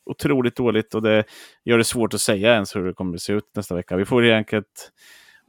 [0.05, 1.23] otroligt dåligt och det
[1.63, 3.95] gör det svårt att säga ens hur det kommer att se ut nästa vecka.
[3.95, 4.63] Vi får egentligen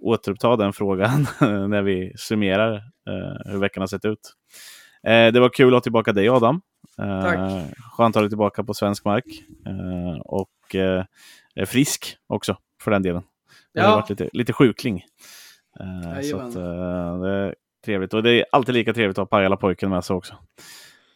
[0.03, 1.27] återuppta den frågan
[1.71, 2.75] när vi summerar
[3.09, 4.35] eh, hur veckan har sett ut.
[5.07, 6.61] Eh, det var kul att ha tillbaka dig Adam.
[6.99, 7.39] Eh, Tack.
[7.93, 9.25] Skönt att ha dig tillbaka på svensk mark.
[9.67, 11.05] Eh, och eh,
[11.67, 13.23] frisk också för den delen.
[13.73, 13.83] Ja.
[13.83, 15.05] Du har varit lite, lite sjukling.
[15.81, 17.55] Eh, så att, eh, det är
[17.85, 18.15] trevligt.
[18.15, 20.35] Och det är alltid lika trevligt att ha Pajala-pojken med sig också.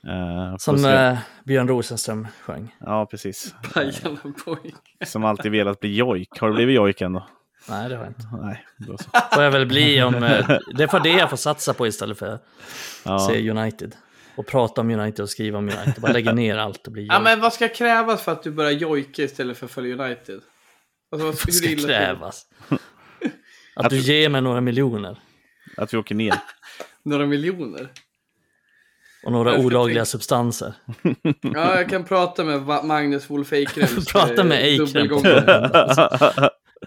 [0.06, 2.76] Uh, Som uh, Björn Rosenström sjöng.
[2.80, 3.54] Ja, precis.
[3.74, 4.78] Pajala-pojken.
[5.06, 6.40] Som alltid velat bli jojk.
[6.40, 7.26] Har du blivit jojk än då?
[7.68, 8.28] Nej, det har jag inte.
[8.42, 9.10] Nej, då så.
[9.34, 10.14] får jag väl bli om...
[10.14, 12.42] Eh, det är för det jag får satsa på istället för att
[13.04, 13.18] ja.
[13.18, 13.96] se United.
[14.38, 15.94] Och prata om United och skriva om United.
[15.98, 18.70] Bara lägga ner allt och bli Ja, men vad ska krävas för att du börjar
[18.70, 20.40] jojka istället för att följa United?
[21.12, 22.46] Alltså, vad ska, ska krävas?
[22.68, 25.18] Att, att du ger mig några miljoner.
[25.76, 26.34] Att vi åker ner.
[27.02, 27.88] några miljoner?
[29.24, 30.74] Och några olagliga substanser.
[31.40, 33.88] ja, jag kan prata med Magnus Wolf Eikrem.
[34.12, 35.06] prata med Eikrem.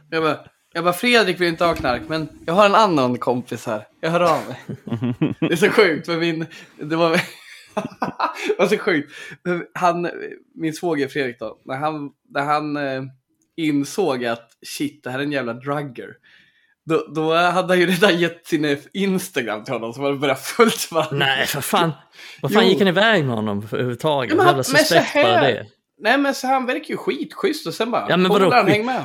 [0.10, 0.40] jag bara,
[0.74, 3.88] jag bara, Fredrik vill inte ha knark, men jag har en annan kompis här.
[4.02, 4.58] Jag hör av mig.
[5.40, 6.46] Det är så sjukt, för min...
[6.80, 7.22] Det var...
[8.58, 9.12] var så sjukt.
[9.74, 10.10] Han,
[10.56, 13.04] min svåger Fredrik då, när han, när han eh,
[13.58, 16.16] insåg att shit, det här är en jävla drugger.
[16.86, 20.92] Då, då hade han ju redan gett sin Instagram till honom som hade börjat fullt
[20.92, 21.26] varandra.
[21.26, 21.92] Nej, för fan.
[22.42, 22.70] Vad fan jo.
[22.70, 24.38] gick han iväg med honom överhuvudtaget?
[24.38, 25.66] Ja, Jävla suspekt bara det.
[26.00, 28.86] Nej men så han verkar ju skitschysst och sen bara, ja, men vadå, han häng
[28.86, 29.04] med.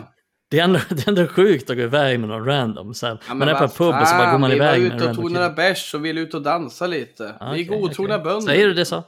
[0.48, 2.94] Det är, ändå, det är ändå sjukt att gå iväg med någon random.
[2.94, 4.92] Så här, ja, man är på en pub och så bara går man iväg med
[4.92, 4.98] en random.
[4.98, 7.24] Vi var ute och tog några bärs och ville ut och dansa lite.
[7.24, 8.24] Okay, vi är godtrogna okay.
[8.24, 8.52] bönder.
[8.52, 9.04] Säger du det så?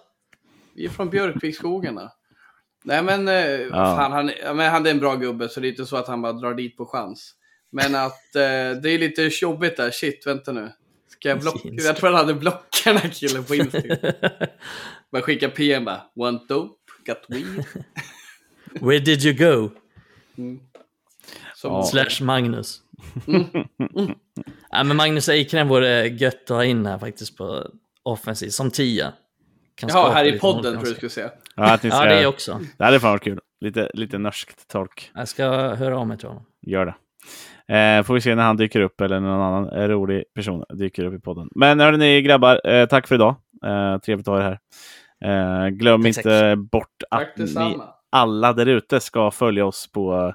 [0.74, 2.12] Vi är från Björkviksskogarna.
[2.85, 3.70] Nej men, eh, ja.
[3.70, 6.23] fan, han, men han är en bra gubbe så det är inte så att han
[6.23, 7.35] bara drar dit på chans.
[7.70, 9.90] Men att eh, det är lite jobbigt där.
[9.90, 10.73] Shit, vänta nu.
[11.09, 11.69] Ska jag blocka?
[11.73, 13.98] Jag tror han hade blockat den här killen på Instagram.
[15.12, 16.01] bara skicka PM bara.
[16.15, 16.74] Want dope?
[17.06, 17.65] Got weed?
[18.81, 19.70] Where did you go?
[20.39, 20.60] Mm.
[21.60, 21.82] Som...
[21.85, 22.80] Slash Magnus.
[23.26, 23.44] Mm.
[23.97, 24.14] Mm.
[24.70, 27.66] ja, men Magnus Eikrem vore gött att ha in här faktiskt på
[28.02, 29.12] offensiv, som tia.
[29.80, 31.30] Ja, här i podden tror du skulle säga.
[31.56, 31.89] Ja, ska...
[31.89, 32.60] ja, det är också.
[32.78, 33.40] Det hade fan varit kul.
[33.60, 35.10] Lite, lite norskt tolk.
[35.14, 35.44] Jag ska
[35.74, 36.44] höra av mig till honom.
[36.66, 36.94] Gör det.
[37.74, 41.14] Eh, får vi se när han dyker upp eller någon annan rolig person dyker upp
[41.14, 41.48] i podden.
[41.55, 43.36] Men hörni grabbar, eh, tack för idag.
[43.66, 44.59] Eh, trevligt att ha er
[45.22, 45.64] här.
[45.64, 46.59] Eh, glöm tack, inte tack.
[46.59, 47.78] bort att ni,
[48.10, 50.35] alla där ute ska följa oss på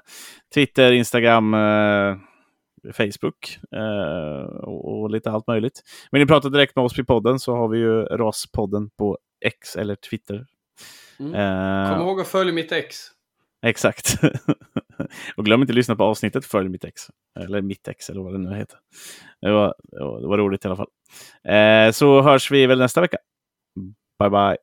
[0.54, 2.16] Twitter, Instagram, eh,
[2.92, 5.82] Facebook eh, och, och, lite allt möjligt.
[6.10, 9.76] Vill ni prata direkt med oss i podden så har vi ju RAS-podden på X
[9.76, 10.46] eller Twitter.
[11.20, 11.34] Mm.
[11.34, 12.96] Eh, Kom ihåg att följa mitt ex.
[13.66, 14.14] Exakt.
[15.36, 17.02] och glöm inte att lyssna på avsnittet Följ mitt ex.
[17.40, 18.78] Eller mitt ex eller vad det nu heter.
[19.40, 19.74] Det var,
[20.20, 20.90] det var roligt i alla fall.
[21.48, 23.16] Eh, så hörs vi väl nästa vecka.
[24.18, 24.56] Bye bye.